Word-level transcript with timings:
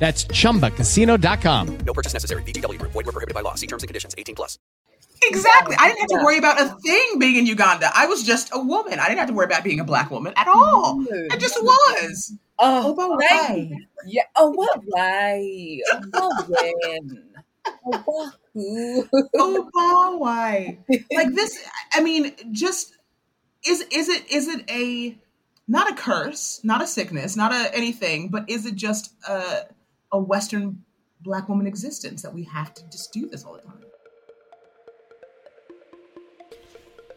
That's 0.00 0.24
chumbacasino.com. 0.24 1.78
No 1.86 1.92
purchase 1.92 2.14
necessary. 2.14 2.42
VGW 2.42 2.78
Group. 2.78 2.92
Void 2.92 3.06
were 3.06 3.12
prohibited 3.12 3.34
by 3.34 3.42
law. 3.42 3.54
See 3.54 3.68
terms 3.68 3.82
and 3.84 3.88
conditions. 3.88 4.14
18 4.18 4.34
plus. 4.34 4.58
Exactly. 5.22 5.76
I 5.78 5.88
didn't 5.88 6.00
have 6.00 6.20
to 6.20 6.24
worry 6.24 6.38
about 6.38 6.58
a 6.58 6.74
thing 6.80 7.18
being 7.18 7.36
in 7.36 7.44
Uganda. 7.44 7.90
I 7.94 8.06
was 8.06 8.22
just 8.22 8.48
a 8.54 8.58
woman. 8.58 8.98
I 8.98 9.08
didn't 9.08 9.18
have 9.18 9.28
to 9.28 9.34
worry 9.34 9.44
about 9.44 9.62
being 9.62 9.78
a 9.78 9.84
black 9.84 10.10
woman 10.10 10.32
at 10.36 10.48
all. 10.48 11.04
I 11.30 11.36
just 11.36 11.62
was. 11.62 12.32
Oh, 12.58 12.90
Oba 12.90 13.16
thank 13.28 13.70
why? 13.70 13.78
Yeah. 14.06 14.22
Oh, 14.36 14.50
what 14.50 14.80
way? 14.86 15.82
Oh, 16.14 16.44
when? 16.48 17.24
Oh, 17.84 18.32
who? 18.54 20.18
Why? 20.18 20.78
Like 21.12 21.34
this. 21.34 21.62
I 21.92 22.00
mean, 22.00 22.32
just 22.52 22.96
is 23.66 23.82
is 23.92 24.08
it 24.08 24.30
is 24.30 24.48
it 24.48 24.64
a 24.70 25.18
not 25.68 25.90
a 25.90 25.94
curse, 25.94 26.60
not 26.64 26.80
a 26.82 26.86
sickness, 26.86 27.36
not 27.36 27.52
a 27.52 27.74
anything, 27.74 28.28
but 28.28 28.48
is 28.48 28.64
it 28.64 28.74
just 28.74 29.12
a 29.28 29.66
a 30.12 30.18
Western 30.18 30.82
black 31.20 31.48
woman 31.48 31.66
existence 31.66 32.22
that 32.22 32.34
we 32.34 32.42
have 32.44 32.74
to 32.74 32.82
just 32.90 33.12
do 33.12 33.28
this 33.28 33.44
all 33.44 33.54
the 33.54 33.62
time? 33.62 33.80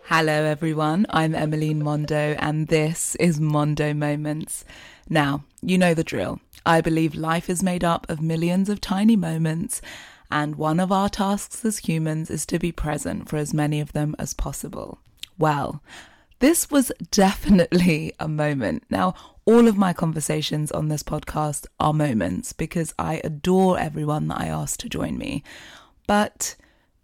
Hello, 0.04 0.44
everyone. 0.44 1.06
I'm 1.10 1.34
Emmeline 1.34 1.84
Mondo, 1.84 2.36
and 2.38 2.68
this 2.68 3.16
is 3.16 3.40
Mondo 3.40 3.94
Moments. 3.94 4.64
Now, 5.10 5.44
you 5.62 5.78
know 5.78 5.94
the 5.94 6.04
drill. 6.04 6.40
I 6.66 6.82
believe 6.82 7.16
life 7.16 7.50
is 7.50 7.64
made 7.64 7.84
up 7.84 8.08
of 8.10 8.22
millions 8.22 8.70
of 8.70 8.80
tiny 8.80 9.16
moments, 9.16 9.82
and 10.30 10.56
one 10.56 10.80
of 10.80 10.92
our 10.92 11.10
tasks 11.10 11.66
as 11.66 11.80
humans 11.80 12.30
is 12.30 12.46
to 12.48 12.60
be 12.60 12.72
present 12.72 13.28
for 13.28 13.38
as 13.38 13.54
many 13.54 13.80
of 13.80 13.94
them 13.94 14.16
as 14.20 14.34
possible. 14.34 15.00
Well, 15.40 15.82
this 16.44 16.70
was 16.70 16.92
definitely 17.10 18.12
a 18.20 18.28
moment. 18.28 18.84
Now, 18.90 19.14
all 19.46 19.66
of 19.70 19.78
my 19.78 19.94
conversations 19.94 20.74
on 20.74 20.90
this 20.90 21.02
podcast 21.02 21.68
are 21.80 21.94
moments 21.94 22.52
because 22.52 22.94
I 23.00 23.22
adore 23.24 23.80
everyone 23.80 24.28
that 24.28 24.42
I 24.42 24.48
ask 24.48 24.78
to 24.82 24.90
join 24.90 25.18
me. 25.18 25.42
But 26.06 26.58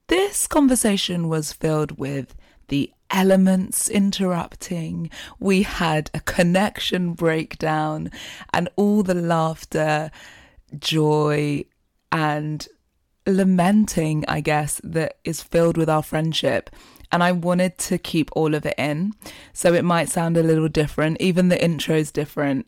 this 0.07 0.45
conversation 0.45 1.29
was 1.29 1.53
filled 1.53 1.97
with 1.97 2.35
the 2.67 2.91
elements 3.11 3.89
interrupting. 3.89 5.09
We 5.39 5.61
had 5.61 6.11
a 6.13 6.19
connection 6.19 7.13
breakdown 7.13 8.11
and 8.51 8.67
all 8.75 9.03
the 9.03 9.15
laughter, 9.15 10.11
joy, 10.77 11.63
and 12.11 12.67
lamenting, 13.25 14.25
I 14.27 14.41
guess, 14.41 14.81
that 14.83 15.17
is 15.23 15.41
filled 15.41 15.77
with 15.77 15.89
our 15.89 16.03
friendship. 16.03 16.69
And 17.11 17.23
I 17.23 17.31
wanted 17.31 17.77
to 17.79 17.97
keep 17.97 18.29
all 18.33 18.53
of 18.53 18.65
it 18.65 18.75
in. 18.77 19.13
So 19.53 19.73
it 19.73 19.83
might 19.83 20.09
sound 20.09 20.37
a 20.37 20.43
little 20.43 20.67
different. 20.67 21.19
Even 21.19 21.49
the 21.49 21.63
intro 21.63 21.95
is 21.95 22.11
different. 22.11 22.67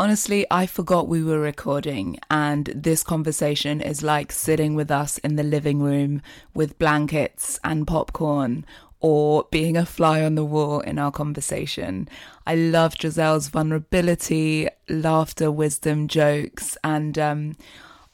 Honestly, 0.00 0.46
I 0.48 0.66
forgot 0.66 1.08
we 1.08 1.24
were 1.24 1.40
recording, 1.40 2.20
and 2.30 2.66
this 2.66 3.02
conversation 3.02 3.80
is 3.80 4.00
like 4.00 4.30
sitting 4.30 4.76
with 4.76 4.92
us 4.92 5.18
in 5.18 5.34
the 5.34 5.42
living 5.42 5.82
room 5.82 6.22
with 6.54 6.78
blankets 6.78 7.58
and 7.64 7.84
popcorn, 7.84 8.64
or 9.00 9.48
being 9.50 9.76
a 9.76 9.84
fly 9.84 10.22
on 10.22 10.36
the 10.36 10.44
wall 10.44 10.78
in 10.80 11.00
our 11.00 11.10
conversation. 11.10 12.08
I 12.46 12.54
love 12.54 12.96
Giselle's 12.96 13.48
vulnerability, 13.48 14.68
laughter, 14.88 15.50
wisdom, 15.50 16.06
jokes, 16.06 16.78
and 16.84 17.18
um, 17.18 17.56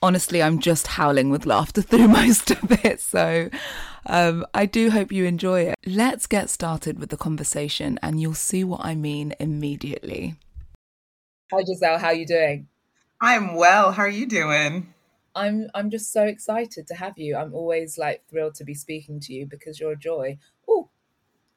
honestly, 0.03 0.43
I'm 0.43 0.61
just 0.61 0.87
howling 0.87 1.29
with 1.29 1.45
laughter 1.45 1.83
through 1.83 2.09
most 2.09 2.51
of 2.51 2.73
it. 2.85 3.01
So 3.03 3.51
um, 4.07 4.47
I 4.55 4.67
do 4.67 4.91
hope 4.91 5.13
you 5.13 5.25
enjoy 5.25 5.63
it. 5.63 5.77
Let's 5.87 6.27
get 6.27 6.51
started 6.51 6.99
with 6.99 7.11
the 7.11 7.17
conversation, 7.17 7.99
and 8.03 8.21
you'll 8.21 8.35
see 8.35 8.65
what 8.65 8.85
I 8.85 8.95
mean 8.95 9.35
immediately. 9.41 10.37
Hi, 11.53 11.63
Giselle. 11.65 11.99
How 11.99 12.09
are 12.09 12.15
you 12.15 12.27
doing? 12.27 12.69
I'm 13.21 13.55
well. 13.55 13.93
How 13.93 14.03
are 14.03 14.09
you 14.09 14.27
doing? 14.27 14.93
I'm 15.35 15.69
I'm 15.75 15.91
just 15.91 16.13
so 16.13 16.25
excited 16.25 16.87
to 16.89 16.95
have 16.95 17.19
you. 17.19 17.37
I'm 17.37 17.55
always 17.55 17.99
like 17.99 18.23
thrilled 18.29 18.55
to 18.57 18.65
be 18.65 18.75
speaking 18.75 19.21
to 19.21 19.33
you 19.33 19.47
because 19.47 19.81
you're 19.81 19.93
a 19.93 19.97
joy. 19.97 20.39
Oh, 20.69 20.89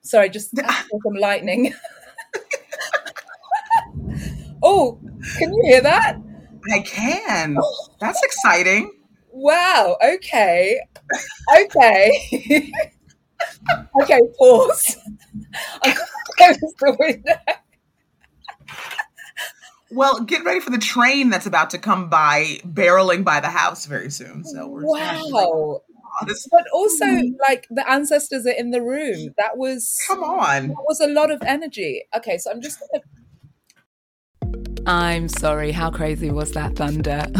sorry, 0.02 0.30
just 0.30 0.56
some 1.04 1.14
lightning. 1.20 1.74
oh, 4.64 5.00
can 5.38 5.54
you 5.54 5.64
hear 5.66 5.82
that? 5.82 6.18
I 6.74 6.80
can. 6.80 7.58
That's 8.00 8.22
exciting. 8.24 8.97
Wow. 9.38 9.98
Okay. 10.04 10.80
Okay. 11.62 12.72
okay. 14.02 14.20
Pause. 14.40 14.98
I'm 15.84 15.96
close 16.38 16.58
the 16.58 16.98
window. 17.00 17.34
Well, 19.92 20.22
get 20.22 20.44
ready 20.44 20.60
for 20.60 20.72
the 20.72 20.80
train 20.80 21.30
that's 21.30 21.46
about 21.46 21.70
to 21.70 21.78
come 21.78 22.10
by, 22.10 22.60
barreling 22.66 23.24
by 23.24 23.40
the 23.40 23.50
house 23.50 23.86
very 23.86 24.10
soon. 24.10 24.44
So 24.44 24.68
we're 24.68 24.82
Wow. 24.84 25.82
But 26.52 26.66
also, 26.74 27.06
like 27.48 27.68
the 27.70 27.88
ancestors 27.88 28.48
are 28.48 28.52
in 28.58 28.72
the 28.72 28.82
room. 28.82 29.36
That 29.38 29.56
was 29.56 29.96
come 30.08 30.24
on. 30.24 30.70
That 30.70 30.84
was 30.88 31.00
a 31.00 31.08
lot 31.08 31.30
of 31.30 31.44
energy. 31.46 32.06
Okay, 32.16 32.40
so 32.40 32.50
I'm 32.50 32.60
just 32.60 32.80
gonna 32.80 33.04
I'm 34.88 35.28
sorry, 35.28 35.74
how 35.74 35.92
crazy 35.92 36.32
was 36.32 36.54
that 36.54 36.78
thunder? 36.78 37.28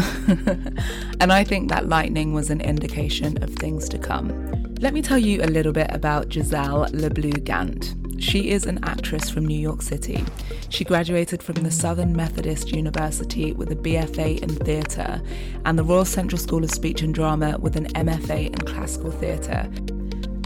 and 1.18 1.32
I 1.32 1.44
think 1.44 1.70
that 1.70 1.88
lightning 1.88 2.34
was 2.34 2.50
an 2.50 2.60
indication 2.60 3.42
of 3.42 3.48
things 3.54 3.88
to 3.88 3.98
come. 3.98 4.74
Let 4.80 4.92
me 4.92 5.00
tell 5.00 5.16
you 5.16 5.40
a 5.40 5.48
little 5.48 5.72
bit 5.72 5.90
about 5.90 6.30
Giselle 6.30 6.86
LeBlue 6.90 7.44
Gant. 7.44 7.94
She 8.22 8.50
is 8.50 8.66
an 8.66 8.84
actress 8.84 9.30
from 9.30 9.46
New 9.46 9.58
York 9.58 9.80
City. 9.80 10.22
She 10.68 10.84
graduated 10.84 11.42
from 11.42 11.54
the 11.54 11.70
Southern 11.70 12.14
Methodist 12.14 12.70
University 12.70 13.54
with 13.54 13.72
a 13.72 13.76
BFA 13.76 14.42
in 14.42 14.50
theatre 14.50 15.22
and 15.64 15.78
the 15.78 15.84
Royal 15.84 16.04
Central 16.04 16.38
School 16.38 16.64
of 16.64 16.70
Speech 16.70 17.00
and 17.00 17.14
Drama 17.14 17.56
with 17.58 17.76
an 17.76 17.86
MFA 17.94 18.48
in 18.48 18.58
classical 18.66 19.10
theatre. 19.10 19.70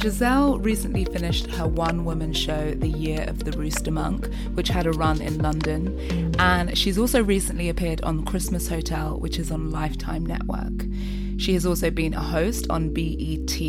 Giselle 0.02 0.58
recently 0.58 1.04
finished 1.04 1.46
her 1.52 1.68
one 1.68 2.04
woman 2.04 2.32
show, 2.32 2.72
The 2.72 2.88
Year 2.88 3.24
of 3.28 3.44
the 3.44 3.52
Rooster 3.52 3.92
Monk, 3.92 4.28
which 4.54 4.66
had 4.66 4.84
a 4.84 4.90
run 4.90 5.22
in 5.22 5.38
London. 5.38 6.34
And 6.40 6.76
she's 6.76 6.98
also 6.98 7.22
recently 7.22 7.68
appeared 7.68 8.00
on 8.02 8.24
Christmas 8.24 8.66
Hotel, 8.66 9.16
which 9.20 9.38
is 9.38 9.52
on 9.52 9.70
Lifetime 9.70 10.26
Network. 10.26 10.72
She 11.38 11.54
has 11.54 11.66
also 11.66 11.90
been 11.90 12.14
a 12.14 12.22
host 12.22 12.66
on 12.70 12.92
BET 12.92 13.60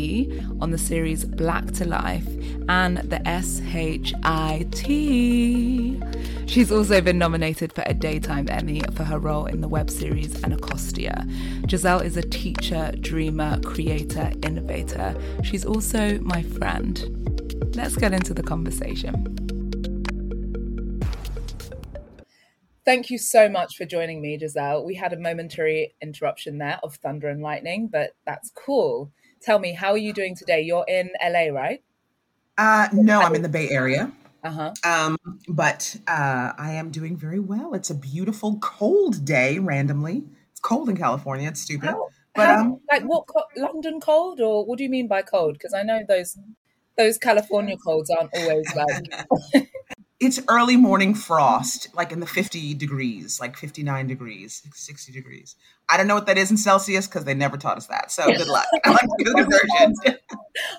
on 0.60 0.70
the 0.70 0.78
series 0.78 1.24
Black 1.24 1.72
to 1.72 1.84
Life 1.84 2.26
and 2.68 2.98
the 2.98 3.20
SHIT. 3.24 4.84
She's 6.48 6.70
also 6.70 7.00
been 7.00 7.18
nominated 7.18 7.72
for 7.72 7.82
a 7.86 7.94
Daytime 7.94 8.48
Emmy 8.48 8.82
for 8.94 9.04
her 9.04 9.18
role 9.18 9.46
in 9.46 9.60
the 9.60 9.68
web 9.68 9.90
series 9.90 10.42
Anacostia. 10.44 11.26
Giselle 11.68 12.00
is 12.00 12.16
a 12.16 12.22
teacher, 12.22 12.92
dreamer, 13.00 13.60
creator, 13.62 14.30
innovator. 14.42 15.14
She's 15.42 15.64
also 15.64 16.18
my 16.20 16.42
friend. 16.42 17.74
Let's 17.74 17.96
get 17.96 18.12
into 18.12 18.34
the 18.34 18.42
conversation. 18.42 19.43
Thank 22.84 23.08
you 23.10 23.16
so 23.16 23.48
much 23.48 23.76
for 23.76 23.86
joining 23.86 24.20
me, 24.20 24.38
Giselle. 24.38 24.84
We 24.84 24.94
had 24.94 25.14
a 25.14 25.18
momentary 25.18 25.94
interruption 26.02 26.58
there 26.58 26.78
of 26.82 26.96
thunder 26.96 27.28
and 27.28 27.40
lightning, 27.40 27.88
but 27.88 28.14
that's 28.26 28.50
cool. 28.50 29.10
Tell 29.40 29.58
me, 29.58 29.72
how 29.72 29.92
are 29.92 29.98
you 29.98 30.12
doing 30.12 30.36
today? 30.36 30.60
You're 30.60 30.84
in 30.86 31.10
LA, 31.22 31.46
right? 31.48 31.82
Uh, 32.58 32.88
no, 32.92 33.20
I'm 33.20 33.34
in 33.34 33.42
the 33.42 33.48
Bay 33.48 33.70
Area. 33.70 34.12
Uh-huh. 34.42 34.72
Um, 34.84 35.16
but 35.48 35.96
uh, 36.06 36.52
I 36.58 36.72
am 36.72 36.90
doing 36.90 37.16
very 37.16 37.40
well. 37.40 37.72
It's 37.72 37.88
a 37.88 37.94
beautiful, 37.94 38.58
cold 38.58 39.24
day. 39.24 39.58
Randomly, 39.58 40.24
it's 40.50 40.60
cold 40.60 40.90
in 40.90 40.96
California. 40.96 41.48
It's 41.48 41.62
stupid. 41.62 41.88
How, 41.90 42.08
but 42.34 42.46
how- 42.46 42.60
um, 42.60 42.80
like 42.90 43.04
what? 43.04 43.26
Co- 43.26 43.48
London 43.56 44.00
cold, 44.00 44.40
or 44.40 44.66
what 44.66 44.76
do 44.76 44.84
you 44.84 44.90
mean 44.90 45.08
by 45.08 45.22
cold? 45.22 45.54
Because 45.54 45.72
I 45.72 45.82
know 45.82 46.02
those 46.06 46.38
those 46.98 47.16
California 47.16 47.76
colds 47.78 48.10
aren't 48.10 48.30
always 48.34 48.66
like. 48.74 49.68
it's 50.24 50.40
early 50.48 50.76
morning 50.76 51.14
frost, 51.14 51.88
like 51.94 52.10
in 52.12 52.20
the 52.20 52.26
50 52.26 52.74
degrees, 52.74 53.40
like 53.40 53.56
59 53.56 54.06
degrees, 54.06 54.62
60 54.74 55.12
degrees. 55.12 55.56
I 55.88 55.96
don't 55.96 56.06
know 56.06 56.14
what 56.14 56.26
that 56.26 56.38
is 56.38 56.50
in 56.50 56.56
Celsius 56.56 57.06
because 57.06 57.24
they 57.24 57.34
never 57.34 57.56
taught 57.56 57.76
us 57.76 57.86
that. 57.88 58.10
So 58.10 58.24
good 58.26 58.48
luck. 58.48 58.66
I 58.84 58.90
like 58.90 59.00
do 59.18 59.34
conversions. 59.34 60.00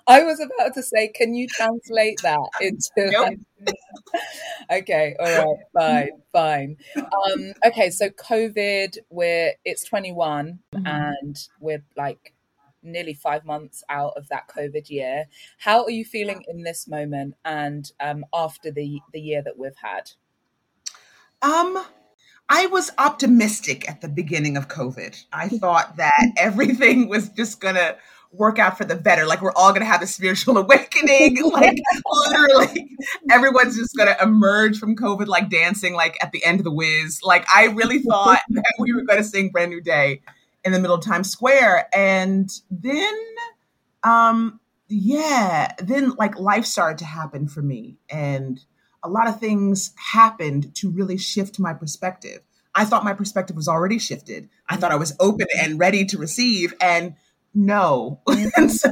I 0.07 0.23
was 0.23 0.39
about 0.39 0.73
to 0.73 0.83
say, 0.83 1.09
can 1.09 1.33
you 1.33 1.47
translate 1.47 2.19
that 2.23 2.39
into? 2.59 3.37
okay, 4.71 5.15
all 5.19 5.25
right, 5.25 5.57
fine, 5.73 6.09
fine. 6.31 6.77
Um, 6.97 7.53
okay, 7.67 7.89
so 7.89 8.09
COVID, 8.09 8.97
we're 9.09 9.53
it's 9.63 9.83
21, 9.85 10.59
Mm-hmm. 10.73 10.87
and 10.87 11.37
we're 11.59 11.83
like 11.95 12.33
nearly 12.85 13.13
five 13.13 13.45
months 13.45 13.83
out 13.89 14.13
of 14.15 14.27
that 14.29 14.47
COVID 14.47 14.89
year. 14.89 15.25
How 15.57 15.83
are 15.83 15.91
you 15.91 16.05
feeling 16.05 16.43
in 16.47 16.63
this 16.63 16.87
moment 16.87 17.35
and 17.43 17.91
um, 17.99 18.25
after 18.33 18.71
the 18.71 18.99
the 19.11 19.19
year 19.19 19.41
that 19.43 19.57
we've 19.57 19.75
had? 19.81 20.11
Um, 21.41 21.83
I 22.49 22.67
was 22.67 22.91
optimistic 22.97 23.89
at 23.89 24.01
the 24.01 24.07
beginning 24.07 24.55
of 24.55 24.67
COVID. 24.67 25.23
I 25.33 25.49
thought 25.49 25.97
that 25.97 26.31
everything 26.37 27.09
was 27.09 27.29
just 27.29 27.59
gonna 27.59 27.97
work 28.31 28.59
out 28.59 28.77
for 28.77 28.85
the 28.85 28.95
better. 28.95 29.25
Like 29.25 29.41
we're 29.41 29.53
all 29.53 29.73
gonna 29.73 29.85
have 29.85 30.01
a 30.01 30.07
spiritual 30.07 30.57
awakening. 30.59 31.41
like 31.51 31.77
literally, 32.05 32.89
everyone's 33.31 33.77
just 33.77 33.95
gonna 33.95 34.15
emerge 34.21 34.77
from 34.77 34.95
COVID 34.95 35.27
like 35.27 35.49
dancing, 35.49 35.93
like 35.93 36.17
at 36.21 36.31
the 36.31 36.43
end 36.45 36.59
of 36.59 36.63
the 36.63 36.71
Wiz. 36.71 37.21
Like 37.23 37.45
I 37.53 37.65
really 37.65 37.99
thought 37.99 38.41
that 38.49 38.73
we 38.79 38.93
were 38.93 39.03
gonna 39.03 39.23
sing 39.23 39.49
Brand 39.49 39.71
New 39.71 39.81
Day 39.81 40.21
in 40.65 40.73
the 40.73 40.79
middle 40.79 40.97
of 40.97 41.03
Times 41.05 41.29
Square. 41.29 41.87
And 41.95 42.49
then 42.69 43.13
um 44.03 44.59
yeah, 44.87 45.73
then 45.79 46.11
like 46.11 46.37
life 46.37 46.65
started 46.65 46.97
to 46.99 47.05
happen 47.05 47.47
for 47.47 47.61
me. 47.61 47.97
And 48.09 48.59
a 49.03 49.09
lot 49.09 49.27
of 49.27 49.39
things 49.39 49.93
happened 50.13 50.75
to 50.75 50.89
really 50.89 51.17
shift 51.17 51.59
my 51.59 51.73
perspective. 51.73 52.41
I 52.73 52.85
thought 52.85 53.05
my 53.05 53.13
perspective 53.13 53.55
was 53.55 53.67
already 53.67 53.99
shifted. 53.99 54.49
I 54.67 54.75
thought 54.75 54.91
I 54.91 54.97
was 54.97 55.15
open 55.19 55.47
and 55.57 55.79
ready 55.79 56.05
to 56.05 56.17
receive. 56.17 56.73
And 56.81 57.15
no. 57.55 58.19
and 58.57 58.71
so 58.71 58.91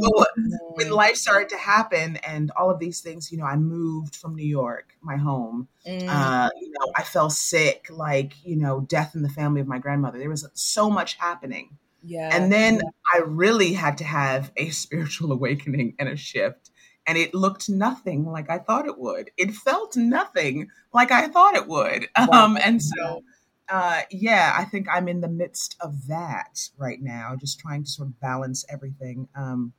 when 0.75 0.89
life 0.89 1.18
started 1.18 1.50
to 1.50 1.57
happen 1.57 2.15
and 2.18 2.50
all 2.51 2.71
of 2.71 2.80
these 2.80 3.01
things, 3.01 3.31
you 3.31 3.38
know, 3.38 3.44
I 3.44 3.57
moved 3.57 4.15
from 4.15 4.36
New 4.36 4.48
York, 4.48 4.94
my 5.01 5.18
home. 5.18 5.68
Mm. 5.86 6.07
Uh, 6.07 6.50
you 6.60 6.71
know, 6.71 6.92
I 6.95 7.04
fell 7.04 7.30
sick, 7.30 7.88
like, 7.89 8.33
you 8.45 8.56
know, 8.56 8.81
death 8.81 9.15
in 9.15 9.21
the 9.21 9.30
family 9.30 9.60
of 9.60 9.68
my 9.68 9.80
grandmother. 9.80 10.18
There 10.18 10.30
was 10.30 10.48
so 10.54 10.89
much 10.89 11.15
happening. 11.15 11.77
yeah. 12.01 12.30
And 12.31 12.51
then 12.51 12.81
I 13.13 13.19
really 13.19 13.74
had 13.74 13.98
to 13.98 14.06
have 14.06 14.51
a 14.56 14.69
spiritual 14.69 15.33
awakening 15.33 15.95
and 16.00 16.07
a 16.07 16.16
shift. 16.16 16.71
And 17.06 17.18
it 17.18 17.33
looked 17.33 17.68
nothing 17.68 18.25
like 18.25 18.50
I 18.50 18.59
thought 18.59 18.88
it 18.88 18.98
would. 18.98 19.30
It 19.36 19.51
felt 19.51 19.98
nothing 19.98 20.69
like 20.94 21.12
I 21.12 21.27
thought 21.27 21.56
it 21.56 21.68
would. 21.68 22.07
Um, 22.16 22.57
and 22.63 22.81
so, 22.81 23.24
uh, 23.69 24.01
yeah, 24.12 24.54
I 24.57 24.65
think 24.65 24.88
I'm 24.92 25.07
in 25.07 25.21
the 25.21 25.27
midst 25.27 25.75
of 25.80 26.07
that 26.07 26.69
right 26.77 27.01
now, 27.01 27.36
just 27.36 27.60
trying 27.60 27.83
to 27.83 27.89
sort 27.89 28.10
of 28.10 28.19
balance 28.19 28.65
everything 28.69 29.27
um, 29.36 29.74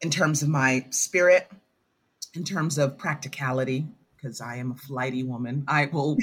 in 0.00 0.10
terms 0.10 0.42
of 0.42 0.48
my 0.48 0.86
spirit, 0.90 1.50
in 2.34 2.44
terms 2.44 2.78
of 2.78 2.96
practicality, 2.96 3.86
because 4.16 4.40
I 4.40 4.56
am 4.56 4.72
a 4.72 4.76
flighty 4.76 5.22
woman. 5.22 5.64
I 5.66 5.86
will, 5.86 6.16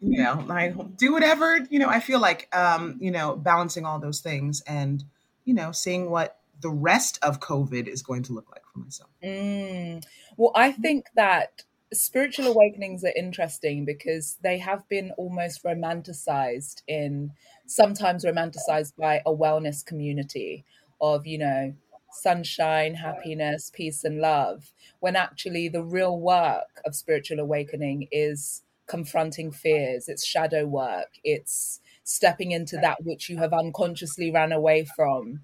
you 0.00 0.18
know, 0.22 0.46
I 0.48 0.72
will 0.74 0.84
do 0.84 1.12
whatever, 1.12 1.58
you 1.70 1.78
know, 1.78 1.88
I 1.88 2.00
feel 2.00 2.20
like, 2.20 2.54
um, 2.54 2.96
you 3.00 3.10
know, 3.10 3.36
balancing 3.36 3.84
all 3.84 3.98
those 3.98 4.20
things 4.20 4.62
and, 4.66 5.04
you 5.44 5.54
know, 5.54 5.70
seeing 5.72 6.10
what 6.10 6.38
the 6.60 6.70
rest 6.70 7.18
of 7.22 7.40
COVID 7.40 7.86
is 7.86 8.02
going 8.02 8.22
to 8.24 8.32
look 8.32 8.50
like 8.50 8.62
for 8.72 8.78
myself. 8.78 9.10
Mm. 9.22 10.02
Well, 10.36 10.52
I 10.54 10.72
think 10.72 11.06
that 11.14 11.64
spiritual 11.94 12.46
awakenings 12.46 13.04
are 13.04 13.12
interesting 13.16 13.84
because 13.84 14.38
they 14.42 14.58
have 14.58 14.88
been 14.88 15.12
almost 15.16 15.62
romanticized 15.64 16.82
in 16.86 17.32
sometimes 17.66 18.24
romanticized 18.24 18.94
by 18.96 19.22
a 19.26 19.34
wellness 19.34 19.84
community 19.84 20.64
of, 21.00 21.26
you 21.26 21.38
know, 21.38 21.74
sunshine, 22.12 22.94
happiness, 22.94 23.70
peace, 23.74 24.04
and 24.04 24.20
love, 24.20 24.72
when 25.00 25.16
actually 25.16 25.68
the 25.68 25.82
real 25.82 26.18
work 26.18 26.80
of 26.84 26.94
spiritual 26.94 27.40
awakening 27.40 28.08
is 28.12 28.62
confronting 28.86 29.50
fears, 29.50 30.08
it's 30.08 30.24
shadow 30.24 30.64
work, 30.66 31.08
it's 31.24 31.80
stepping 32.04 32.52
into 32.52 32.76
that 32.76 33.02
which 33.02 33.28
you 33.28 33.38
have 33.38 33.52
unconsciously 33.52 34.30
ran 34.30 34.52
away 34.52 34.86
from. 34.96 35.40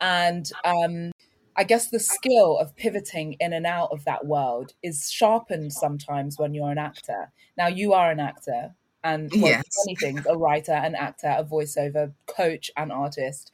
And 0.00 0.50
um, 0.64 1.11
I 1.56 1.64
guess 1.64 1.88
the 1.88 2.00
skill 2.00 2.58
of 2.58 2.76
pivoting 2.76 3.34
in 3.40 3.52
and 3.52 3.66
out 3.66 3.90
of 3.92 4.04
that 4.04 4.26
world 4.26 4.72
is 4.82 5.10
sharpened 5.10 5.72
sometimes 5.72 6.38
when 6.38 6.54
you're 6.54 6.70
an 6.70 6.78
actor. 6.78 7.30
Now, 7.58 7.66
you 7.68 7.92
are 7.92 8.10
an 8.10 8.20
actor 8.20 8.74
and 9.04 9.32
well, 9.38 9.50
Yes. 9.50 9.64
many 9.84 9.96
things 9.96 10.24
a 10.26 10.36
writer, 10.36 10.72
an 10.72 10.94
actor, 10.94 11.34
a 11.36 11.44
voiceover 11.44 12.14
coach, 12.26 12.70
an 12.76 12.90
artist. 12.90 13.52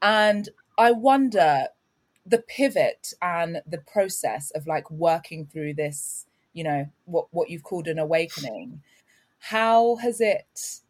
And 0.00 0.48
I 0.78 0.92
wonder 0.92 1.68
the 2.24 2.38
pivot 2.38 3.14
and 3.22 3.62
the 3.66 3.78
process 3.78 4.50
of 4.52 4.66
like 4.66 4.90
working 4.90 5.46
through 5.46 5.74
this, 5.74 6.26
you 6.52 6.64
know, 6.64 6.86
what, 7.04 7.26
what 7.32 7.50
you've 7.50 7.62
called 7.62 7.88
an 7.88 7.98
awakening. 7.98 8.82
How 9.38 9.96
has 9.96 10.20
it 10.20 10.80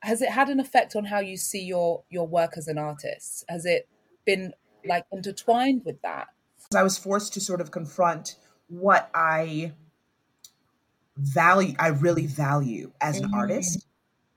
has 0.00 0.20
it 0.20 0.30
had 0.30 0.48
an 0.48 0.58
effect 0.60 0.96
on 0.96 1.04
how 1.06 1.20
you 1.20 1.36
see 1.36 1.62
your 1.62 2.02
your 2.10 2.26
work 2.26 2.54
as 2.56 2.68
an 2.68 2.78
artist? 2.78 3.44
Has 3.48 3.64
it 3.64 3.88
been 4.24 4.52
like 4.84 5.04
intertwined 5.12 5.84
with 5.84 6.00
that? 6.02 6.28
I 6.74 6.82
was 6.82 6.96
forced 6.98 7.34
to 7.34 7.40
sort 7.40 7.60
of 7.60 7.70
confront 7.70 8.36
what 8.68 9.10
I 9.14 9.72
value, 11.16 11.74
I 11.78 11.88
really 11.88 12.26
value 12.26 12.92
as 13.00 13.18
an 13.20 13.26
Mhm. 13.26 13.34
artist, 13.34 13.86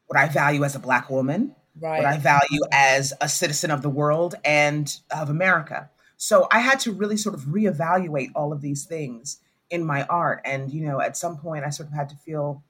what 0.07 0.19
I 0.19 0.27
value 0.30 0.63
as 0.63 0.75
a 0.75 0.80
Black 0.80 1.09
woman, 1.09 1.56
Right. 1.80 2.00
what 2.01 2.06
I 2.07 2.18
value 2.18 2.62
as 2.71 3.13
a 3.21 3.30
citizen 3.30 3.71
of 3.71 3.81
the 3.81 3.89
world 3.89 4.36
and 4.44 4.94
of 5.12 5.30
America. 5.30 5.89
So 6.18 6.47
I 6.51 6.59
had 6.59 6.80
to 6.81 6.92
really 6.92 7.18
sort 7.18 7.36
of 7.36 7.42
reevaluate 7.45 8.31
all 8.36 8.53
of 8.53 8.62
these 8.62 8.86
things 8.86 9.39
in 9.69 9.86
my 9.86 10.03
art. 10.06 10.42
And, 10.45 10.71
you 10.71 10.86
know, 10.86 11.01
at 11.01 11.18
some 11.18 11.38
point 11.38 11.65
I 11.65 11.69
sort 11.69 11.89
of 11.89 11.94
had 11.95 12.09
to 12.09 12.15
feel, 12.18 12.63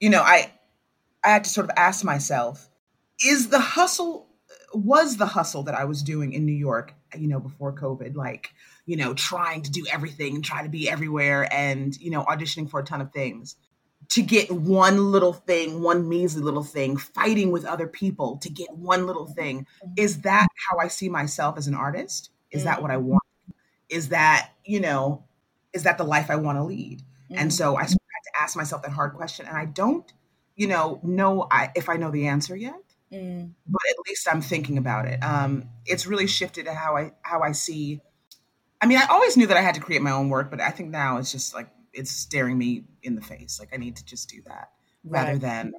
you 0.00 0.10
know, 0.10 0.22
I 0.22 0.52
I 1.24 1.30
had 1.30 1.44
to 1.44 1.50
sort 1.50 1.64
of 1.68 1.72
ask 1.76 2.04
myself, 2.04 2.68
is 3.24 3.48
the 3.48 3.58
hustle 3.60 4.28
was 4.78 5.16
the 5.16 5.26
hustle 5.26 5.62
that 5.64 5.74
I 5.74 5.84
was 5.84 6.02
doing 6.02 6.32
in 6.32 6.44
New 6.46 6.52
York, 6.52 6.94
you 7.16 7.28
know, 7.28 7.40
before 7.40 7.72
COVID, 7.72 8.14
like, 8.14 8.52
you 8.84 8.96
know, 8.96 9.14
trying 9.14 9.62
to 9.62 9.70
do 9.70 9.84
everything, 9.92 10.34
and 10.34 10.44
try 10.44 10.62
to 10.62 10.68
be 10.68 10.88
everywhere 10.88 11.52
and, 11.52 11.96
you 12.00 12.10
know, 12.10 12.24
auditioning 12.24 12.70
for 12.70 12.80
a 12.80 12.84
ton 12.84 13.00
of 13.00 13.12
things 13.12 13.56
to 14.08 14.22
get 14.22 14.50
one 14.50 15.10
little 15.10 15.32
thing, 15.32 15.82
one 15.82 16.08
measly 16.08 16.42
little 16.42 16.62
thing, 16.62 16.96
fighting 16.96 17.50
with 17.50 17.64
other 17.64 17.88
people 17.88 18.36
to 18.38 18.48
get 18.48 18.70
one 18.70 19.06
little 19.06 19.26
thing. 19.26 19.66
Mm-hmm. 19.82 19.92
Is 19.96 20.20
that 20.22 20.46
how 20.70 20.78
I 20.78 20.88
see 20.88 21.08
myself 21.08 21.58
as 21.58 21.66
an 21.66 21.74
artist? 21.74 22.30
Is 22.52 22.64
that 22.64 22.80
what 22.80 22.90
I 22.90 22.96
mm-hmm. 22.96 23.08
want? 23.08 23.22
Is 23.88 24.10
that, 24.10 24.50
you 24.64 24.80
know, 24.80 25.24
is 25.72 25.82
that 25.82 25.98
the 25.98 26.04
life 26.04 26.30
I 26.30 26.36
want 26.36 26.58
to 26.58 26.62
lead? 26.62 27.02
And 27.30 27.38
mm-hmm. 27.38 27.48
so 27.50 27.76
I 27.76 27.82
had 27.82 27.88
to 27.88 28.40
ask 28.40 28.56
myself 28.56 28.82
that 28.82 28.92
hard 28.92 29.14
question. 29.14 29.46
And 29.46 29.56
I 29.56 29.64
don't, 29.64 30.10
you 30.54 30.68
know, 30.68 31.00
know 31.02 31.48
I, 31.50 31.72
if 31.74 31.88
I 31.88 31.96
know 31.96 32.10
the 32.10 32.28
answer 32.28 32.54
yet, 32.54 32.85
Mm, 33.12 33.52
but 33.66 33.82
at 33.88 33.96
least 34.08 34.26
I'm 34.30 34.40
thinking 34.40 34.78
about 34.78 35.06
it. 35.06 35.22
Um, 35.22 35.68
it's 35.84 36.06
really 36.06 36.26
shifted 36.26 36.64
to 36.66 36.74
how 36.74 36.96
I 36.96 37.12
how 37.22 37.40
I 37.42 37.52
see. 37.52 38.00
I 38.80 38.86
mean, 38.86 38.98
I 38.98 39.06
always 39.06 39.36
knew 39.36 39.46
that 39.46 39.56
I 39.56 39.60
had 39.60 39.76
to 39.76 39.80
create 39.80 40.02
my 40.02 40.10
own 40.10 40.28
work, 40.28 40.50
but 40.50 40.60
I 40.60 40.70
think 40.70 40.90
now 40.90 41.18
it's 41.18 41.30
just 41.30 41.54
like 41.54 41.68
it's 41.92 42.10
staring 42.10 42.58
me 42.58 42.84
in 43.02 43.14
the 43.14 43.22
face. 43.22 43.58
Like 43.60 43.70
I 43.72 43.76
need 43.76 43.96
to 43.96 44.04
just 44.04 44.28
do 44.28 44.42
that 44.46 44.70
rather 45.04 45.38
than, 45.38 45.72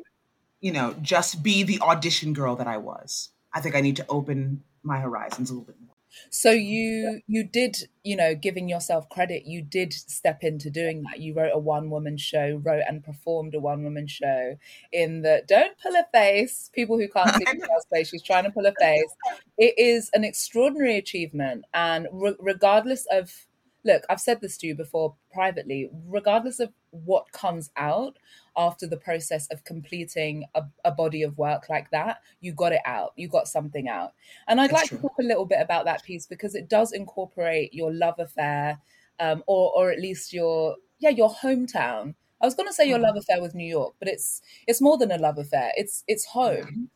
you 0.62 0.72
know, 0.72 0.96
just 1.02 1.44
be 1.44 1.64
the 1.64 1.82
audition 1.82 2.34
girl 2.34 2.56
that 2.56 2.68
I 2.68 2.78
was. 2.78 3.30
I 3.54 3.62
think 3.62 3.76
I 3.76 3.82
need 3.82 3.98
to 3.98 4.06
open 4.10 4.64
my 4.84 5.00
horizons 5.00 5.50
a 5.50 5.54
little 5.54 5.66
bit 5.66 5.76
more. 5.86 5.97
So 6.30 6.52
you 6.52 7.22
you 7.28 7.44
did, 7.44 7.90
you 8.04 8.16
know, 8.16 8.36
giving 8.36 8.68
yourself 8.70 9.10
credit, 9.10 9.46
you 9.46 9.62
did 9.62 9.94
step 9.94 10.44
into 10.44 10.70
doing 10.70 11.04
that. 11.04 11.20
You 11.20 11.34
wrote 11.34 11.52
a 11.54 11.60
one 11.60 11.90
woman 11.90 12.18
show, 12.18 12.60
wrote 12.64 12.84
and 12.88 13.04
performed 13.04 13.56
a 13.56 13.60
one 13.60 13.84
woman 13.84 14.08
show 14.08 14.58
in 14.92 15.22
the 15.22 15.44
don't 15.48 15.78
pull 15.80 15.96
a 15.96 16.06
face. 16.14 16.70
People 16.74 16.98
who 16.98 17.08
can't 17.08 17.34
see 17.36 17.44
the 17.46 17.84
face, 17.94 18.10
she's 18.10 18.24
trying 18.24 18.44
to 18.46 18.52
pull 18.52 18.66
a 18.66 18.74
face. 18.80 19.16
It 19.58 19.78
is 19.78 20.10
an 20.14 20.24
extraordinary 20.24 20.98
achievement, 20.98 21.66
and 21.74 22.08
re- 22.12 22.36
regardless 22.40 23.06
of 23.12 23.48
look, 23.84 24.04
I've 24.10 24.22
said 24.22 24.42
this 24.42 24.58
to 24.58 24.68
you 24.68 24.76
before 24.76 25.16
privately, 25.32 25.90
regardless 26.08 26.60
of 26.60 26.74
what 26.92 27.32
comes 27.32 27.70
out 27.78 28.18
after 28.58 28.88
the 28.88 28.98
process 28.98 29.48
of 29.48 29.64
completing 29.64 30.46
a, 30.56 30.64
a 30.84 30.92
body 30.92 31.24
of 31.24 31.38
work 31.38 31.70
like 31.70 31.92
that, 31.92 32.22
you 32.42 32.54
got 32.54 32.74
it 32.74 32.82
out. 32.86 33.14
You 33.16 33.28
got 33.28 33.48
something 33.48 33.88
out. 33.88 34.14
And 34.48 34.60
I'd 34.60 34.72
That's 34.72 34.74
like 34.74 34.90
to 34.90 34.98
talk 35.02 35.14
a 35.20 35.24
little 35.24 35.46
bit 35.46 35.62
about 35.62 35.86
that 35.86 36.04
piece 36.04 36.26
because 36.26 36.56
it 36.56 36.68
does 36.68 36.92
incorporate 36.92 37.74
your 37.74 37.94
love 37.94 38.16
affair, 38.20 38.82
um, 39.20 39.44
or 39.48 39.72
or 39.76 39.92
at 39.92 40.00
least 40.00 40.34
your 40.34 40.78
yeah 41.00 41.10
your 41.10 41.30
hometown. 41.30 42.16
I 42.42 42.46
was 42.46 42.56
going 42.56 42.70
to 42.70 42.74
say 42.74 42.88
your 42.88 43.00
love 43.00 43.16
affair 43.18 43.42
with 43.42 43.56
New 43.56 43.68
York, 43.68 43.96
but 44.00 44.08
it's 44.08 44.42
it's 44.68 44.82
more 44.82 44.98
than 44.98 45.12
a 45.12 45.18
love 45.18 45.38
affair. 45.38 45.72
It's 45.76 46.04
it's 46.08 46.26
home. 46.26 46.90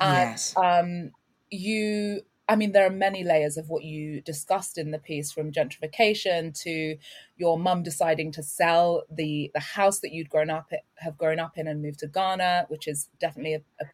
And 0.00 0.26
Yes. 0.26 0.56
um, 0.56 1.12
you, 1.50 2.22
I 2.48 2.56
mean, 2.56 2.72
there 2.72 2.86
are 2.86 2.90
many 2.90 3.24
layers 3.24 3.56
of 3.56 3.70
what 3.70 3.84
you 3.84 4.20
discussed 4.20 4.76
in 4.76 4.90
the 4.90 4.98
piece, 4.98 5.32
from 5.32 5.50
gentrification 5.50 6.58
to 6.62 6.96
your 7.36 7.58
mum 7.58 7.82
deciding 7.82 8.32
to 8.32 8.42
sell 8.42 9.04
the 9.10 9.50
the 9.54 9.60
house 9.60 10.00
that 10.00 10.12
you'd 10.12 10.28
grown 10.28 10.50
up 10.50 10.70
have 10.96 11.16
grown 11.16 11.40
up 11.40 11.56
in 11.56 11.66
and 11.66 11.82
move 11.82 11.96
to 11.98 12.06
Ghana, 12.06 12.66
which 12.68 12.86
is 12.86 13.08
definitely 13.18 13.54
a, 13.54 13.62
a 13.80 13.86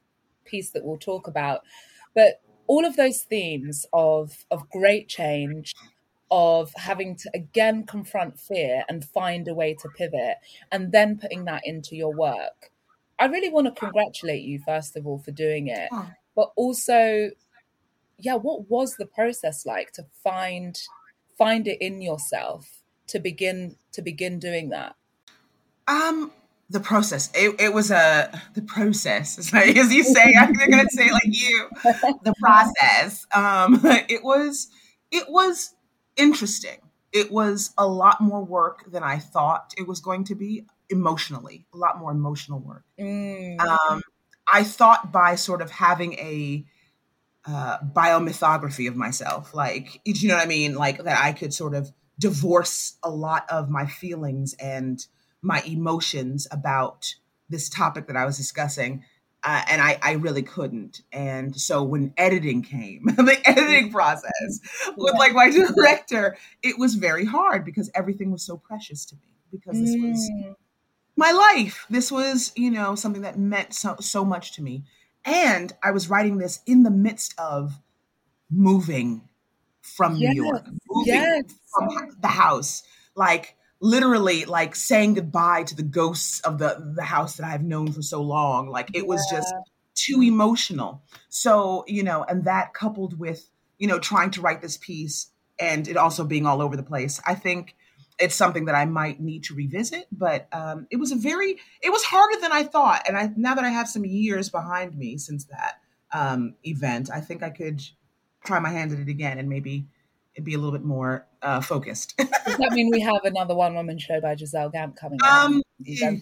piece 0.45 0.71
that 0.71 0.85
we'll 0.85 0.99
talk 0.99 1.29
about. 1.29 1.63
But 2.15 2.41
all 2.67 2.85
of 2.85 2.97
those 2.97 3.23
themes 3.23 3.87
of 3.93 4.45
of 4.51 4.69
great 4.69 5.09
change, 5.09 5.75
of 6.31 6.73
having 6.75 7.17
to 7.17 7.31
again 7.35 7.85
confront 7.87 8.41
fear 8.41 8.85
and 8.89 9.05
find 9.05 9.47
a 9.47 9.55
way 9.55 9.75
to 9.75 9.89
pivot, 9.97 10.39
and 10.73 10.91
then 10.91 11.19
putting 11.19 11.45
that 11.45 11.63
into 11.65 11.95
your 11.95 12.13
work. 12.15 12.73
I 13.19 13.27
really 13.27 13.51
want 13.51 13.67
to 13.67 13.81
congratulate 13.81 14.43
you 14.43 14.61
first 14.67 14.97
of 14.97 15.07
all 15.07 15.19
for 15.19 15.31
doing 15.31 15.69
it 15.69 15.91
but 16.35 16.53
also 16.57 17.31
yeah, 18.23 18.35
what 18.35 18.71
was 18.71 18.97
the 18.97 19.07
process 19.07 19.67
like 19.67 19.93
to 19.93 20.05
find 20.23 20.81
find 21.39 21.67
it 21.67 21.79
in 21.81 22.03
yourself 22.03 22.83
to 23.09 23.19
begin 23.19 23.77
to 23.93 24.03
begin 24.03 24.39
doing 24.39 24.71
that? 24.71 24.95
Um, 25.89 26.33
the 26.71 26.81
process. 26.81 27.31
It, 27.35 27.61
it 27.61 27.73
was 27.73 27.91
a 27.91 28.41
the 28.55 28.63
process. 28.63 29.53
as 29.53 29.93
you 29.93 30.05
say, 30.05 30.35
I'm 30.39 30.53
gonna 30.53 30.85
say 30.91 31.11
like 31.11 31.23
you. 31.27 31.69
The 31.83 32.35
process. 32.41 33.27
Um, 33.35 33.81
it 34.09 34.23
was 34.23 34.69
it 35.11 35.25
was 35.29 35.75
interesting. 36.17 36.79
It 37.13 37.33
was 37.33 37.73
a 37.77 37.87
lot 37.87 38.21
more 38.21 38.45
work 38.45 38.91
than 38.91 39.03
I 39.03 39.19
thought 39.19 39.75
it 39.77 39.89
was 39.89 40.01
going 40.01 40.25
to 40.25 40.37
be 40.37 40.65
emotionally. 40.89 41.67
A 41.75 41.77
lot 41.77 41.99
more 41.99 42.13
emotional 42.13 42.61
work. 42.61 42.85
Mm. 43.01 43.61
Um, 43.61 44.03
I 44.47 44.63
thought 44.63 45.11
by 45.11 45.35
sort 45.35 45.61
of 45.63 45.71
having 45.73 46.15
a 46.15 46.65
uh, 47.47 47.79
biomythography 47.95 48.89
of 48.89 48.97
myself, 48.97 49.55
like 49.55 50.01
you 50.05 50.29
know 50.29 50.37
what 50.37 50.45
I 50.45 50.49
mean, 50.49 50.75
like 50.75 51.03
that 51.05 51.19
I 51.23 51.33
could 51.33 51.55
sort 51.55 51.75
of 51.75 51.91
divorce 52.19 52.97
a 53.03 53.11
lot 53.11 53.49
of 53.51 53.71
my 53.71 53.87
feelings 53.87 54.55
and 54.61 55.05
my 55.43 55.63
emotions 55.67 56.47
about 56.51 57.15
this 57.49 57.69
topic 57.69 58.07
that 58.09 58.17
I 58.17 58.27
was 58.27 58.37
discussing. 58.37 59.05
Uh, 59.43 59.63
and 59.71 59.81
I, 59.81 59.99
I 60.03 60.13
really 60.13 60.43
couldn't. 60.43 61.01
And 61.13 61.59
so 61.59 61.83
when 61.83 62.13
editing 62.19 62.61
came, 62.63 63.05
the 63.07 63.39
editing 63.47 63.91
process 63.91 64.61
with 64.99 65.15
like 65.15 65.33
my 65.33 65.49
director, 65.51 66.37
it 66.63 66.79
was 66.79 66.95
very 66.97 67.25
hard 67.25 67.65
because 67.65 67.91
everything 67.95 68.31
was 68.31 68.43
so 68.45 68.59
precious 68.59 69.07
to 69.07 69.15
me 69.17 69.33
because 69.51 69.81
this 69.81 69.97
was 69.99 70.31
Mm. 70.31 70.57
my 71.17 71.33
life. 71.33 71.87
This 71.89 72.13
was, 72.13 72.53
you 72.55 72.71
know, 72.71 72.95
something 72.95 73.23
that 73.23 73.39
meant 73.39 73.73
so, 73.73 73.97
so 73.99 74.27
much 74.27 74.53
to 74.57 74.63
me. 74.63 74.85
And 75.25 75.73
I 75.83 75.91
was 75.91 76.09
writing 76.09 76.39
this 76.39 76.61
in 76.67 76.83
the 76.83 76.91
midst 76.91 77.35
of 77.39 77.79
moving 78.51 79.23
from 79.83 80.17
Yes, 80.17 80.35
New 80.35 80.45
York, 80.45 80.67
moving 80.89 81.15
yes. 81.15 81.43
from 81.75 82.17
the 82.21 82.29
house, 82.29 82.83
like 83.15 83.57
literally 83.81 84.45
like 84.45 84.75
saying 84.77 85.15
goodbye 85.15 85.63
to 85.65 85.75
the 85.75 85.83
ghosts 85.83 86.41
of 86.41 86.59
the 86.59 86.93
the 86.95 87.03
house 87.03 87.37
that 87.37 87.47
I've 87.47 87.63
known 87.63 87.93
for 87.93 88.03
so 88.03 88.23
long. 88.23 88.69
Like 88.69 88.91
it 88.95 89.07
was 89.07 89.27
just 89.31 89.53
too 89.95 90.23
emotional. 90.23 91.03
So, 91.29 91.85
you 91.87 92.03
know, 92.03 92.25
and 92.25 92.45
that 92.45 92.75
coupled 92.75 93.19
with, 93.19 93.49
you 93.79 93.87
know, 93.87 93.99
trying 93.99 94.31
to 94.33 94.41
write 94.41 94.63
this 94.63 94.77
piece 94.77 95.31
and 95.59 95.87
it 95.89 95.97
also 95.97 96.25
being 96.25 96.47
all 96.47 96.63
over 96.63 96.77
the 96.77 96.83
place, 96.83 97.21
I 97.27 97.35
think 97.35 97.77
it's 98.21 98.35
something 98.35 98.67
that 98.67 98.75
I 98.75 98.85
might 98.85 99.21
need 99.21 99.45
to 99.45 99.55
revisit. 99.55 100.07
But 100.13 100.49
um, 100.53 100.87
it 100.91 100.97
was 100.97 101.13
a 101.13 101.17
very, 101.17 101.57
it 101.83 101.91
was 101.91 102.05
harder 102.05 102.41
than 102.41 102.53
I 102.53 102.65
thought. 102.65 103.03
And 103.09 103.17
I 103.17 103.31
now 103.37 103.55
that 103.55 103.65
I 103.65 103.71
have 103.71 103.89
some 103.89 104.05
years 104.05 104.51
behind 104.51 104.97
me 104.97 105.17
since 105.17 105.45
that 105.47 105.81
um, 106.13 106.55
event, 106.65 107.11
I 107.13 107.21
think 107.21 107.43
I 107.43 107.51
could 107.51 107.83
try 108.45 108.59
my 108.59 108.71
hand 108.71 108.93
at 108.93 108.99
it 108.99 109.09
again 109.09 109.39
and 109.39 109.49
maybe 109.49 109.87
it'd 110.35 110.45
be 110.45 110.55
a 110.55 110.59
little 110.59 110.73
bit 110.73 110.85
more 110.85 111.27
uh, 111.43 111.61
focused. 111.61 112.17
Does 112.19 112.29
that 112.29 112.73
mean 112.73 112.91
we 112.91 113.01
have 113.01 113.25
another 113.25 113.55
one 113.55 113.75
woman 113.75 113.99
show 113.99 114.21
by 114.21 114.37
Giselle 114.37 114.71
Gant 114.71 114.97
coming 114.97 115.19
um, 115.29 115.63
yeah. 115.81 116.13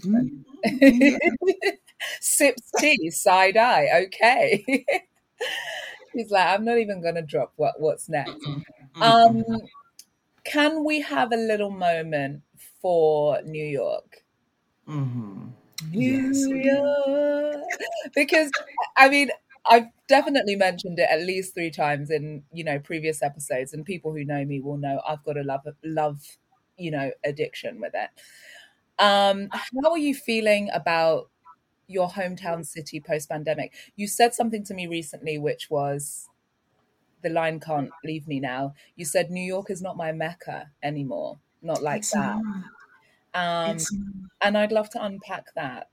Sips 2.21 2.71
tea, 2.79 3.11
side 3.11 3.57
eye. 3.57 4.05
Okay. 4.07 4.65
He's 6.15 6.31
like, 6.31 6.47
I'm 6.47 6.65
not 6.65 6.79
even 6.79 7.03
going 7.03 7.17
to 7.17 7.23
drop 7.23 7.53
what 7.57 7.81
what's 7.81 8.09
next. 8.09 8.33
Mm-hmm. 8.33 9.03
Um, 9.03 9.45
can 10.49 10.85
we 10.85 11.01
have 11.03 11.33
a 11.33 11.37
little 11.37 11.71
moment 11.71 12.43
for 12.83 13.41
New 13.43 13.65
York? 13.65 14.25
Mhm. 14.87 15.55
New 15.81 15.95
Yes. 15.95 16.49
York, 16.57 17.81
because 18.15 18.53
I 18.97 19.09
mean, 19.09 19.31
I've 19.67 19.87
definitely 20.09 20.57
mentioned 20.57 20.99
it 20.99 21.09
at 21.11 21.21
least 21.21 21.55
three 21.55 21.71
times 21.71 22.11
in 22.11 22.45
you 22.53 22.65
know 22.65 22.79
previous 22.79 23.23
episodes, 23.23 23.73
and 23.73 23.85
people 23.85 24.13
who 24.13 24.25
know 24.25 24.45
me 24.45 24.61
will 24.61 24.77
know 24.79 25.01
I've 25.07 25.23
got 25.25 25.37
a 25.37 25.43
love 25.43 25.67
love 25.85 26.39
you 26.77 26.91
know 26.91 27.13
addiction 27.25 27.81
with 27.81 27.95
it. 27.95 28.11
Um, 28.99 29.51
how 29.53 29.93
are 29.93 29.99
you 29.99 30.15
feeling 30.15 30.71
about 30.75 31.31
your 31.89 32.09
hometown 32.09 32.67
city 32.67 33.01
post 33.01 33.29
pandemic? 33.31 33.75
You 33.97 34.09
said 34.09 34.35
something 34.35 34.65
to 34.65 34.75
me 34.75 34.87
recently, 34.89 35.39
which 35.39 35.71
was 35.71 36.31
the 37.23 37.31
line 37.31 37.61
can't 37.61 37.91
leave 38.05 38.27
me 38.29 38.41
now. 38.41 38.75
You 38.97 39.05
said 39.05 39.31
New 39.31 39.43
York 39.45 39.71
is 39.71 39.83
not 39.83 39.97
my 39.97 40.13
mecca 40.13 40.71
anymore, 40.83 41.39
not 41.63 41.83
like 41.83 42.01
It's 42.01 42.11
that. 42.11 42.39
not. 42.43 42.65
Um, 43.35 43.75
It's 43.75 43.95
and 44.41 44.57
I'd 44.59 44.73
love 44.73 44.91
to 44.91 45.05
unpack 45.05 45.55
that 45.55 45.91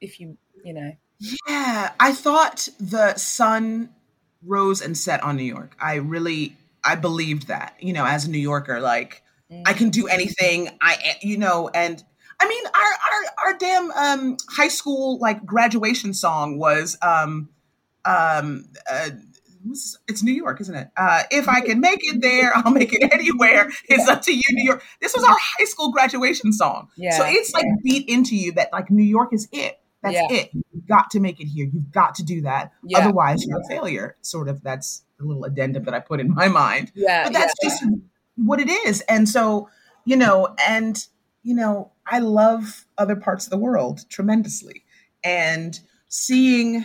if 0.00 0.20
you 0.20 0.38
you 0.64 0.74
know 0.74 0.92
Yeah, 1.48 1.92
I 1.98 2.12
thought 2.12 2.68
the 2.78 3.16
sun 3.16 3.94
rose 4.42 4.80
and 4.80 4.96
set 4.96 5.22
on 5.22 5.36
New 5.36 5.42
York. 5.42 5.76
I 5.80 5.96
really, 5.96 6.56
I 6.84 6.94
believed 6.94 7.48
that. 7.48 7.76
You 7.80 7.92
know, 7.92 8.04
as 8.06 8.26
a 8.26 8.30
New 8.30 8.38
Yorker, 8.38 8.80
like 8.80 9.22
I 9.64 9.72
can 9.72 9.90
do 9.90 10.06
anything. 10.06 10.70
I, 10.80 11.16
you 11.22 11.36
know, 11.38 11.68
and 11.74 12.02
I 12.40 12.48
mean, 12.48 12.64
our 12.66 12.72
our 12.72 13.46
our 13.52 13.58
damn 13.58 13.90
um, 13.92 14.36
high 14.48 14.68
school 14.68 15.18
like 15.18 15.44
graduation 15.44 16.14
song 16.14 16.58
was 16.58 16.96
um 17.02 17.48
um. 18.04 18.66
Uh, 18.90 19.10
it's 20.08 20.22
New 20.22 20.32
York, 20.32 20.60
isn't 20.60 20.74
it? 20.74 20.88
Uh, 20.96 21.22
if 21.30 21.48
I 21.48 21.60
can 21.60 21.80
make 21.80 22.00
it 22.02 22.20
there, 22.22 22.52
I'll 22.56 22.72
make 22.72 22.92
it 22.92 23.02
anywhere. 23.12 23.68
It's 23.88 24.08
up 24.08 24.22
to 24.22 24.32
you, 24.34 24.42
New 24.50 24.64
York. 24.64 24.82
This 25.00 25.14
was 25.14 25.24
our 25.24 25.36
high 25.38 25.64
school 25.64 25.90
graduation 25.92 26.52
song. 26.52 26.88
So 26.96 27.24
it's 27.26 27.52
like 27.52 27.66
beat 27.82 28.08
into 28.08 28.36
you 28.36 28.52
that 28.52 28.72
like 28.72 28.90
New 28.90 29.04
York 29.04 29.32
is 29.32 29.48
it. 29.52 29.78
That's 30.02 30.14
Yeah. 30.14 30.26
it. 30.30 30.50
You've 30.52 30.86
got 30.86 31.10
to 31.10 31.20
make 31.20 31.40
it 31.40 31.46
here. 31.46 31.66
You've 31.72 31.90
got 31.90 32.14
to 32.16 32.22
do 32.22 32.42
that. 32.42 32.72
yeah 32.84 32.98
Otherwise, 32.98 33.44
you're 33.44 33.60
a 33.60 33.68
failure. 33.68 34.16
Sort 34.20 34.48
of. 34.48 34.62
That's 34.62 35.02
a 35.20 35.24
little 35.24 35.44
addendum 35.44 35.84
that 35.84 35.94
I 35.94 35.98
put 36.00 36.20
in 36.20 36.32
my 36.32 36.46
mind. 36.48 36.92
yeah 36.94 37.24
But 37.24 37.32
yeah 37.32 37.38
that's 37.40 37.54
just 37.62 37.84
what 38.36 38.60
it 38.60 38.70
is. 38.70 39.00
And 39.08 39.28
so, 39.28 39.68
you 40.04 40.16
know, 40.16 40.54
and 40.68 41.04
you 41.42 41.54
know, 41.54 41.90
I 42.06 42.18
love 42.20 42.86
other 42.96 43.16
parts 43.16 43.46
of 43.46 43.50
the 43.50 43.58
world 43.58 44.08
tremendously, 44.08 44.84
and 45.24 45.78
seeing 46.08 46.84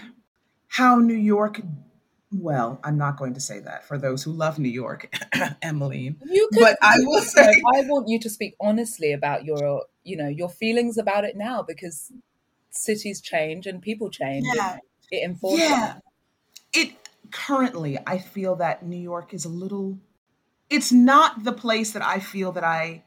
how 0.67 0.97
New 0.97 1.13
York. 1.15 1.61
Well, 2.33 2.79
I'm 2.83 2.97
not 2.97 3.17
going 3.17 3.35
to 3.35 3.39
say 3.39 3.59
that 3.59 3.85
for 3.85 3.97
those 3.97 4.23
who 4.23 4.31
love 4.31 4.57
New 4.57 4.69
York, 4.69 5.13
Emmeline. 5.61 6.17
you 6.25 6.49
could 6.51 6.61
But 6.61 6.77
I 6.81 6.95
will 6.99 7.21
say, 7.21 7.61
I 7.75 7.81
want 7.81 8.07
you 8.09 8.19
to 8.19 8.29
speak 8.29 8.55
honestly 8.59 9.13
about 9.13 9.45
your 9.45 9.83
you 10.03 10.17
know 10.17 10.27
your 10.27 10.49
feelings 10.49 10.97
about 10.97 11.23
it 11.23 11.35
now 11.35 11.63
because 11.63 12.11
cities 12.69 13.21
change 13.21 13.65
and 13.67 13.81
people 13.81 14.09
change 14.09 14.45
yeah, 14.55 14.77
it 15.11 15.23
informs 15.23 15.59
yeah. 15.59 15.95
it 16.73 16.91
currently 17.31 17.97
i 18.05 18.17
feel 18.17 18.55
that 18.55 18.83
new 18.83 18.99
york 18.99 19.33
is 19.33 19.45
a 19.45 19.49
little 19.49 19.97
it's 20.69 20.91
not 20.91 21.43
the 21.43 21.51
place 21.51 21.91
that 21.91 22.03
i 22.03 22.19
feel 22.19 22.51
that 22.51 22.63
i 22.63 23.03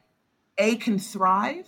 a 0.59 0.77
can 0.77 0.99
thrive 0.99 1.67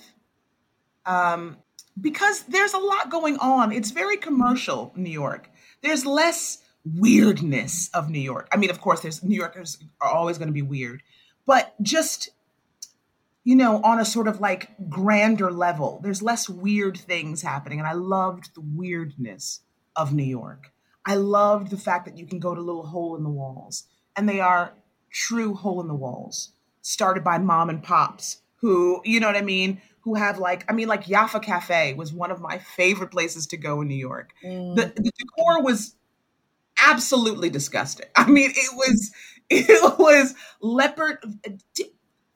um, 1.04 1.56
because 2.00 2.42
there's 2.42 2.74
a 2.74 2.78
lot 2.78 3.10
going 3.10 3.36
on 3.38 3.72
it's 3.72 3.90
very 3.90 4.16
commercial 4.16 4.92
new 4.96 5.10
york 5.10 5.50
there's 5.82 6.06
less 6.06 6.58
weirdness 6.96 7.90
of 7.94 8.10
new 8.10 8.20
york. 8.20 8.48
I 8.52 8.56
mean 8.56 8.70
of 8.70 8.80
course 8.80 9.00
there's 9.00 9.22
new 9.22 9.36
yorkers 9.36 9.78
are 10.00 10.10
always 10.10 10.38
going 10.38 10.48
to 10.48 10.54
be 10.54 10.62
weird 10.62 11.02
but 11.46 11.74
just 11.82 12.30
you 13.44 13.56
know 13.56 13.80
on 13.82 13.98
a 13.98 14.04
sort 14.04 14.28
of 14.28 14.40
like 14.40 14.70
grander 14.88 15.50
level 15.50 16.00
there's 16.02 16.22
less 16.22 16.48
weird 16.48 16.96
things 16.96 17.42
happening 17.42 17.78
and 17.78 17.88
i 17.88 17.92
loved 17.92 18.54
the 18.54 18.60
weirdness 18.60 19.60
of 19.96 20.14
new 20.14 20.22
york. 20.22 20.72
I 21.04 21.14
loved 21.14 21.70
the 21.70 21.78
fact 21.78 22.04
that 22.04 22.18
you 22.18 22.26
can 22.26 22.38
go 22.38 22.54
to 22.54 22.60
little 22.60 22.86
hole 22.86 23.16
in 23.16 23.22
the 23.22 23.30
walls, 23.30 23.84
and 24.14 24.28
they 24.28 24.40
are 24.40 24.74
true 25.10 25.54
hole 25.54 25.80
in 25.80 25.88
the 25.88 25.94
walls, 25.94 26.52
started 26.82 27.24
by 27.24 27.38
mom 27.38 27.70
and 27.70 27.82
pops 27.82 28.42
who, 28.56 29.00
you 29.04 29.18
know 29.18 29.26
what 29.26 29.36
I 29.36 29.42
mean, 29.42 29.80
who 30.00 30.14
have 30.14 30.38
like, 30.38 30.64
I 30.68 30.74
mean, 30.74 30.88
like 30.88 31.06
Jaffa 31.06 31.40
Cafe 31.40 31.94
was 31.94 32.12
one 32.12 32.30
of 32.30 32.40
my 32.40 32.58
favorite 32.58 33.10
places 33.10 33.46
to 33.48 33.56
go 33.56 33.80
in 33.80 33.88
New 33.88 33.94
York. 33.94 34.32
Mm, 34.44 34.76
The, 34.76 34.92
the 35.00 35.12
decor 35.16 35.62
was 35.62 35.94
absolutely 36.84 37.50
disgusting. 37.50 38.06
I 38.16 38.28
mean, 38.30 38.50
it 38.50 38.74
was, 38.74 39.12
it 39.50 39.98
was 39.98 40.34
leopard, 40.60 41.18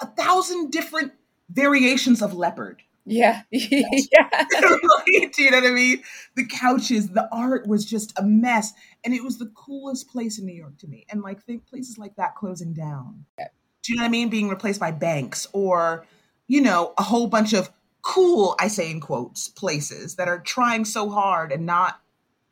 a 0.01 0.07
thousand 0.07 0.71
different 0.71 1.13
variations 1.51 2.23
of 2.23 2.35
leopard. 2.35 2.83
yeah 3.05 3.43
yeah 3.51 3.83
Like, 4.33 5.33
Do 5.35 5.43
you 5.43 5.51
know 5.51 5.61
what 5.61 5.67
I 5.67 5.73
mean? 5.73 6.03
The 6.37 6.47
couches, 6.47 7.09
the 7.11 7.29
art 7.33 7.67
was 7.67 7.85
just 7.85 8.13
a 8.19 8.23
mess, 8.23 8.73
and 9.05 9.13
it 9.13 9.23
was 9.23 9.39
the 9.39 9.51
coolest 9.55 10.09
place 10.09 10.39
in 10.39 10.47
New 10.47 10.55
York 10.55 10.79
to 10.79 10.87
me. 10.87 11.05
And 11.11 11.21
like 11.23 11.43
think 11.43 11.67
places 11.67 11.99
like 11.99 12.17
that 12.17 12.37
closing 12.37 12.73
down. 12.73 13.25
Do 13.39 13.93
you 13.93 13.97
know 13.97 14.03
what 14.03 14.09
I 14.09 14.11
mean? 14.13 14.29
Being 14.29 14.49
replaced 14.49 14.79
by 14.81 14.93
banks 14.93 15.47
or, 15.53 16.07
you 16.47 16.61
know, 16.61 16.95
a 16.97 17.03
whole 17.03 17.27
bunch 17.27 17.53
of 17.53 17.71
cool, 18.03 18.55
I 18.61 18.69
say 18.69 18.91
in 18.91 19.01
quotes, 19.01 19.49
places 19.49 20.17
that 20.17 20.29
are 20.29 20.39
trying 20.39 20.85
so 20.85 21.11
hard 21.11 21.51
and 21.53 21.67
not 21.67 22.01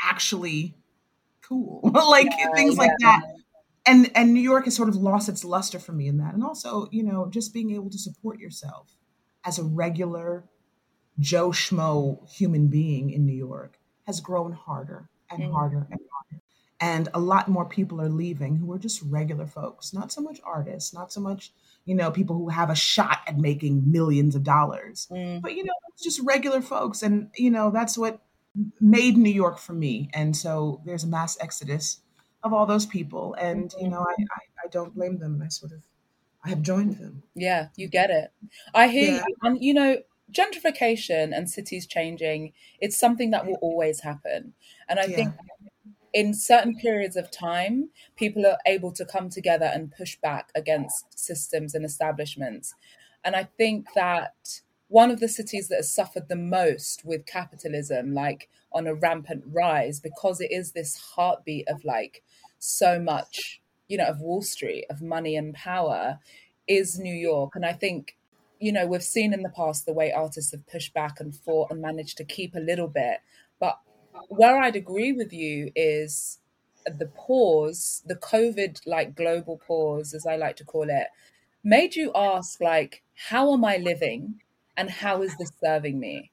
actually 0.02 0.74
cool. 1.50 1.80
like 1.94 2.28
things 2.54 2.78
like 2.78 2.92
that. 3.00 3.20
And 3.86 4.10
and 4.14 4.32
New 4.32 4.40
York 4.40 4.64
has 4.64 4.74
sort 4.76 4.88
of 4.88 4.96
lost 4.96 5.28
its 5.28 5.44
luster 5.44 5.78
for 5.78 5.92
me 5.92 6.06
in 6.06 6.16
that. 6.18 6.32
And 6.34 6.42
also, 6.44 6.88
you 6.90 7.02
know, 7.02 7.28
just 7.28 7.52
being 7.52 7.72
able 7.74 7.90
to 7.90 7.98
support 7.98 8.38
yourself 8.38 8.94
as 9.44 9.58
a 9.58 9.64
regular 9.64 10.44
Joe 11.18 11.50
Schmo 11.50 12.26
human 12.30 12.68
being 12.68 13.10
in 13.10 13.26
New 13.26 13.36
York 13.36 13.78
has 14.06 14.20
grown 14.20 14.52
harder 14.52 15.08
and 15.30 15.42
Mm. 15.42 15.52
harder 15.52 15.86
and 15.90 16.00
harder. 16.12 16.42
and 16.82 17.08
a 17.12 17.20
lot 17.20 17.46
more 17.48 17.66
people 17.66 18.00
are 18.00 18.08
leaving 18.08 18.56
who 18.56 18.72
are 18.72 18.78
just 18.78 19.02
regular 19.02 19.46
folks, 19.46 19.92
not 19.92 20.10
so 20.10 20.20
much 20.22 20.40
artists, 20.44 20.94
not 20.94 21.12
so 21.12 21.20
much, 21.20 21.52
you 21.84 21.94
know, 21.94 22.10
people 22.10 22.36
who 22.36 22.48
have 22.48 22.70
a 22.70 22.74
shot 22.74 23.18
at 23.26 23.38
making 23.38 23.90
millions 23.90 24.34
of 24.34 24.42
dollars, 24.42 25.06
Mm. 25.10 25.42
but, 25.42 25.54
you 25.54 25.62
know, 25.64 25.74
just 26.02 26.20
regular 26.20 26.62
folks. 26.62 27.02
And, 27.02 27.30
you 27.36 27.50
know, 27.50 27.70
that's 27.70 27.98
what 27.98 28.22
made 28.80 29.16
New 29.16 29.30
York 29.30 29.58
for 29.58 29.72
me. 29.72 30.10
And 30.14 30.36
so 30.36 30.80
there's 30.84 31.04
a 31.04 31.08
mass 31.08 31.38
exodus 31.40 32.02
of 32.42 32.52
all 32.52 32.66
those 32.66 32.86
people. 32.86 33.34
And, 33.34 33.72
you 33.80 33.88
know, 33.88 34.00
I, 34.00 34.12
I, 34.12 34.64
I 34.64 34.68
don't 34.70 34.94
blame 34.94 35.18
them. 35.18 35.34
And 35.34 35.44
I 35.44 35.48
sort 35.48 35.72
of, 35.72 35.82
I 36.44 36.48
have 36.48 36.62
joined 36.62 36.96
them. 36.96 37.22
Yeah, 37.34 37.68
you 37.76 37.88
get 37.88 38.10
it. 38.10 38.32
I 38.74 38.88
hear 38.88 39.10
Yeah. 39.12 39.22
you. 39.26 39.36
And 39.42 39.62
you 39.62 39.74
know, 39.74 39.98
gentrification 40.32 41.36
and 41.36 41.48
cities 41.50 41.86
changing, 41.86 42.52
it's 42.80 42.98
something 42.98 43.30
that 43.30 43.46
will 43.46 43.58
always 43.60 44.00
happen. 44.00 44.54
And 44.88 44.98
I 44.98 45.06
Yeah. 45.06 45.16
think 45.16 45.34
in 46.12 46.34
certain 46.34 46.76
periods 46.76 47.16
of 47.16 47.30
time, 47.30 47.90
people 48.16 48.46
are 48.46 48.58
able 48.66 48.92
to 48.92 49.04
come 49.04 49.28
together 49.30 49.66
and 49.66 49.92
push 49.92 50.16
back 50.16 50.50
against 50.54 51.18
systems 51.18 51.74
and 51.74 51.84
establishments. 51.84 52.74
And 53.24 53.36
I 53.36 53.44
think 53.44 53.86
that 53.94 54.60
one 54.90 55.12
of 55.12 55.20
the 55.20 55.28
cities 55.28 55.68
that 55.68 55.76
has 55.76 55.94
suffered 55.94 56.28
the 56.28 56.36
most 56.36 57.04
with 57.04 57.24
capitalism, 57.24 58.12
like 58.12 58.48
on 58.72 58.88
a 58.88 58.94
rampant 58.94 59.44
rise, 59.46 60.00
because 60.00 60.40
it 60.40 60.50
is 60.50 60.72
this 60.72 60.96
heartbeat 61.14 61.68
of 61.68 61.84
like 61.84 62.24
so 62.58 62.98
much, 62.98 63.60
you 63.86 63.96
know, 63.96 64.06
of 64.06 64.20
Wall 64.20 64.42
Street, 64.42 64.86
of 64.90 65.00
money 65.00 65.36
and 65.36 65.54
power, 65.54 66.18
is 66.66 66.98
New 66.98 67.14
York. 67.14 67.52
And 67.54 67.64
I 67.64 67.72
think, 67.72 68.16
you 68.58 68.72
know, 68.72 68.84
we've 68.84 69.02
seen 69.02 69.32
in 69.32 69.42
the 69.42 69.48
past 69.48 69.86
the 69.86 69.92
way 69.92 70.10
artists 70.10 70.50
have 70.50 70.66
pushed 70.66 70.92
back 70.92 71.20
and 71.20 71.36
fought 71.36 71.70
and 71.70 71.80
managed 71.80 72.16
to 72.16 72.24
keep 72.24 72.56
a 72.56 72.60
little 72.60 72.88
bit. 72.88 73.18
But 73.60 73.78
where 74.26 74.60
I'd 74.60 74.74
agree 74.74 75.12
with 75.12 75.32
you 75.32 75.70
is 75.76 76.38
the 76.84 77.06
pause, 77.06 78.02
the 78.06 78.16
COVID 78.16 78.80
like 78.86 79.14
global 79.14 79.56
pause, 79.56 80.14
as 80.14 80.26
I 80.26 80.34
like 80.34 80.56
to 80.56 80.64
call 80.64 80.90
it, 80.90 81.06
made 81.62 81.94
you 81.94 82.10
ask, 82.12 82.60
like, 82.60 83.04
how 83.14 83.52
am 83.52 83.64
I 83.64 83.76
living 83.76 84.40
and 84.80 84.90
how 84.90 85.22
is 85.22 85.36
this 85.36 85.52
serving 85.62 86.00
me? 86.00 86.32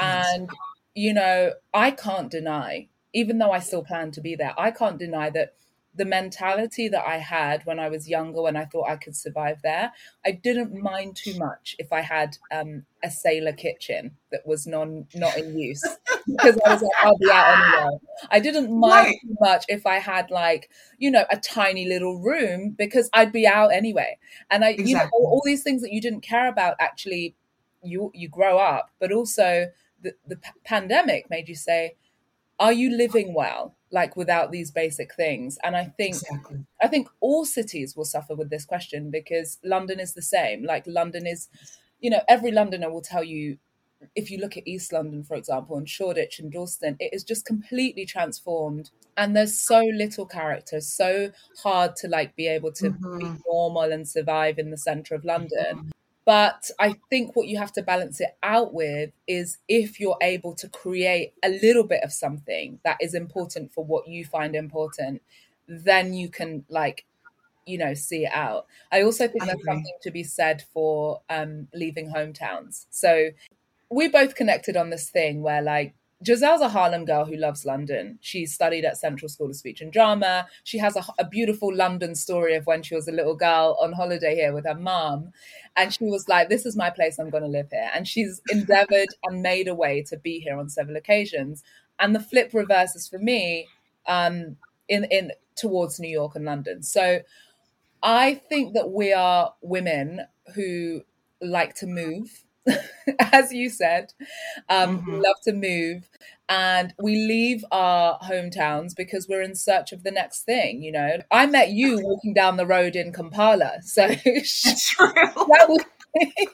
And, 0.00 0.50
you 0.94 1.14
know, 1.14 1.52
I 1.74 1.92
can't 1.92 2.30
deny, 2.30 2.88
even 3.14 3.38
though 3.38 3.52
I 3.52 3.60
still 3.60 3.84
plan 3.84 4.10
to 4.12 4.20
be 4.20 4.34
there, 4.34 4.54
I 4.58 4.72
can't 4.72 4.98
deny 4.98 5.30
that 5.30 5.54
the 5.94 6.04
mentality 6.04 6.88
that 6.88 7.06
I 7.06 7.18
had 7.18 7.66
when 7.66 7.78
I 7.78 7.88
was 7.88 8.08
younger, 8.08 8.42
when 8.42 8.56
I 8.56 8.64
thought 8.64 8.88
I 8.90 8.96
could 8.96 9.16
survive 9.16 9.62
there, 9.62 9.92
I 10.26 10.32
didn't 10.32 10.74
mind 10.74 11.16
too 11.16 11.34
much 11.34 11.76
if 11.78 11.92
I 11.92 12.00
had 12.00 12.38
um, 12.52 12.84
a 13.04 13.10
sailor 13.10 13.52
kitchen 13.52 14.16
that 14.32 14.46
was 14.46 14.66
non 14.66 15.06
not 15.14 15.38
in 15.38 15.56
use 15.58 15.82
because 16.26 16.58
I 16.66 16.70
was 16.70 16.82
like, 16.82 16.92
I'll 17.02 17.18
be 17.18 17.30
out 17.32 17.52
anyway. 17.52 17.98
I 18.30 18.40
didn't 18.40 18.70
mind 18.78 19.06
Right. 19.06 19.16
too 19.22 19.36
much 19.40 19.64
if 19.68 19.86
I 19.86 19.96
had 19.98 20.30
like 20.30 20.70
you 20.98 21.10
know 21.10 21.24
a 21.30 21.36
tiny 21.38 21.86
little 21.86 22.20
room 22.20 22.70
because 22.78 23.10
I'd 23.12 23.32
be 23.32 23.46
out 23.46 23.72
anyway. 23.72 24.18
And 24.50 24.64
I, 24.64 24.78
you 24.82 24.94
know, 24.96 25.04
all, 25.12 25.28
all 25.32 25.42
these 25.44 25.62
things 25.62 25.82
that 25.82 25.92
you 25.92 26.00
didn't 26.00 26.20
care 26.22 26.48
about 26.48 26.76
actually, 26.80 27.34
you 27.82 28.10
you 28.14 28.28
grow 28.28 28.58
up, 28.58 28.90
but 28.98 29.12
also 29.12 29.72
the 30.00 30.14
the 30.26 30.36
p- 30.36 30.50
pandemic 30.64 31.30
made 31.30 31.48
you 31.48 31.54
say, 31.54 31.96
are 32.58 32.72
you 32.72 32.90
living 32.90 33.34
well? 33.34 33.76
Like 33.92 34.16
without 34.16 34.52
these 34.52 34.70
basic 34.70 35.14
things, 35.14 35.58
and 35.64 35.76
I 35.76 35.86
think 35.86 36.16
Exactly. 36.16 36.64
I 36.82 36.88
think 36.88 37.08
all 37.20 37.44
cities 37.44 37.96
will 37.96 38.04
suffer 38.04 38.34
with 38.34 38.50
this 38.50 38.64
question 38.64 39.10
because 39.10 39.58
London 39.64 40.00
is 40.00 40.14
the 40.14 40.22
same. 40.22 40.64
Like 40.64 40.84
London 40.86 41.26
is, 41.26 41.48
you 42.00 42.10
know, 42.10 42.22
every 42.28 42.52
Londoner 42.52 42.90
will 42.90 43.02
tell 43.02 43.24
you 43.24 43.58
if 44.14 44.30
you 44.30 44.38
look 44.38 44.56
at 44.56 44.66
East 44.66 44.92
London, 44.92 45.22
for 45.22 45.34
example, 45.36 45.76
and 45.76 45.88
Shoreditch 45.88 46.38
and 46.38 46.50
Dalston, 46.52 46.96
it 47.00 47.12
is 47.12 47.24
just 47.24 47.44
completely 47.44 48.06
transformed. 48.06 48.90
And 49.16 49.36
there's 49.36 49.60
so 49.60 49.80
little 49.80 50.26
character, 50.26 50.80
so 50.80 51.32
hard 51.62 51.96
to 51.96 52.08
like 52.08 52.34
be 52.36 52.46
able 52.48 52.72
to 52.74 52.90
be 53.18 53.30
Mhm. 53.30 53.42
normal 53.46 53.92
and 53.92 54.08
survive 54.08 54.58
in 54.58 54.70
the 54.70 54.78
center 54.78 55.14
of 55.14 55.24
London. 55.24 55.90
But 56.30 56.70
I 56.78 56.94
think 57.10 57.34
what 57.34 57.48
you 57.48 57.58
have 57.58 57.72
to 57.72 57.82
balance 57.82 58.20
it 58.20 58.36
out 58.40 58.72
with 58.72 59.10
is 59.26 59.58
if 59.66 59.98
you're 59.98 60.16
able 60.22 60.54
to 60.54 60.68
create 60.68 61.32
a 61.42 61.48
little 61.48 61.82
bit 61.82 62.04
of 62.04 62.12
something 62.12 62.78
that 62.84 62.98
is 63.00 63.14
important 63.14 63.72
for 63.72 63.84
what 63.84 64.06
you 64.06 64.24
find 64.24 64.54
important, 64.54 65.22
then 65.66 66.14
you 66.14 66.28
can 66.28 66.64
like, 66.68 67.04
you 67.66 67.78
know, 67.78 67.94
see 67.94 68.26
it 68.26 68.32
out. 68.32 68.66
I 68.92 69.02
also 69.02 69.26
think 69.26 69.42
I 69.42 69.46
there's 69.46 69.58
agree. 69.58 69.72
something 69.72 69.94
to 70.02 70.10
be 70.12 70.22
said 70.22 70.62
for 70.72 71.20
um, 71.28 71.66
leaving 71.74 72.12
hometowns. 72.12 72.86
So 72.90 73.30
we 73.90 74.06
both 74.06 74.36
connected 74.36 74.76
on 74.76 74.90
this 74.90 75.10
thing 75.10 75.42
where 75.42 75.62
like 75.62 75.94
Giselle's 76.22 76.60
a 76.60 76.68
Harlem 76.68 77.06
girl 77.06 77.24
who 77.24 77.36
loves 77.36 77.64
London. 77.64 78.18
She 78.20 78.44
studied 78.44 78.84
at 78.84 78.98
Central 78.98 79.28
School 79.28 79.48
of 79.48 79.56
Speech 79.56 79.80
and 79.80 79.92
Drama. 79.92 80.46
She 80.64 80.76
has 80.78 80.94
a, 80.94 81.04
a 81.18 81.26
beautiful 81.26 81.74
London 81.74 82.14
story 82.14 82.54
of 82.54 82.66
when 82.66 82.82
she 82.82 82.94
was 82.94 83.08
a 83.08 83.12
little 83.12 83.34
girl 83.34 83.78
on 83.80 83.92
holiday 83.92 84.34
here 84.34 84.52
with 84.52 84.66
her 84.66 84.74
mom. 84.74 85.32
And 85.76 85.94
she 85.94 86.04
was 86.04 86.28
like, 86.28 86.48
This 86.48 86.66
is 86.66 86.76
my 86.76 86.90
place, 86.90 87.18
I'm 87.18 87.30
going 87.30 87.42
to 87.42 87.48
live 87.48 87.68
here. 87.70 87.90
And 87.94 88.06
she's 88.06 88.42
endeavored 88.50 89.08
and 89.24 89.42
made 89.42 89.66
a 89.66 89.74
way 89.74 90.02
to 90.08 90.18
be 90.18 90.40
here 90.40 90.58
on 90.58 90.68
several 90.68 90.96
occasions. 90.96 91.62
And 91.98 92.14
the 92.14 92.20
flip 92.20 92.50
reverses 92.52 93.08
for 93.08 93.18
me 93.18 93.66
um, 94.06 94.56
in, 94.88 95.04
in 95.04 95.32
towards 95.56 96.00
New 96.00 96.10
York 96.10 96.34
and 96.36 96.44
London. 96.44 96.82
So 96.82 97.20
I 98.02 98.34
think 98.34 98.74
that 98.74 98.90
we 98.90 99.12
are 99.12 99.54
women 99.62 100.22
who 100.54 101.02
like 101.40 101.74
to 101.76 101.86
move, 101.86 102.44
as 103.32 103.52
you 103.52 103.68
said. 103.70 104.12
Um, 104.68 105.04
We 105.06 105.12
Mhm. 105.14 105.22
love 105.24 105.36
to 105.44 105.52
move, 105.52 106.08
and 106.48 106.94
we 106.98 107.16
leave 107.16 107.64
our 107.72 108.18
hometowns 108.20 108.94
because 108.96 109.28
we're 109.28 109.42
in 109.42 109.54
search 109.54 109.92
of 109.92 110.02
the 110.02 110.10
next 110.10 110.42
thing. 110.44 110.82
You 110.82 110.92
know, 110.92 111.18
I 111.30 111.46
met 111.46 111.70
you 111.70 112.00
walking 112.02 112.34
down 112.34 112.56
the 112.56 112.66
road 112.66 112.96
in 112.96 113.12
Kampala, 113.12 113.80
so 113.82 114.08
that 114.24 115.66
was 115.68 115.84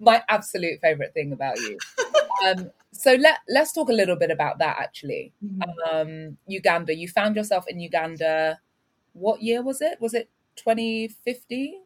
my 0.00 0.22
absolute 0.28 0.80
favorite 0.80 1.14
thing 1.14 1.32
about 1.32 1.58
you. 1.58 1.78
Um, 2.46 2.70
so 2.92 3.14
let 3.14 3.38
let's 3.48 3.72
talk 3.72 3.88
a 3.90 3.92
little 3.94 4.16
bit 4.16 4.30
about 4.30 4.58
that. 4.60 4.78
Actually, 4.80 5.32
um, 5.90 6.38
Uganda. 6.46 6.94
You 6.94 7.08
found 7.08 7.36
yourself 7.36 7.66
in 7.68 7.80
Uganda. 7.80 8.60
What 9.14 9.42
year 9.42 9.62
was 9.62 9.82
it? 9.82 10.00
Was 10.00 10.14
it 10.14 10.30
2015? 10.56 11.82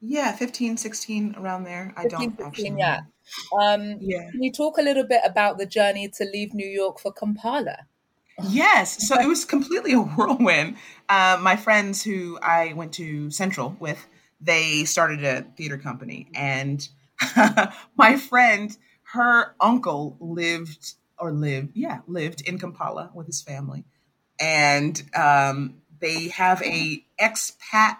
Yeah, 0.00 0.32
15, 0.32 0.76
16, 0.76 1.34
around 1.36 1.64
there. 1.64 1.92
I 1.96 2.06
don't 2.06 2.36
15, 2.36 2.46
actually. 2.46 2.74
yeah. 2.78 3.00
Um, 3.60 3.96
Yeah. 4.00 4.30
can 4.30 4.42
you 4.42 4.52
talk 4.52 4.78
a 4.78 4.82
little 4.82 5.06
bit 5.06 5.22
about 5.24 5.58
the 5.58 5.66
journey 5.66 6.08
to 6.08 6.24
leave 6.24 6.54
New 6.54 6.68
York 6.68 7.00
for 7.00 7.12
Kampala? 7.12 7.86
Yes. 8.48 9.08
So 9.08 9.18
it 9.18 9.26
was 9.26 9.44
completely 9.44 9.92
a 9.92 10.00
whirlwind. 10.16 10.76
Uh, 11.08 11.38
my 11.40 11.56
friends 11.56 12.02
who 12.02 12.38
I 12.42 12.74
went 12.74 12.92
to 12.94 13.30
Central 13.30 13.76
with, 13.80 14.06
they 14.40 14.84
started 14.84 15.24
a 15.24 15.42
theater 15.56 15.78
company. 15.78 16.28
And 16.34 16.86
my 17.96 18.16
friend, 18.16 18.76
her 19.12 19.54
uncle 19.60 20.16
lived 20.20 20.94
or 21.18 21.32
lived, 21.32 21.70
yeah, 21.74 22.00
lived 22.06 22.42
in 22.42 22.58
Kampala 22.58 23.10
with 23.14 23.26
his 23.26 23.40
family. 23.40 23.84
And 24.38 25.02
um, 25.14 25.76
they 25.98 26.28
have 26.28 26.62
a 26.62 27.02
expat 27.18 27.96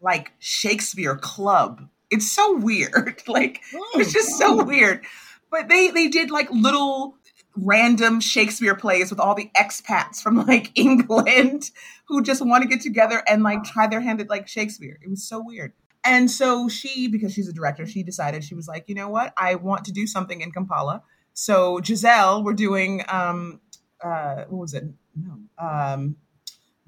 like 0.00 0.32
Shakespeare 0.38 1.16
club. 1.16 1.88
It's 2.10 2.30
so 2.30 2.56
weird. 2.56 3.22
like 3.26 3.60
it's 3.94 4.12
just 4.12 4.38
so 4.38 4.64
weird. 4.64 5.04
But 5.50 5.68
they 5.68 5.90
they 5.90 6.08
did 6.08 6.30
like 6.30 6.50
little 6.50 7.16
random 7.56 8.20
Shakespeare 8.20 8.74
plays 8.74 9.10
with 9.10 9.20
all 9.20 9.34
the 9.34 9.50
expats 9.56 10.22
from 10.22 10.46
like 10.46 10.70
England 10.78 11.70
who 12.08 12.22
just 12.22 12.44
want 12.44 12.62
to 12.62 12.68
get 12.68 12.80
together 12.80 13.22
and 13.28 13.42
like 13.42 13.64
try 13.64 13.86
their 13.86 14.00
hand 14.00 14.20
at 14.20 14.28
like 14.28 14.48
Shakespeare. 14.48 14.98
It 15.02 15.10
was 15.10 15.26
so 15.26 15.42
weird. 15.44 15.72
And 16.04 16.30
so 16.30 16.68
she, 16.68 17.08
because 17.08 17.32
she's 17.34 17.48
a 17.48 17.52
director, 17.52 17.86
she 17.86 18.02
decided 18.02 18.42
she 18.42 18.54
was 18.54 18.66
like, 18.66 18.88
you 18.88 18.94
know 18.94 19.08
what, 19.08 19.34
I 19.36 19.56
want 19.56 19.84
to 19.84 19.92
do 19.92 20.06
something 20.06 20.40
in 20.40 20.50
Kampala. 20.50 21.02
So 21.34 21.80
Giselle, 21.82 22.42
we're 22.42 22.54
doing 22.54 23.02
um 23.08 23.60
uh 24.02 24.44
what 24.48 24.60
was 24.60 24.74
it? 24.74 24.84
No. 25.14 25.38
Um 25.58 26.16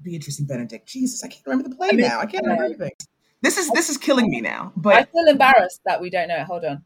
Beatrice 0.03 0.39
and 0.39 0.47
Benedict. 0.47 0.87
Jesus, 0.87 1.23
I 1.23 1.27
can't 1.27 1.45
remember 1.45 1.69
the 1.69 1.75
play 1.75 1.89
I 1.89 1.95
mean, 1.95 2.07
now. 2.07 2.19
I 2.19 2.25
can't 2.25 2.43
remember 2.43 2.65
anything. 2.65 2.91
This 3.41 3.57
is 3.57 3.69
this 3.71 3.89
is 3.89 3.97
killing 3.97 4.29
me 4.29 4.41
now. 4.41 4.71
But 4.75 4.95
I 4.95 5.03
feel 5.03 5.25
embarrassed 5.27 5.81
that 5.85 5.99
we 6.01 6.09
don't 6.09 6.27
know 6.27 6.37
it. 6.37 6.43
Hold 6.43 6.65
on. 6.65 6.83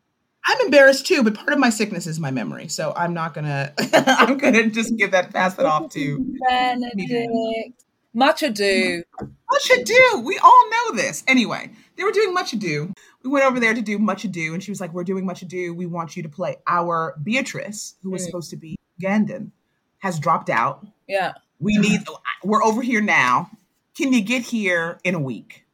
I'm 0.50 0.62
embarrassed 0.62 1.06
too, 1.06 1.24
but 1.24 1.36
part 1.36 1.52
of 1.52 1.60
my 1.60 1.70
sickness 1.70 2.08
is 2.08 2.20
my 2.20 2.32
memory. 2.32 2.68
So 2.70 2.94
I'm 2.96 3.14
not 3.14 3.34
gonna 3.34 3.74
I'm 3.94 4.38
gonna 4.38 4.68
just 4.70 4.96
give 4.98 5.12
that 5.12 5.34
pass 5.34 5.56
that 5.56 5.66
off 5.66 5.90
to 5.94 6.36
Benedict. 6.50 7.84
Much 8.14 8.42
ado. 8.42 9.04
Much 9.20 9.70
Ado. 9.72 10.24
We 10.26 10.40
all 10.40 10.70
know 10.70 10.96
this. 10.96 11.24
Anyway, 11.28 11.70
they 11.96 12.04
were 12.04 12.12
doing 12.12 12.34
Much 12.34 12.52
Ado. 12.54 12.92
We 13.24 13.30
went 13.30 13.46
over 13.46 13.60
there 13.60 13.74
to 13.74 13.82
do 13.82 13.98
Much 14.00 14.26
Ado, 14.26 14.54
and 14.54 14.64
she 14.64 14.72
was 14.72 14.82
like, 14.82 14.92
We're 14.94 15.04
doing 15.04 15.26
Much 15.26 15.42
Ado. 15.42 15.74
We 15.74 15.86
want 15.86 16.18
you 16.18 16.24
to 16.24 16.30
play 16.30 16.58
our 16.68 17.16
Beatrice, 17.24 17.96
who 18.02 18.12
was 18.12 18.24
Mm. 18.24 18.26
supposed 18.26 18.50
to 18.52 18.58
be 18.58 18.76
Ugandan, 19.00 19.52
has 20.00 20.20
dropped 20.20 20.50
out. 20.50 20.86
Yeah. 21.08 21.34
We 21.60 21.78
need 21.78 22.02
we're 22.44 22.64
over 22.64 22.82
here 22.82 23.02
now. 23.02 23.50
Can 23.96 24.14
you 24.14 24.22
get 24.22 24.44
here 24.44 25.00
in 25.04 25.16
a 25.16 25.20
week? 25.20 25.66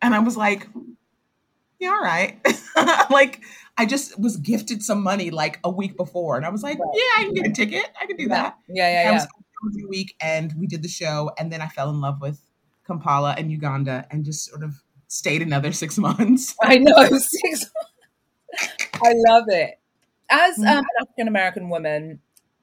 And 0.00 0.14
I 0.14 0.20
was 0.20 0.36
like, 0.36 0.68
Yeah, 1.78 1.90
all 1.90 2.00
right. 2.00 2.38
like 3.10 3.42
I 3.78 3.84
just 3.84 4.18
was 4.18 4.36
gifted 4.38 4.82
some 4.82 5.02
money 5.02 5.30
like 5.30 5.58
a 5.62 5.70
week 5.70 5.96
before, 5.96 6.36
and 6.36 6.46
I 6.46 6.48
was 6.48 6.62
like, 6.62 6.78
Right. 6.78 6.88
Yeah, 6.94 7.20
I 7.20 7.24
can 7.24 7.34
get 7.34 7.46
a 7.46 7.52
ticket. 7.52 7.86
I 8.00 8.06
can 8.06 8.16
do 8.16 8.28
that. 8.28 8.56
Yeah, 8.68 8.90
yeah, 8.90 8.98
I 9.00 9.02
yeah. 9.02 9.12
was, 9.12 9.22
I 9.24 9.28
closing 9.60 9.88
week, 9.88 10.14
and 10.20 10.52
we 10.56 10.66
did 10.66 10.82
the 10.82 10.88
show, 10.88 11.30
and 11.38 11.52
then 11.52 11.60
I 11.60 11.68
fell 11.68 11.90
in 11.90 12.00
love 12.00 12.20
with 12.20 12.40
Kampala 12.86 13.34
and 13.36 13.50
Uganda, 13.50 14.06
and 14.10 14.24
just 14.24 14.46
sort 14.46 14.62
of 14.62 14.82
stayed 15.08 15.42
another 15.42 15.72
six 15.72 15.98
months. 16.08 16.54
I 16.62 16.78
know. 16.78 17.06
Six. 17.18 17.70
I 19.02 19.12
love 19.28 19.44
it. 19.48 19.78
As 20.28 20.58
um, 20.58 20.66
an 20.66 20.84
African 21.00 21.28
American 21.28 21.68
woman, 21.68 22.20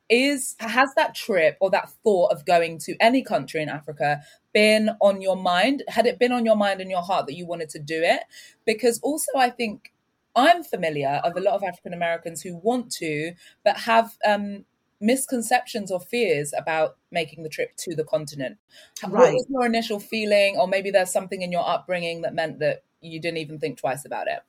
is 0.10 0.56
has 0.60 0.94
that 0.96 1.16
trip 1.16 1.58
or 1.60 1.70
that 1.72 1.89
thought 2.04 2.32
of 2.32 2.46
going 2.46 2.78
to 2.80 2.96
any 3.00 3.24
country 3.24 3.62
in 3.62 3.70
Africa 3.70 4.22
been 4.54 4.92
on 5.02 5.22
your 5.22 5.36
mind? 5.36 5.84
Had 5.88 6.06
it 6.06 6.20
been 6.20 6.32
on 6.32 6.46
your 6.46 6.56
mind 6.56 6.82
and 6.82 6.89
your 6.89 7.02
heart 7.02 7.26
that 7.28 7.36
you 7.36 7.46
wanted 7.46 7.70
to 7.70 7.80
do 7.80 8.02
it? 8.04 8.22
Because 8.66 9.00
also, 9.02 9.32
I 9.38 9.50
think 9.50 9.94
I'm 10.36 10.63
familiar 10.63 11.22
of 11.24 11.36
a 11.36 11.39
lot 11.39 11.54
of 11.56 11.63
African 11.63 11.94
Americans 11.94 12.42
who 12.42 12.58
want 12.58 12.92
to, 12.94 13.34
but 13.63 13.78
have 13.78 14.18
um, 14.26 14.66
misconceptions 15.00 15.92
or 15.92 16.00
fears 16.00 16.54
about 16.58 16.98
making 17.12 17.44
the 17.44 17.50
trip 17.50 17.76
to 17.78 17.96
the 17.96 18.04
continent. 18.04 18.58
Right. 19.04 19.12
What 19.12 19.34
was 19.34 19.46
your 19.50 19.66
initial 19.66 20.00
feeling, 20.00 20.58
or 20.58 20.68
maybe 20.68 20.92
there's 20.92 21.12
something 21.12 21.42
in 21.42 21.52
your 21.52 21.68
upbringing 21.68 22.22
that 22.22 22.34
meant 22.34 22.60
that 22.60 22.84
you 23.02 23.20
didn't 23.20 23.38
even 23.38 23.60
think 23.60 23.78
twice 23.78 24.06
about 24.06 24.28
it? 24.28 24.39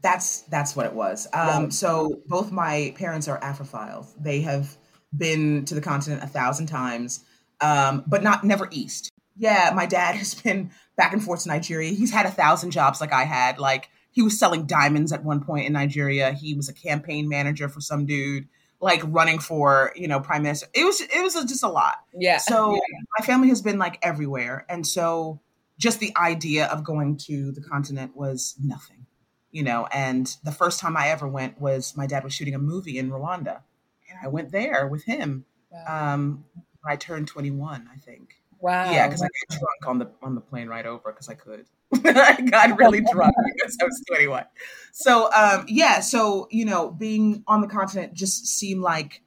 That's 0.00 0.40
that's 0.42 0.74
what 0.74 0.86
it 0.86 0.94
was. 0.94 1.28
Um, 1.32 1.70
so 1.70 2.22
both 2.26 2.50
my 2.50 2.92
parents 2.96 3.28
are 3.28 3.38
Afrophiles. 3.40 4.12
They 4.20 4.40
have 4.40 4.76
been 5.16 5.64
to 5.66 5.74
the 5.74 5.80
continent 5.80 6.22
a 6.22 6.26
thousand 6.26 6.66
times, 6.66 7.24
um, 7.60 8.04
but 8.06 8.22
not 8.22 8.44
never 8.44 8.68
east. 8.70 9.10
Yeah, 9.36 9.72
my 9.74 9.86
dad 9.86 10.14
has 10.16 10.34
been 10.34 10.70
back 10.96 11.12
and 11.12 11.22
forth 11.22 11.42
to 11.44 11.48
Nigeria. 11.48 11.90
He's 11.90 12.10
had 12.10 12.26
a 12.26 12.30
thousand 12.30 12.70
jobs 12.70 13.00
like 13.00 13.12
I 13.12 13.24
had. 13.24 13.58
Like 13.58 13.88
he 14.10 14.22
was 14.22 14.38
selling 14.38 14.66
diamonds 14.66 15.12
at 15.12 15.24
one 15.24 15.42
point 15.42 15.66
in 15.66 15.72
Nigeria. 15.72 16.32
He 16.32 16.54
was 16.54 16.68
a 16.68 16.74
campaign 16.74 17.28
manager 17.28 17.68
for 17.68 17.80
some 17.80 18.06
dude, 18.06 18.46
like 18.80 19.02
running 19.06 19.38
for 19.38 19.92
you 19.96 20.08
know 20.08 20.20
prime 20.20 20.42
minister. 20.42 20.68
It 20.74 20.84
was 20.84 21.00
it 21.00 21.22
was 21.22 21.34
just 21.34 21.62
a 21.62 21.68
lot. 21.68 21.96
Yeah. 22.14 22.38
So 22.38 22.78
my 23.18 23.24
family 23.24 23.48
has 23.48 23.62
been 23.62 23.78
like 23.78 23.98
everywhere, 24.02 24.66
and 24.68 24.86
so 24.86 25.40
just 25.78 25.98
the 25.98 26.12
idea 26.16 26.66
of 26.66 26.84
going 26.84 27.16
to 27.16 27.52
the 27.52 27.62
continent 27.62 28.14
was 28.14 28.54
nothing, 28.62 29.06
you 29.50 29.62
know. 29.62 29.88
And 29.92 30.34
the 30.44 30.52
first 30.52 30.78
time 30.78 30.96
I 30.96 31.08
ever 31.08 31.26
went 31.26 31.60
was 31.60 31.96
my 31.96 32.06
dad 32.06 32.22
was 32.22 32.34
shooting 32.34 32.54
a 32.54 32.58
movie 32.58 32.98
in 32.98 33.10
Rwanda, 33.10 33.56
and 33.56 33.62
I 34.22 34.28
went 34.28 34.52
there 34.52 34.86
with 34.88 35.04
him. 35.04 35.44
Wow. 35.70 36.14
Um, 36.14 36.44
I 36.86 36.96
turned 36.96 37.28
twenty 37.28 37.50
one, 37.50 37.88
I 37.92 37.98
think. 37.98 38.34
wow. 38.60 38.90
Yeah, 38.90 39.06
because 39.06 39.22
I 39.22 39.26
got 39.26 39.58
drunk 39.58 39.86
on 39.86 39.98
the 39.98 40.10
on 40.22 40.34
the 40.34 40.40
plane 40.40 40.68
ride 40.68 40.86
over 40.86 41.12
because 41.12 41.28
I 41.28 41.34
could. 41.34 41.66
I 42.04 42.40
got 42.40 42.78
really 42.78 43.02
drunk 43.02 43.34
because 43.56 43.76
I 43.80 43.84
was 43.84 44.02
21. 44.08 44.44
So 44.92 45.30
um 45.32 45.64
yeah, 45.68 46.00
so 46.00 46.48
you 46.50 46.64
know, 46.64 46.90
being 46.90 47.44
on 47.46 47.60
the 47.60 47.68
continent 47.68 48.14
just 48.14 48.46
seemed 48.46 48.80
like 48.80 49.22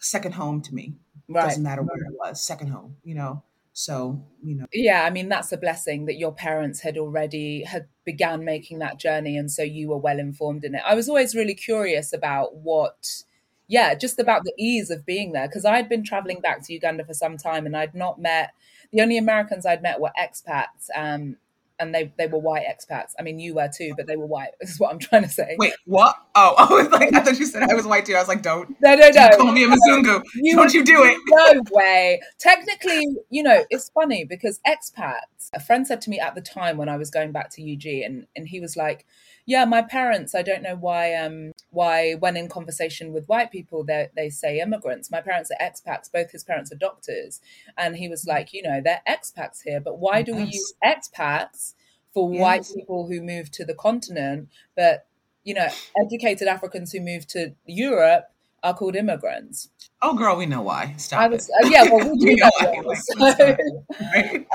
second 0.00 0.32
home 0.32 0.60
to 0.62 0.74
me. 0.74 0.94
right. 1.28 1.44
Doesn't 1.44 1.62
matter 1.62 1.82
where 1.82 1.96
it 1.96 2.14
was, 2.18 2.40
second 2.42 2.68
home, 2.68 2.96
you 3.04 3.14
know. 3.14 3.42
So, 3.72 4.24
you 4.42 4.56
know, 4.56 4.66
yeah 4.72 5.04
i 5.04 5.10
mean 5.10 5.28
that's 5.28 5.52
a 5.52 5.56
blessing 5.56 6.06
that 6.06 6.16
your 6.18 6.32
parents 6.32 6.80
had 6.80 6.98
already 6.98 7.62
had 7.62 7.86
began 8.04 8.44
making 8.44 8.80
that 8.80 8.98
journey 8.98 9.36
and 9.36 9.52
so 9.52 9.62
you 9.62 9.90
were 9.90 9.98
well 9.98 10.18
informed 10.18 10.64
in 10.64 10.74
it 10.74 10.82
i 10.84 10.96
was 10.96 11.08
always 11.08 11.36
really 11.36 11.54
curious 11.54 12.12
about 12.12 12.56
what 12.56 13.22
yeah 13.68 13.94
just 13.94 14.18
about 14.18 14.42
the 14.44 14.52
ease 14.58 14.90
of 14.90 15.06
being 15.06 15.32
there 15.32 15.46
because 15.46 15.64
i'd 15.64 15.88
been 15.88 16.02
traveling 16.02 16.40
back 16.40 16.64
to 16.64 16.72
uganda 16.72 17.04
for 17.04 17.14
some 17.14 17.36
time 17.36 17.66
and 17.66 17.76
i'd 17.76 17.94
not 17.94 18.20
met 18.20 18.50
the 18.92 19.00
only 19.00 19.16
americans 19.16 19.64
i'd 19.64 19.82
met 19.82 20.00
were 20.00 20.12
expats 20.18 20.88
um 20.96 21.36
and 21.80 21.94
they 21.94 22.12
they 22.18 22.26
were 22.26 22.38
white 22.38 22.64
expats 22.66 23.12
i 23.18 23.22
mean 23.22 23.38
you 23.38 23.54
were 23.54 23.70
too 23.74 23.92
but 23.96 24.06
they 24.06 24.16
were 24.16 24.26
white 24.26 24.50
is 24.60 24.80
what 24.80 24.90
i'm 24.90 24.98
trying 24.98 25.22
to 25.22 25.28
say 25.28 25.54
wait, 25.58 25.74
what? 25.84 26.16
Oh, 26.34 26.54
I 26.58 26.72
was 26.72 26.88
like, 26.90 27.12
I 27.14 27.20
thought 27.20 27.38
you 27.38 27.46
said 27.46 27.64
I 27.68 27.74
was 27.74 27.86
white 27.86 28.06
too. 28.06 28.14
I 28.14 28.20
was 28.20 28.28
like, 28.28 28.42
don't, 28.42 28.68
no 28.80 28.94
no 28.94 29.08
no 29.08 29.10
don't 29.10 29.38
call 29.38 29.52
me 29.52 29.64
a 29.64 29.68
Mzungu. 29.68 30.22
You- 30.34 30.54
don't 30.56 30.72
you 30.72 30.84
do 30.84 31.02
it. 31.02 31.18
no 31.28 31.62
way. 31.72 32.20
Technically, 32.38 33.04
you 33.30 33.42
know, 33.42 33.64
it's 33.70 33.88
funny 33.90 34.24
because 34.24 34.60
expats, 34.66 35.50
a 35.52 35.58
friend 35.58 35.86
said 35.86 36.00
to 36.02 36.10
me 36.10 36.20
at 36.20 36.34
the 36.36 36.40
time 36.40 36.76
when 36.76 36.88
I 36.88 36.96
was 36.96 37.10
going 37.10 37.32
back 37.32 37.50
to 37.54 37.72
UG 37.72 37.86
and, 38.04 38.26
and 38.36 38.46
he 38.46 38.60
was 38.60 38.76
like, 38.76 39.04
Yeah, 39.48 39.64
my 39.64 39.80
parents, 39.80 40.34
I 40.34 40.42
don't 40.42 40.62
know 40.62 40.76
why 40.76 41.14
um 41.14 41.52
why 41.70 42.12
when 42.12 42.36
in 42.36 42.50
conversation 42.50 43.14
with 43.14 43.26
white 43.28 43.50
people 43.50 43.82
they 43.82 44.08
they 44.14 44.28
say 44.28 44.60
immigrants. 44.60 45.10
My 45.10 45.22
parents 45.22 45.50
are 45.50 45.64
expats, 45.64 46.12
both 46.12 46.32
his 46.32 46.44
parents 46.44 46.70
are 46.70 46.76
doctors. 46.76 47.40
And 47.78 47.96
he 47.96 48.10
was 48.10 48.26
like, 48.26 48.52
you 48.52 48.62
know, 48.62 48.82
they're 48.84 49.00
expats 49.08 49.62
here, 49.64 49.80
but 49.80 49.98
why 49.98 50.20
do 50.20 50.36
we 50.36 50.42
use 50.42 50.74
expats 50.84 51.72
for 52.12 52.28
white 52.28 52.66
people 52.76 53.06
who 53.06 53.22
move 53.22 53.50
to 53.52 53.64
the 53.64 53.74
continent, 53.74 54.50
but 54.76 55.06
you 55.44 55.54
know, 55.54 55.68
educated 56.04 56.46
Africans 56.46 56.92
who 56.92 57.00
move 57.00 57.26
to 57.28 57.54
Europe 57.64 58.26
are 58.62 58.74
called 58.74 58.96
immigrants. 58.96 59.70
Oh, 60.02 60.14
girl, 60.14 60.36
we 60.36 60.44
know 60.44 60.60
why. 60.60 60.92
Stop 60.98 61.20
I 61.20 61.28
was, 61.28 61.48
uh, 61.48 61.68
yeah, 61.70 61.84
well, 61.84 62.10
we 62.10 62.18
do 62.18 62.26
We 62.26 62.34
know. 62.34 62.50
why, 62.84 62.94
So, 63.38 63.56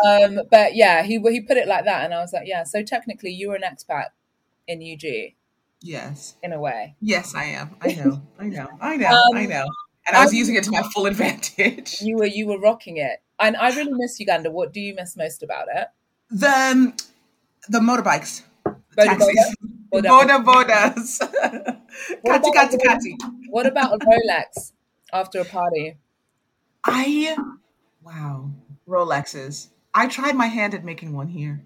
um, 0.08 0.42
but 0.52 0.76
yeah, 0.76 1.02
he 1.02 1.18
he 1.18 1.42
put 1.42 1.58
it 1.58 1.68
like 1.68 1.86
that, 1.86 2.06
and 2.06 2.14
I 2.14 2.20
was 2.20 2.32
like, 2.32 2.48
yeah. 2.48 2.64
So 2.64 2.84
technically, 2.84 3.32
you 3.32 3.50
were 3.50 3.56
an 3.56 3.64
expat 3.64 4.10
in 4.68 4.82
UG 4.82 5.34
Yes, 5.82 6.36
in 6.42 6.54
a 6.54 6.60
way. 6.62 6.96
yes, 7.02 7.36
I 7.36 7.44
am. 7.46 7.76
I 7.82 7.94
know, 7.94 8.22
I 8.40 8.48
know, 8.48 8.68
I 8.80 8.96
know, 8.98 9.08
Um, 9.30 9.36
I 9.36 9.46
know. 9.46 9.66
And 10.08 10.16
I 10.18 10.22
was 10.24 10.32
um, 10.32 10.38
using 10.38 10.56
it 10.56 10.64
to 10.66 10.72
my 10.72 10.84
full 10.94 11.06
advantage. 11.06 12.02
You 12.02 12.18
were 12.18 12.26
you 12.26 12.48
were 12.48 12.60
rocking 12.60 12.98
it, 12.98 13.22
and 13.40 13.56
I 13.58 13.70
really 13.76 13.92
miss 13.94 14.20
Uganda. 14.20 14.52
What 14.52 14.74
do 14.74 14.80
you 14.80 14.94
miss 14.96 15.16
most 15.18 15.44
about 15.44 15.68
it? 15.74 15.88
The 16.30 16.50
um, 16.50 16.94
the 17.70 17.80
motorbikes, 17.80 18.44
Boda 18.66 19.06
taxis, 19.18 19.56
Boda? 19.94 20.10
boda 20.10 20.44
bodas, 20.44 21.20
kati 22.26 22.50
kati 22.54 22.78
kati. 22.80 23.12
What 23.50 23.66
about 23.66 23.94
a 23.96 23.98
Rolex 24.00 24.72
after 25.14 25.40
a 25.42 25.46
party? 25.46 25.98
I 26.86 27.38
wow 28.04 28.52
Rolexes. 28.88 29.68
I 29.94 30.08
tried 30.08 30.36
my 30.36 30.48
hand 30.48 30.74
at 30.74 30.84
making 30.84 31.14
one 31.14 31.28
here, 31.28 31.64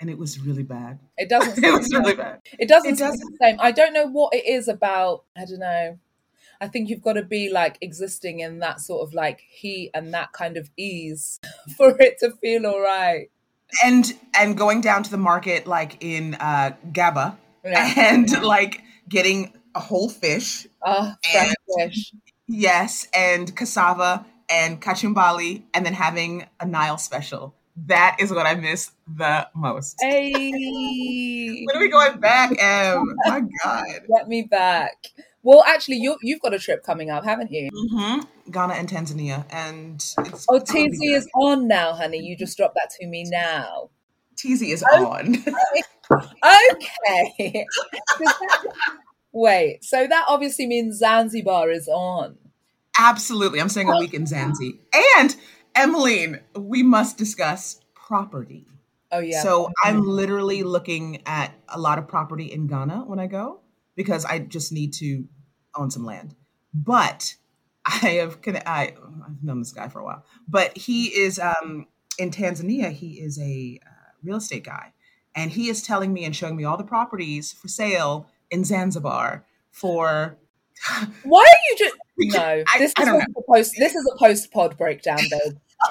and 0.00 0.08
it 0.10 0.18
was 0.18 0.38
really 0.40 0.62
bad. 0.62 0.98
It 1.16 1.28
doesn't. 1.28 1.58
It 1.64 1.72
was 1.72 1.88
really 1.92 2.14
bad. 2.14 2.40
It 2.58 2.68
doesn't. 2.68 2.92
It 2.94 2.98
doesn't. 2.98 3.18
the 3.18 3.38
same. 3.42 3.56
I 3.60 3.72
don't 3.72 3.92
know 3.92 4.06
what 4.06 4.34
it 4.34 4.46
is 4.46 4.68
about. 4.68 5.24
I 5.36 5.44
don't 5.44 5.60
know. 5.60 5.98
I 6.60 6.66
think 6.68 6.88
you've 6.88 7.02
got 7.02 7.12
to 7.14 7.22
be 7.22 7.50
like 7.50 7.78
existing 7.80 8.40
in 8.40 8.58
that 8.60 8.80
sort 8.80 9.06
of 9.06 9.14
like 9.14 9.40
heat 9.48 9.90
and 9.94 10.12
that 10.14 10.32
kind 10.32 10.56
of 10.56 10.70
ease 10.76 11.38
for 11.76 11.96
it 12.00 12.18
to 12.20 12.32
feel 12.40 12.66
all 12.66 12.80
right. 12.80 13.30
And 13.84 14.12
and 14.34 14.56
going 14.56 14.80
down 14.80 15.02
to 15.04 15.10
the 15.10 15.18
market 15.18 15.66
like 15.66 16.02
in 16.02 16.34
uh, 16.34 16.74
Gaba, 16.92 17.38
Yeah. 17.64 17.92
and 17.96 18.42
like 18.42 18.82
getting 19.08 19.52
a 19.74 19.80
whole 19.80 20.08
fish, 20.08 20.66
Oh, 20.82 21.14
fresh 21.30 21.46
And- 21.78 21.92
fish. 21.92 22.12
yes, 22.48 23.06
and 23.14 23.54
cassava 23.54 24.24
and 24.50 24.80
kachumbali, 24.80 25.62
and 25.74 25.84
then 25.84 25.92
having 25.92 26.46
a 26.58 26.64
Nile 26.66 26.96
special. 26.98 27.54
That 27.86 28.16
is 28.18 28.30
what 28.32 28.46
I 28.46 28.54
miss 28.54 28.90
the 29.06 29.48
most. 29.54 29.96
Hey, 30.02 31.64
When 31.66 31.76
are 31.76 31.80
we 31.80 31.88
going 31.90 32.18
back, 32.20 32.50
Em? 32.60 33.14
My 33.26 33.40
God. 33.64 33.84
get 34.16 34.28
me 34.28 34.42
back. 34.42 35.06
Well, 35.42 35.62
actually, 35.66 35.96
you 35.96 36.16
you've 36.22 36.40
got 36.40 36.52
a 36.54 36.58
trip 36.58 36.82
coming 36.84 37.10
up, 37.10 37.24
haven't 37.24 37.50
you? 37.52 37.68
hmm 37.72 38.20
Ghana 38.50 38.74
and 38.74 38.88
Tanzania, 38.88 39.44
and 39.50 39.94
it's 39.96 40.46
Oh, 40.48 40.58
TZ 40.58 40.98
is 41.02 41.28
on 41.34 41.68
now, 41.68 41.92
honey. 41.92 42.18
You 42.18 42.36
just 42.36 42.56
dropped 42.56 42.74
that 42.74 42.90
to 43.00 43.06
me 43.06 43.24
now. 43.30 43.90
TZ 44.36 44.62
is 44.62 44.84
Oh. 44.92 45.06
on. 45.06 45.36
Okay. 46.10 47.66
That- 48.18 48.34
Wait, 49.32 49.84
so 49.84 50.06
that 50.06 50.24
obviously 50.26 50.66
means 50.66 50.98
Zanzibar 50.98 51.70
is 51.70 51.86
on. 51.86 52.38
Absolutely. 52.98 53.60
I'm 53.60 53.68
saying 53.68 53.88
a 53.90 53.98
week 53.98 54.14
in 54.14 54.24
Zanzi. 54.24 54.78
And 55.18 55.36
Emmeline, 55.78 56.40
we 56.56 56.82
must 56.82 57.16
discuss 57.16 57.80
property. 57.94 58.66
Oh 59.12 59.20
yeah. 59.20 59.42
So 59.42 59.70
I'm 59.84 60.02
literally 60.02 60.64
looking 60.64 61.22
at 61.24 61.54
a 61.68 61.78
lot 61.78 61.98
of 61.98 62.08
property 62.08 62.46
in 62.46 62.66
Ghana 62.66 63.04
when 63.06 63.20
I 63.20 63.28
go 63.28 63.60
because 63.94 64.24
I 64.24 64.40
just 64.40 64.72
need 64.72 64.92
to 64.94 65.24
own 65.76 65.90
some 65.90 66.04
land. 66.04 66.34
But 66.74 67.36
I 67.86 67.90
have 68.20 68.38
I, 68.44 68.94
I've 69.24 69.42
known 69.42 69.60
this 69.60 69.70
guy 69.72 69.88
for 69.88 70.00
a 70.00 70.04
while, 70.04 70.24
but 70.48 70.76
he 70.76 71.06
is 71.06 71.38
um, 71.38 71.86
in 72.18 72.32
Tanzania. 72.32 72.90
He 72.90 73.20
is 73.20 73.38
a 73.38 73.78
uh, 73.86 73.90
real 74.24 74.38
estate 74.38 74.64
guy, 74.64 74.92
and 75.36 75.50
he 75.52 75.68
is 75.68 75.80
telling 75.80 76.12
me 76.12 76.24
and 76.24 76.34
showing 76.34 76.56
me 76.56 76.64
all 76.64 76.76
the 76.76 76.84
properties 76.84 77.52
for 77.52 77.68
sale 77.68 78.28
in 78.50 78.64
Zanzibar 78.64 79.46
for 79.70 80.36
Why 81.22 81.44
are 81.44 81.70
you 81.70 81.76
just 81.78 81.94
no? 82.18 82.64
I- 82.66 82.78
This 82.78 82.92
I 82.96 83.02
is 83.02 83.08
don't 83.08 83.22
a 83.22 83.42
post. 83.48 83.74
This 83.78 83.94
is 83.94 84.10
a 84.12 84.18
post 84.18 84.50
pod 84.50 84.76
breakdown, 84.76 85.22
babe. 85.30 85.56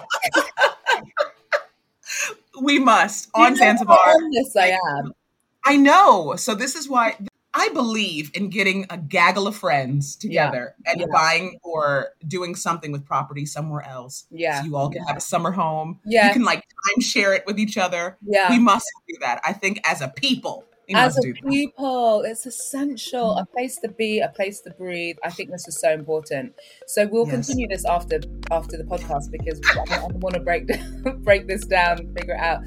we 2.61 2.79
must 2.79 3.29
You 3.35 3.41
know 3.43 3.47
on 3.47 3.55
Zanzibar. 3.55 3.97
on 3.97 4.31
this 4.31 4.55
I 4.55 4.77
am. 4.97 5.13
I 5.65 5.75
know. 5.75 6.35
So 6.37 6.55
this 6.55 6.75
is 6.75 6.87
why 6.87 7.17
I 7.53 7.69
believe 7.69 8.31
in 8.35 8.49
getting 8.49 8.85
a 8.89 8.97
gaggle 8.97 9.47
of 9.47 9.55
friends 9.55 10.15
together 10.15 10.75
and 10.85 11.01
Yeah. 11.01 11.07
buying 11.11 11.57
or 11.63 12.09
doing 12.27 12.55
something 12.55 12.91
with 12.91 13.05
property 13.05 13.45
somewhere 13.45 13.81
else. 13.81 14.25
Yeah. 14.31 14.61
So 14.61 14.67
you 14.67 14.75
all 14.75 14.89
can 14.89 15.03
have 15.03 15.17
a 15.17 15.21
summer 15.21 15.51
home. 15.51 15.99
Yeah. 16.05 16.27
You 16.27 16.33
can 16.33 16.43
like 16.43 16.59
time 16.59 17.01
share 17.01 17.33
it 17.33 17.43
with 17.45 17.59
each 17.59 17.77
other. 17.77 18.17
Yeah. 18.25 18.49
We 18.51 18.59
must 18.59 18.85
do 19.07 19.15
that. 19.21 19.41
I 19.45 19.53
think 19.53 19.81
as 19.87 20.01
a 20.01 20.07
people, 20.07 20.63
Must 20.89 21.17
As 21.17 21.17
a 21.17 21.23
people, 21.49 22.21
it's 22.21 22.45
essential. 22.45 23.37
A 23.37 23.45
place 23.45 23.77
to 23.79 23.89
be, 23.89 24.19
a 24.19 24.29
place 24.29 24.61
to 24.61 24.71
breathe. 24.71 25.17
I 25.23 25.29
think 25.31 25.51
this 25.51 25.67
is 25.67 25.79
so 25.79 25.91
important. 25.91 26.55
So 26.87 27.05
we'll 27.07 27.25
Yes. 27.25 27.27
continue 27.27 27.67
this 27.67 27.85
after 27.85 28.19
after 28.51 28.77
the 28.77 28.85
podcast 28.85 29.29
because 29.31 29.59
I, 29.75 29.95
I 29.97 30.07
want 30.13 30.35
to 30.35 30.39
break 30.41 30.67
break 31.23 31.47
this 31.47 31.65
down, 31.65 31.97
figure 32.15 32.35
it 32.35 32.39
out. 32.39 32.61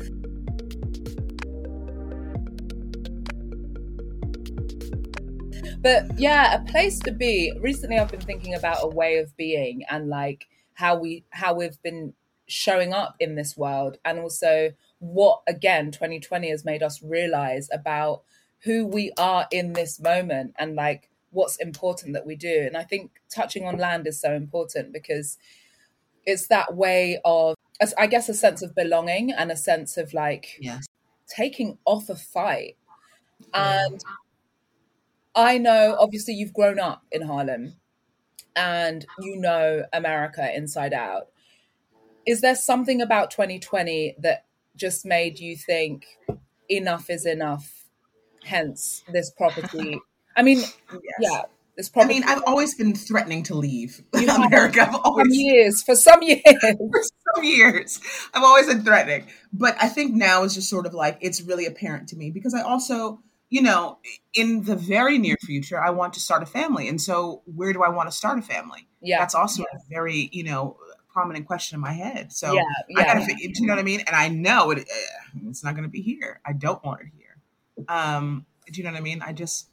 But 5.81 6.19
yeah, 6.19 6.55
a 6.61 6.65
place 6.65 6.99
to 7.01 7.13
be. 7.13 7.53
Recently, 7.61 7.99
I've 7.99 8.11
been 8.11 8.21
thinking 8.21 8.55
about 8.55 8.79
a 8.83 8.89
way 8.89 9.19
of 9.19 9.37
being 9.37 9.85
and 9.91 10.09
like 10.09 10.47
how 10.75 10.97
we 10.99 11.25
how 11.31 11.55
we've 11.55 11.81
been 11.83 12.15
showing 12.47 12.93
up 12.93 13.17
in 13.21 13.35
this 13.35 13.57
world, 13.57 13.99
and 14.05 14.19
also 14.19 14.73
what 15.01 15.43
again 15.49 15.91
2020 15.91 16.51
has 16.51 16.65
made 16.65 16.83
us 16.83 17.03
realize 17.03 17.69
about 17.73 18.23
who 18.61 18.87
we 18.87 19.11
are 19.19 19.47
in 19.51 19.73
this 19.73 19.99
moment 19.99 20.55
and 20.59 20.77
like 20.77 21.11
what's 21.31 21.57
important 21.57 22.13
that 22.13 22.27
we 22.27 22.37
do. 22.37 22.65
And 22.67 22.77
I 22.77 22.85
think 22.85 23.13
touching 23.35 23.67
on 23.67 23.79
land 23.79 24.07
is 24.07 24.21
so 24.21 24.35
important 24.35 24.93
because 24.93 25.39
it's 26.27 26.47
that 26.49 26.77
way 26.77 27.21
of 27.25 27.57
I 27.97 28.07
guess 28.07 28.29
a 28.29 28.35
sense 28.35 28.63
of 28.63 28.75
belonging 28.75 29.33
and 29.33 29.51
a 29.51 29.57
sense 29.57 29.97
of 29.97 30.13
like 30.13 30.59
Yes. 30.61 30.87
taking 31.29 31.79
off 31.87 32.09
a 32.11 32.17
fight. 32.17 32.77
And 33.55 34.01
I 35.35 35.59
know, 35.59 35.97
obviously, 35.99 36.35
you've 36.35 36.53
grown 36.53 36.79
up 36.79 37.05
in 37.11 37.23
Harlem 37.23 37.77
and 38.55 39.07
you 39.21 39.37
know 39.37 39.85
America 39.93 40.55
inside 40.55 40.93
out. 40.93 41.29
Is 42.27 42.43
there 42.43 42.55
something 42.55 43.01
about 43.01 43.31
2020 43.31 44.17
that 44.19 44.45
just 44.81 45.05
made 45.05 45.39
you 45.39 45.57
think 45.57 46.07
enough 46.69 47.11
is 47.11 47.27
enough? 47.27 47.85
Hence, 48.43 49.05
this 49.13 49.31
property. 49.31 50.01
I 50.37 50.43
mean, 50.43 50.63
yeah, 51.21 51.43
this 51.77 51.89
property. 51.91 52.15
i 52.17 52.21
mean 52.21 52.29
i've 52.29 52.43
always 52.47 52.75
been 52.75 52.95
threatening 52.95 53.43
to 53.45 53.55
leave 53.55 54.03
You. 54.15 54.29
America. 54.31 54.81
I've 54.83 54.93
for 54.93 55.01
always 55.05 55.27
some 55.27 55.33
years, 55.33 55.83
for 55.83 55.95
some 55.95 56.23
years. 56.23 56.43
for 56.63 57.03
some 57.35 57.45
years. 57.45 58.01
I've 58.33 58.43
always 58.43 58.67
been 58.67 58.83
threatening. 58.85 59.27
But 59.53 59.77
I 59.81 59.89
think 59.89 60.15
now 60.15 60.43
is 60.45 60.55
just 60.55 60.71
sort 60.71 60.87
of 60.87 60.95
like 60.95 61.19
it's 61.21 61.43
really 61.43 61.67
apparent 61.67 62.09
to 62.09 62.17
me 62.17 62.31
because 62.31 62.55
I 62.55 62.63
also, 62.63 63.21
you 63.51 63.61
know, 63.63 63.99
in 64.35 64.65
the 64.65 64.77
very 64.77 65.19
near 65.19 65.37
future, 65.45 65.79
I 65.79 65.91
want 65.91 66.15
to 66.15 66.21
start 66.21 66.43
a 66.43 66.47
family. 66.47 66.89
And 66.89 67.01
so 67.01 67.43
where 67.45 67.73
do 67.73 67.83
I 67.83 67.91
want 67.91 68.09
to 68.11 68.17
start 68.17 68.39
a 68.39 68.43
family? 68.43 68.89
Yeah, 69.03 69.19
That's 69.19 69.35
also 69.35 69.63
a 69.63 69.79
very, 69.91 70.29
you 70.33 70.45
know, 70.45 70.77
prominent 71.13 71.47
question 71.47 71.77
in 71.77 71.81
my 71.81 71.93
head. 71.93 72.33
So 72.33 72.53
yeah, 72.53 72.63
I 72.97 73.05
gotta, 73.05 73.27
do 73.27 73.35
you 73.39 73.67
know 73.67 73.75
what 73.75 73.81
I 73.81 73.85
mean? 73.85 74.01
And 74.07 74.17
I 74.17 74.29
know 74.29 74.71
it, 74.71 74.79
uh, 74.79 75.39
it's 75.49 75.65
not 75.65 75.75
going 75.75 75.85
to 75.85 75.91
be 75.91 76.03
here. 76.03 76.41
I 76.47 76.53
don't 76.53 76.83
want 76.85 77.01
it 77.01 77.09
here. 77.17 77.37
Um, 77.89 78.47
do 78.71 78.81
you 78.81 78.85
know 78.85 78.93
what 78.93 78.99
I 78.99 79.03
mean? 79.03 79.23
I 79.23 79.33
just, 79.33 79.69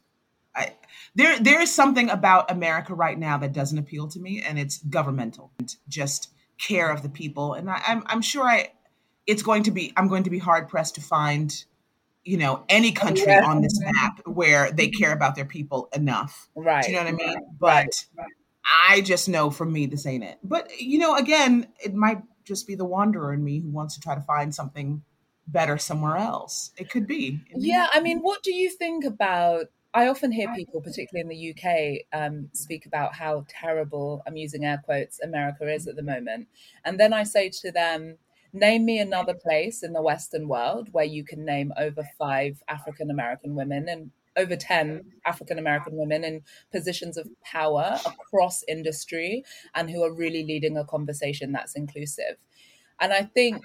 I 0.55 0.73
there 1.13 1.37
there 1.39 1.61
is 1.61 1.71
something 1.73 2.09
about 2.09 2.49
America 2.49 2.95
right 2.95 3.17
now 3.17 3.37
that 3.37 3.53
doesn't 3.53 3.77
appeal 3.77 4.07
to 4.07 4.19
me, 4.19 4.41
and 4.41 4.57
it's 4.57 4.79
governmental, 4.79 5.51
and 5.59 5.75
just 5.87 6.31
care 6.57 6.89
of 6.89 7.03
the 7.03 7.09
people. 7.09 7.53
And 7.53 7.69
I, 7.69 7.81
I'm 7.87 8.03
I'm 8.07 8.21
sure 8.21 8.43
I, 8.43 8.71
it's 9.27 9.43
going 9.43 9.63
to 9.63 9.71
be 9.71 9.93
I'm 9.95 10.07
going 10.07 10.23
to 10.23 10.29
be 10.31 10.39
hard 10.39 10.67
pressed 10.67 10.95
to 10.95 11.01
find, 11.01 11.53
you 12.25 12.37
know, 12.37 12.63
any 12.69 12.91
country 12.91 13.27
Yeah. 13.27 13.45
on 13.45 13.61
this 13.61 13.79
map 13.79 14.21
where 14.25 14.71
they 14.71 14.87
care 14.87 15.13
about 15.13 15.35
their 15.35 15.45
people 15.45 15.89
enough. 15.93 16.49
Right. 16.55 16.83
Do 16.83 16.89
you 16.89 16.97
know 16.97 17.03
what 17.03 17.13
I 17.13 17.17
mean? 17.17 17.35
Right. 17.59 17.85
But 18.15 18.25
I 18.67 19.01
just 19.01 19.29
know 19.29 19.49
for 19.49 19.65
me, 19.65 19.85
this 19.85 20.05
ain't 20.05 20.23
it. 20.23 20.37
But 20.43 20.79
you 20.79 20.99
know, 20.99 21.15
again, 21.15 21.67
it 21.83 21.93
might 21.93 22.21
just 22.43 22.67
be 22.67 22.75
the 22.75 22.85
wanderer 22.85 23.33
in 23.33 23.43
me 23.43 23.59
who 23.59 23.69
wants 23.69 23.95
to 23.95 24.01
try 24.01 24.15
to 24.15 24.21
find 24.21 24.53
something 24.53 25.03
better 25.47 25.77
somewhere 25.77 26.17
else. 26.17 26.71
It 26.77 26.89
could 26.89 27.07
be. 27.07 27.41
Yeah, 27.55 27.87
I 27.93 28.01
mean, 28.01 28.19
what 28.19 28.43
do 28.43 28.53
you 28.53 28.69
think 28.69 29.05
about? 29.05 29.65
I 29.93 30.07
often 30.09 30.31
hear 30.31 30.53
people, 30.53 30.81
particularly 30.81 31.21
in 31.21 31.29
the 31.29 31.51
UK, 31.53 32.19
um, 32.19 32.49
speak 32.53 32.85
about 32.85 33.15
how 33.15 33.45
terrible, 33.47 34.21
I'm 34.27 34.35
using 34.35 34.65
air 34.65 34.81
quotes, 34.83 35.19
America 35.21 35.73
is 35.73 35.87
at 35.87 35.95
the 35.95 36.03
moment. 36.03 36.47
And 36.85 36.99
then 36.99 37.13
I 37.13 37.23
say 37.23 37.49
to 37.61 37.71
them, 37.71 38.17
name 38.53 38.85
me 38.85 38.99
another 38.99 39.33
place 39.33 39.83
in 39.83 39.93
the 39.93 40.01
Western 40.01 40.47
world 40.47 40.89
where 40.91 41.05
you 41.05 41.23
can 41.23 41.45
name 41.45 41.73
over 41.77 42.03
five 42.17 42.61
African 42.67 43.09
American 43.09 43.55
women 43.55 43.87
and 43.89 44.11
over 44.37 44.55
10 44.55 45.03
African 45.25 45.59
American 45.59 45.95
women 45.95 46.23
in 46.23 46.41
positions 46.71 47.17
of 47.17 47.27
power 47.43 47.99
across 48.05 48.63
industry 48.67 49.43
and 49.75 49.89
who 49.89 50.03
are 50.03 50.13
really 50.13 50.45
leading 50.45 50.77
a 50.77 50.85
conversation 50.85 51.51
that's 51.51 51.75
inclusive. 51.75 52.37
And 52.99 53.13
I 53.13 53.23
think 53.23 53.63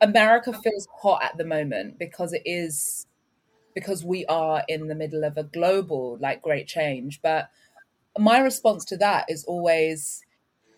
America 0.00 0.52
feels 0.52 0.88
hot 1.00 1.22
at 1.22 1.36
the 1.36 1.44
moment 1.44 1.98
because 1.98 2.32
it 2.32 2.42
is 2.44 3.06
because 3.74 4.04
we 4.04 4.24
are 4.26 4.62
in 4.68 4.88
the 4.88 4.94
middle 4.94 5.24
of 5.24 5.36
a 5.36 5.44
global 5.44 6.16
like 6.20 6.42
great 6.42 6.66
change. 6.66 7.20
But 7.22 7.50
my 8.18 8.38
response 8.38 8.84
to 8.86 8.96
that 8.98 9.26
is 9.28 9.44
always 9.44 10.22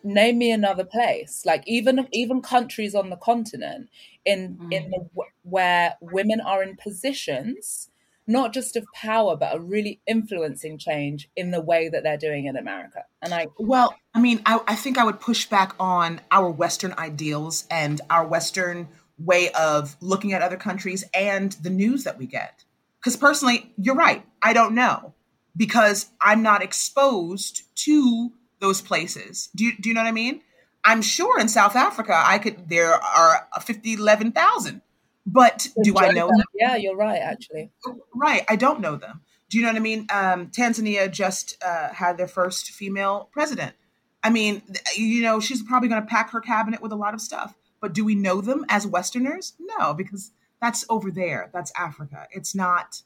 name 0.03 0.39
me 0.39 0.51
another 0.51 0.85
place. 0.85 1.43
Like 1.45 1.63
even 1.67 2.09
even 2.13 2.41
countries 2.41 2.95
on 2.95 3.11
the 3.11 3.17
continent 3.17 3.89
in 4.25 4.59
in 4.71 4.85
mm. 4.85 4.91
the 4.91 5.25
where 5.43 5.97
women 6.01 6.41
are 6.41 6.63
in 6.63 6.77
positions 6.77 7.91
not 8.27 8.53
just 8.53 8.77
of 8.77 8.87
power 8.95 9.37
but 9.37 9.55
are 9.55 9.61
really 9.61 10.01
influencing 10.07 10.79
change 10.79 11.29
in 11.37 11.51
the 11.51 11.61
way 11.61 11.89
that 11.89 12.03
they're 12.03 12.17
doing 12.17 12.47
in 12.47 12.57
america 12.57 13.05
and 13.23 13.33
i 13.35 13.47
Well, 13.59 13.95
I 14.15 14.21
mean, 14.21 14.41
I, 14.47 14.61
I 14.67 14.77
think 14.77 14.97
I 14.97 15.05
would 15.05 15.21
push 15.21 15.45
back 15.45 15.75
on 15.79 16.23
our 16.31 16.51
Western 16.51 16.95
ideals 16.97 17.67
and 17.71 18.01
our 18.09 18.27
Western 18.27 18.89
way 19.19 19.51
of 19.51 19.95
looking 20.01 20.33
at 20.33 20.41
other 20.41 20.57
countries 20.57 21.05
and 21.13 21.53
the 21.53 21.69
news 21.69 22.05
that 22.05 22.19
we 22.19 22.27
get. 22.27 22.65
Because 22.99 23.17
personally, 23.17 23.73
you're 23.77 23.95
right. 23.95 24.25
I 24.43 24.55
don't 24.55 24.75
know 24.75 25.13
because 25.57 26.11
I'm 26.21 26.43
not 26.43 26.63
exposed 26.63 27.63
to 27.85 28.33
those 28.59 28.81
places. 28.81 29.51
Do 29.55 29.65
you, 29.65 29.73
do 29.79 29.89
you 29.89 29.95
know 29.95 30.03
what 30.03 30.09
I 30.09 30.13
mean? 30.13 30.41
I'm 30.85 31.03
sure 31.03 31.39
in 31.39 31.49
South 31.49 31.77
Africa, 31.77 32.15
I 32.15 32.39
could. 32.39 32.69
There 32.69 32.95
are 32.95 33.47
50, 33.61 33.95
11,000. 33.95 34.81
But 35.27 35.69
do 35.83 35.99
I 35.99 36.13
know 36.13 36.29
them? 36.29 36.45
yeah 36.55 36.77
you're 36.77 36.97
right 36.97 37.19
actually 37.19 37.71
Right. 38.15 38.45
I 38.49 38.57
don't 38.57 38.81
know 38.81 38.97
them. 38.97 39.21
Do 39.51 39.59
you 39.59 39.65
know 39.65 39.71
what 39.71 39.77
I 39.77 39.81
mean? 39.81 40.07
Um, 40.11 40.49
Tanzania 40.49 41.11
just 41.11 41.63
uh, 41.65 41.89
had 41.93 42.17
their 42.17 42.27
first 42.27 42.71
female 42.71 43.29
president. 43.33 43.75
I 44.23 44.31
mean, 44.31 44.63
you 44.97 45.23
know, 45.23 45.39
she's 45.39 45.63
probably 45.63 45.89
going 45.89 46.03
to 46.03 46.07
pack 46.07 46.31
her 46.31 46.41
cabinet 46.41 46.83
with 46.83 46.91
a 46.91 46.97
lot 46.97 47.15
of 47.15 47.21
stuff. 47.21 47.55
But 47.81 47.93
do 47.93 48.05
we 48.05 48.15
know 48.15 48.41
them 48.41 48.65
as 48.69 48.87
Westerners? 48.87 49.55
No, 49.61 49.95
because 49.95 50.33
that's 50.61 50.85
over 50.89 51.11
there. 51.11 51.51
That's 51.53 51.71
Africa. 51.77 52.27
It's 52.33 52.55
not 52.55 53.03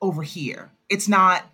over 0.00 0.22
here. 0.22 0.70
It's 0.88 1.08
not. 1.08 1.50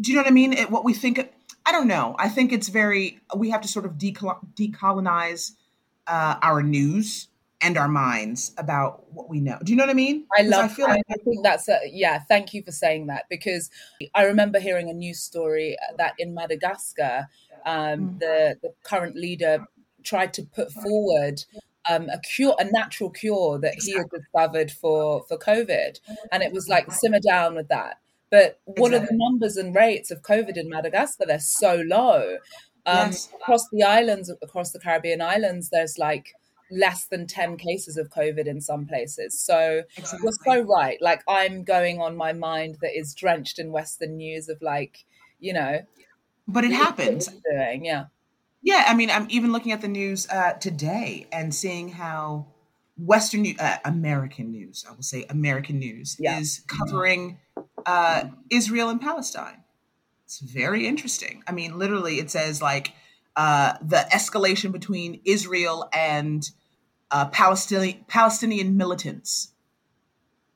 Do 0.00 0.10
you 0.10 0.16
know 0.16 0.22
what 0.22 0.30
I 0.30 0.34
mean? 0.34 0.52
It, 0.52 0.70
what 0.70 0.84
we 0.84 0.94
think. 0.94 1.30
I 1.66 1.72
don't 1.72 1.86
know. 1.88 2.16
I 2.18 2.28
think 2.28 2.52
it's 2.52 2.68
very. 2.68 3.18
We 3.36 3.50
have 3.50 3.60
to 3.60 3.68
sort 3.68 3.84
of 3.84 3.92
decolonize 3.94 5.52
uh, 6.06 6.36
our 6.40 6.62
news 6.62 7.28
and 7.62 7.78
our 7.78 7.88
minds 7.88 8.52
about 8.58 9.04
what 9.12 9.28
we 9.28 9.40
know. 9.40 9.58
Do 9.62 9.72
you 9.72 9.76
know 9.76 9.84
what 9.84 9.90
I 9.90 9.94
mean? 9.94 10.26
I 10.36 10.42
love. 10.42 10.64
I 10.64 10.68
feel 10.68 10.86
I, 10.86 10.90
like 10.90 11.02
I 11.10 11.14
think 11.14 11.42
that's 11.42 11.68
a, 11.68 11.78
yeah. 11.90 12.18
Thank 12.18 12.52
you 12.54 12.62
for 12.62 12.72
saying 12.72 13.06
that 13.06 13.26
because 13.30 13.70
I 14.14 14.24
remember 14.24 14.58
hearing 14.58 14.90
a 14.90 14.94
news 14.94 15.20
story 15.20 15.76
that 15.96 16.14
in 16.18 16.34
Madagascar, 16.34 17.28
um, 17.64 18.16
the 18.18 18.56
the 18.62 18.74
current 18.82 19.16
leader 19.16 19.66
tried 20.02 20.34
to 20.34 20.42
put 20.42 20.72
forward 20.72 21.44
um, 21.88 22.08
a 22.08 22.18
cure, 22.20 22.56
a 22.58 22.64
natural 22.64 23.10
cure 23.10 23.58
that 23.58 23.74
he 23.80 23.92
had 23.92 24.06
discovered 24.10 24.70
for 24.70 25.24
for 25.28 25.38
COVID, 25.38 26.00
and 26.30 26.42
it 26.42 26.52
was 26.52 26.68
like 26.68 26.92
simmer 26.92 27.20
down 27.20 27.54
with 27.54 27.68
that. 27.68 27.98
But 28.30 28.60
what 28.64 28.94
are 28.94 28.98
the 28.98 29.12
numbers 29.12 29.56
and 29.56 29.74
rates 29.74 30.10
of 30.10 30.22
COVID 30.22 30.56
in 30.56 30.70
Madagascar? 30.70 31.24
They're 31.26 31.38
so 31.38 31.82
low. 31.86 32.38
Um, 32.86 33.10
Yes. 33.10 33.28
Across 33.40 33.68
the 33.70 33.84
islands, 33.84 34.32
across 34.42 34.72
the 34.72 34.80
Caribbean 34.80 35.20
islands, 35.20 35.68
there's 35.68 35.98
like 35.98 36.34
less 36.72 37.04
than 37.04 37.26
10 37.26 37.56
cases 37.58 37.96
of 37.98 38.08
COVID 38.08 38.46
in 38.46 38.60
some 38.60 38.86
places. 38.86 39.38
So 39.38 39.82
Exactly. 39.96 40.18
you're 40.46 40.56
so 40.56 40.60
right. 40.66 41.00
Like 41.02 41.22
I'm 41.28 41.64
going 41.64 42.00
on 42.00 42.16
my 42.16 42.32
mind 42.32 42.78
that 42.80 42.98
is 42.98 43.14
drenched 43.14 43.58
in 43.58 43.72
Western 43.72 44.16
news 44.16 44.48
of 44.48 44.60
like, 44.62 45.04
you 45.38 45.52
know, 45.52 45.82
but 46.48 46.64
it 46.64 46.72
happens. 46.72 47.28
doing. 47.50 47.84
Yeah. 47.84 48.04
Yeah, 48.62 48.84
I 48.86 48.94
mean, 48.94 49.10
I'm 49.10 49.26
even 49.28 49.52
looking 49.52 49.72
at 49.72 49.80
the 49.80 49.88
news 49.88 50.28
uh, 50.30 50.52
today 50.54 51.26
and 51.32 51.54
seeing 51.54 51.88
how 51.90 52.46
Western 52.96 53.42
new- 53.42 53.56
uh, 53.58 53.78
American 53.84 54.50
news, 54.52 54.84
I 54.88 54.92
will 54.94 55.02
say 55.02 55.24
American 55.28 55.78
news, 55.78 56.16
Yeah. 56.18 56.38
is 56.38 56.62
covering 56.68 57.38
uh, 57.84 58.24
Israel 58.50 58.88
and 58.88 59.00
Palestine. 59.00 59.64
It's 60.24 60.38
very 60.40 60.86
interesting. 60.86 61.42
I 61.46 61.52
mean, 61.52 61.76
literally, 61.76 62.18
it 62.20 62.30
says 62.30 62.62
like 62.62 62.92
uh, 63.36 63.74
the 63.82 64.06
escalation 64.12 64.70
between 64.72 65.20
Israel 65.24 65.88
and 65.92 66.48
uh, 67.12 67.26
Palestinian 67.26 68.04
Palestinian 68.08 68.76
militants, 68.76 69.52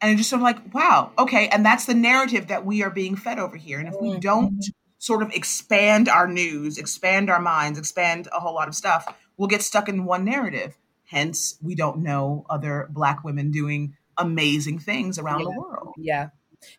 and 0.00 0.10
it's 0.10 0.20
just 0.20 0.30
sort 0.30 0.40
of 0.40 0.44
like, 0.44 0.74
wow, 0.74 1.12
okay, 1.18 1.48
and 1.48 1.64
that's 1.64 1.86
the 1.86 1.94
narrative 1.94 2.48
that 2.48 2.64
we 2.64 2.82
are 2.82 2.90
being 2.90 3.14
fed 3.14 3.38
over 3.38 3.56
here. 3.56 3.78
And 3.78 3.88
if 3.88 3.94
we 4.00 4.18
don't 4.18 4.64
sort 4.98 5.22
of 5.22 5.30
expand 5.32 6.08
our 6.08 6.26
news, 6.26 6.78
expand 6.78 7.30
our 7.30 7.40
minds, 7.40 7.78
expand 7.78 8.28
a 8.32 8.40
whole 8.40 8.54
lot 8.54 8.68
of 8.68 8.74
stuff, 8.74 9.06
we'll 9.36 9.48
get 9.48 9.62
stuck 9.62 9.88
in 9.88 10.04
one 10.04 10.24
narrative. 10.24 10.76
Hence, 11.04 11.56
we 11.62 11.74
don't 11.74 11.98
know 11.98 12.44
other 12.50 12.88
Black 12.90 13.22
women 13.22 13.50
doing 13.50 13.94
amazing 14.16 14.78
things 14.78 15.18
around 15.18 15.44
the 15.44 15.50
world. 15.50 15.94
Yeah. 15.98 16.30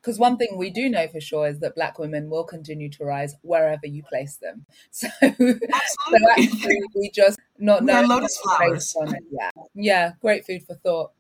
Because 0.02 0.20
one 0.20 0.38
thing 0.38 0.58
we 0.58 0.70
do 0.70 0.90
know 0.90 1.08
for 1.08 1.20
sure 1.20 1.48
is 1.48 1.60
that 1.60 1.76
Black 1.76 2.00
women 2.00 2.30
will 2.30 2.44
continue 2.44 2.90
to 2.90 3.06
rise 3.06 3.36
wherever 3.42 3.86
you 3.86 4.04
place 4.04 4.38
them. 4.38 4.66
So, 4.92 5.08
so 5.20 6.30
actually, 6.32 6.82
we 6.96 7.12
just 7.13 7.40
not 7.60 7.84
know 7.84 8.02
lotus 8.02 8.38
flowers. 8.40 8.96
On 9.00 9.13
it. 9.13 9.24
Yeah, 9.32 9.52
yeah, 9.76 10.12
great 10.22 10.46
food 10.46 10.63
for 10.63 10.76
thought. 10.76 11.12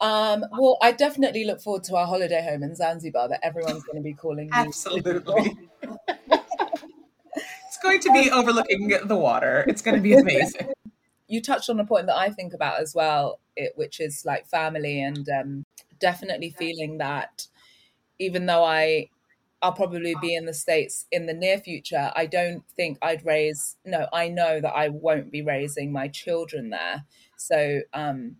Um, 0.00 0.44
well, 0.52 0.78
I 0.80 0.92
definitely 0.92 1.44
look 1.44 1.60
forward 1.60 1.84
to 1.84 1.96
our 1.96 2.06
holiday 2.06 2.42
home 2.42 2.62
in 2.62 2.74
Zanzibar 2.74 3.28
that 3.28 3.40
everyone's 3.42 3.82
going 3.82 3.96
to 3.96 4.02
be 4.02 4.14
calling. 4.14 4.48
Absolutely. 4.52 5.56
it's 5.82 7.78
going 7.82 8.00
to 8.00 8.12
be 8.12 8.30
overlooking 8.30 8.88
the 9.04 9.16
water. 9.16 9.64
It's 9.66 9.82
going 9.82 9.96
to 9.96 10.02
be 10.02 10.14
amazing. 10.14 10.72
You 11.26 11.42
touched 11.42 11.68
on 11.68 11.80
a 11.80 11.84
point 11.84 12.06
that 12.06 12.16
I 12.16 12.30
think 12.30 12.54
about 12.54 12.80
as 12.80 12.94
well, 12.94 13.40
it, 13.56 13.72
which 13.76 14.00
is 14.00 14.24
like 14.24 14.46
family 14.46 15.02
and 15.02 15.28
um, 15.28 15.66
definitely 15.98 16.50
feeling 16.50 16.98
that 16.98 17.48
even 18.18 18.46
though 18.46 18.64
I 18.64 19.08
I'll 19.60 19.72
probably 19.72 20.14
be 20.20 20.36
in 20.36 20.46
the 20.46 20.54
States 20.54 21.06
in 21.10 21.26
the 21.26 21.34
near 21.34 21.58
future, 21.58 22.12
I 22.14 22.26
don't 22.26 22.62
think 22.76 22.98
I'd 23.02 23.26
raise 23.26 23.76
no, 23.84 24.06
I 24.12 24.28
know 24.28 24.60
that 24.60 24.72
I 24.72 24.88
won't 24.88 25.32
be 25.32 25.42
raising 25.42 25.92
my 25.92 26.08
children 26.08 26.70
there. 26.70 27.04
So 27.36 27.80
um 27.92 28.36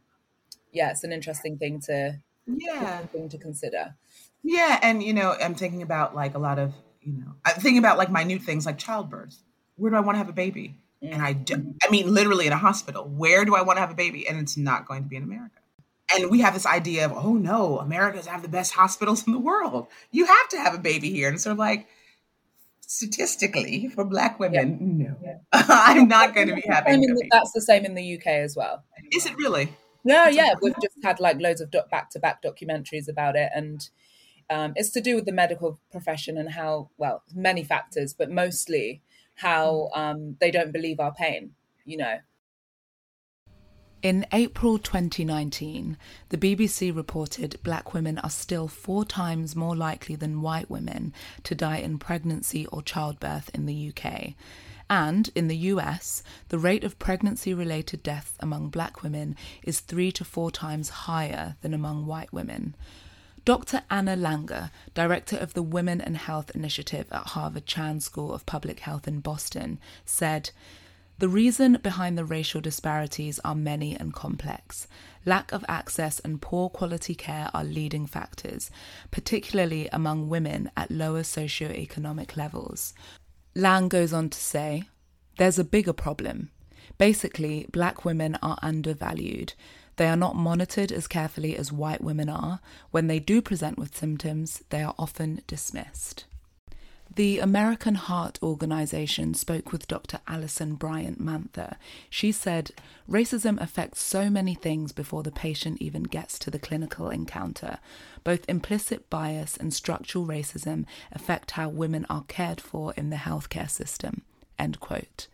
yeah, 0.72 0.90
it's 0.90 1.04
an 1.04 1.12
interesting 1.12 1.58
thing 1.58 1.80
to 1.86 2.18
yeah 2.46 2.98
thing 3.06 3.28
to 3.30 3.38
consider. 3.38 3.94
Yeah, 4.42 4.78
and 4.82 5.02
you 5.02 5.12
know, 5.12 5.34
I'm 5.40 5.54
thinking 5.54 5.82
about 5.82 6.14
like 6.14 6.34
a 6.34 6.38
lot 6.38 6.58
of 6.58 6.72
you 7.02 7.12
know, 7.12 7.34
I'm 7.44 7.54
thinking 7.54 7.78
about 7.78 7.98
like 7.98 8.10
minute 8.10 8.42
things 8.42 8.66
like 8.66 8.78
childbirth. 8.78 9.42
Where 9.76 9.90
do 9.90 9.96
I 9.96 10.00
want 10.00 10.16
to 10.16 10.18
have 10.18 10.28
a 10.28 10.32
baby? 10.32 10.76
Mm-hmm. 11.02 11.14
And 11.14 11.22
I 11.22 11.32
do, 11.32 11.74
I 11.82 11.90
mean, 11.90 12.12
literally 12.12 12.46
in 12.46 12.52
a 12.52 12.58
hospital. 12.58 13.04
Where 13.04 13.44
do 13.44 13.54
I 13.54 13.62
want 13.62 13.76
to 13.76 13.80
have 13.80 13.90
a 13.90 13.94
baby? 13.94 14.28
And 14.28 14.38
it's 14.38 14.56
not 14.56 14.86
going 14.86 15.04
to 15.04 15.08
be 15.08 15.16
in 15.16 15.22
America 15.22 15.60
and 16.14 16.30
we 16.30 16.40
have 16.40 16.54
this 16.54 16.66
idea 16.66 17.06
of 17.06 17.12
oh 17.12 17.34
no 17.34 17.78
america's 17.78 18.26
have 18.26 18.42
the 18.42 18.48
best 18.48 18.72
hospitals 18.72 19.26
in 19.26 19.32
the 19.32 19.38
world. 19.38 19.88
You 20.10 20.26
have 20.26 20.48
to 20.50 20.58
have 20.58 20.74
a 20.74 20.78
baby 20.78 21.10
here. 21.10 21.28
And 21.28 21.40
sort 21.40 21.52
of 21.52 21.58
like 21.58 21.88
statistically 22.80 23.88
for 23.88 24.04
black 24.04 24.40
women 24.40 24.98
yeah. 24.98 25.08
no. 25.08 25.16
Yeah. 25.22 25.36
i'm 25.52 26.08
not 26.08 26.34
going 26.34 26.48
to 26.48 26.54
be 26.54 26.62
having 26.66 26.94
I 26.94 26.96
mean, 26.96 27.28
that's 27.30 27.52
the 27.52 27.60
same 27.60 27.84
in 27.84 27.94
the 27.94 28.16
uk 28.16 28.26
as 28.26 28.56
well. 28.56 28.84
Is 29.12 29.26
it 29.26 29.36
really? 29.36 29.74
No 30.04 30.26
yeah 30.26 30.54
we've 30.62 30.74
just 30.82 30.96
had 31.02 31.20
like 31.20 31.40
loads 31.40 31.60
of 31.60 31.70
back-to-back 31.70 32.42
documentaries 32.42 33.08
about 33.08 33.36
it 33.36 33.50
and 33.54 33.88
um, 34.50 34.72
it's 34.76 34.88
to 34.90 35.02
do 35.02 35.14
with 35.14 35.26
the 35.26 35.32
medical 35.32 35.78
profession 35.92 36.38
and 36.38 36.52
how 36.52 36.88
well 36.96 37.22
many 37.34 37.62
factors 37.62 38.14
but 38.14 38.30
mostly 38.30 39.02
how 39.34 39.90
mm. 39.94 39.98
um, 39.98 40.36
they 40.40 40.50
don't 40.50 40.72
believe 40.72 41.00
our 41.00 41.12
pain 41.12 41.52
you 41.84 41.98
know 41.98 42.18
in 44.02 44.26
April 44.32 44.78
2019, 44.78 45.96
the 46.28 46.36
BBC 46.36 46.94
reported 46.94 47.58
black 47.62 47.92
women 47.92 48.18
are 48.18 48.30
still 48.30 48.68
four 48.68 49.04
times 49.04 49.56
more 49.56 49.74
likely 49.74 50.14
than 50.14 50.42
white 50.42 50.70
women 50.70 51.12
to 51.42 51.54
die 51.54 51.78
in 51.78 51.98
pregnancy 51.98 52.66
or 52.66 52.82
childbirth 52.82 53.50
in 53.54 53.66
the 53.66 53.92
UK. 53.92 54.34
And 54.90 55.28
in 55.34 55.48
the 55.48 55.56
US, 55.56 56.22
the 56.48 56.58
rate 56.58 56.84
of 56.84 56.98
pregnancy 56.98 57.52
related 57.52 58.02
deaths 58.02 58.32
among 58.40 58.70
black 58.70 59.02
women 59.02 59.36
is 59.62 59.80
three 59.80 60.12
to 60.12 60.24
four 60.24 60.50
times 60.50 60.88
higher 60.88 61.56
than 61.60 61.74
among 61.74 62.06
white 62.06 62.32
women. 62.32 62.74
Dr. 63.44 63.82
Anna 63.90 64.16
Langer, 64.16 64.70
director 64.94 65.36
of 65.36 65.54
the 65.54 65.62
Women 65.62 66.00
and 66.00 66.16
Health 66.16 66.50
Initiative 66.54 67.06
at 67.10 67.28
Harvard 67.28 67.66
Chan 67.66 68.00
School 68.00 68.34
of 68.34 68.44
Public 68.46 68.80
Health 68.80 69.08
in 69.08 69.20
Boston, 69.20 69.78
said, 70.04 70.50
the 71.18 71.28
reason 71.28 71.78
behind 71.82 72.16
the 72.16 72.24
racial 72.24 72.60
disparities 72.60 73.40
are 73.44 73.54
many 73.54 73.96
and 73.96 74.14
complex. 74.14 74.86
Lack 75.24 75.50
of 75.50 75.64
access 75.68 76.20
and 76.20 76.40
poor 76.40 76.70
quality 76.70 77.16
care 77.16 77.50
are 77.52 77.64
leading 77.64 78.06
factors, 78.06 78.70
particularly 79.10 79.88
among 79.92 80.28
women 80.28 80.70
at 80.76 80.92
lower 80.92 81.22
socioeconomic 81.22 82.36
levels. 82.36 82.94
Lang 83.56 83.88
goes 83.88 84.12
on 84.12 84.30
to 84.30 84.38
say, 84.38 84.84
There's 85.38 85.58
a 85.58 85.64
bigger 85.64 85.92
problem. 85.92 86.50
Basically, 86.98 87.66
black 87.72 88.04
women 88.04 88.38
are 88.40 88.58
undervalued. 88.62 89.54
They 89.96 90.06
are 90.06 90.16
not 90.16 90.36
monitored 90.36 90.92
as 90.92 91.08
carefully 91.08 91.56
as 91.56 91.72
white 91.72 92.00
women 92.00 92.28
are. 92.28 92.60
When 92.92 93.08
they 93.08 93.18
do 93.18 93.42
present 93.42 93.76
with 93.76 93.96
symptoms, 93.96 94.62
they 94.70 94.82
are 94.82 94.94
often 94.96 95.42
dismissed. 95.48 96.26
The 97.18 97.40
American 97.40 97.96
Heart 97.96 98.38
Organization 98.44 99.34
spoke 99.34 99.72
with 99.72 99.88
Dr. 99.88 100.20
Alison 100.28 100.76
Bryant 100.76 101.20
Mantha. 101.20 101.74
She 102.08 102.30
said 102.30 102.70
racism 103.10 103.60
affects 103.60 104.00
so 104.00 104.30
many 104.30 104.54
things 104.54 104.92
before 104.92 105.24
the 105.24 105.32
patient 105.32 105.78
even 105.82 106.04
gets 106.04 106.38
to 106.38 106.48
the 106.48 106.60
clinical 106.60 107.10
encounter. 107.10 107.78
Both 108.22 108.48
implicit 108.48 109.10
bias 109.10 109.56
and 109.56 109.74
structural 109.74 110.26
racism 110.26 110.84
affect 111.10 111.50
how 111.50 111.68
women 111.68 112.06
are 112.08 112.22
cared 112.28 112.60
for 112.60 112.94
in 112.96 113.10
the 113.10 113.16
healthcare 113.16 113.68
system. 113.68 114.22
End 114.56 114.78
quote. 114.78 115.26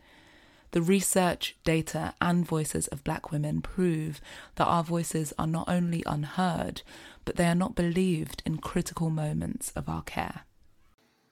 The 0.71 0.81
research, 0.81 1.55
data, 1.63 2.15
and 2.19 2.47
voices 2.47 2.87
of 2.87 3.03
black 3.03 3.31
women 3.31 3.61
prove 3.61 4.21
that 4.55 4.65
our 4.65 4.83
voices 4.83 5.33
are 5.37 5.45
not 5.45 5.69
only 5.69 6.01
unheard, 6.07 6.81
but 7.25 7.35
they 7.35 7.45
are 7.45 7.53
not 7.53 7.75
believed 7.75 8.41
in 8.43 8.57
critical 8.57 9.11
moments 9.11 9.71
of 9.75 9.87
our 9.87 10.01
care. 10.01 10.45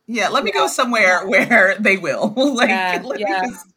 Yeah, 0.08 0.30
let 0.30 0.44
me 0.44 0.52
go 0.52 0.68
somewhere 0.68 1.28
where 1.28 1.76
they 1.80 1.98
will. 1.98 2.34
like, 2.56 2.70
yeah, 2.70 3.02
yeah. 3.18 3.46
Just, 3.48 3.68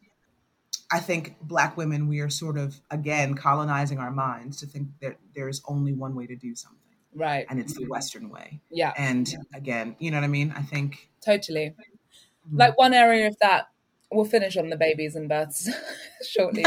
I 0.91 0.99
think 0.99 1.35
black 1.41 1.75
women, 1.75 2.07
we 2.07 2.19
are 2.19 2.29
sort 2.29 2.57
of 2.57 2.79
again 2.91 3.33
colonizing 3.33 3.99
our 3.99 4.11
minds 4.11 4.57
to 4.61 4.65
think 4.65 4.87
that 5.01 5.17
there's 5.35 5.61
only 5.67 5.93
one 5.93 6.15
way 6.15 6.27
to 6.27 6.35
do 6.35 6.55
something. 6.55 6.77
Right. 7.13 7.45
And 7.49 7.59
it's 7.59 7.73
the 7.73 7.85
Western 7.85 8.29
way. 8.29 8.61
Yeah. 8.69 8.93
And 8.97 9.27
yeah. 9.27 9.39
again, 9.53 9.95
you 9.99 10.11
know 10.11 10.17
what 10.17 10.23
I 10.23 10.27
mean? 10.27 10.53
I 10.55 10.61
think 10.61 11.09
totally. 11.25 11.73
Mm-hmm. 11.75 12.57
Like 12.57 12.77
one 12.77 12.93
area 12.93 13.27
of 13.27 13.37
that 13.41 13.67
we'll 14.11 14.25
finish 14.25 14.57
on 14.57 14.69
the 14.69 14.77
babies 14.77 15.15
and 15.15 15.27
births 15.27 15.69
shortly. 16.27 16.63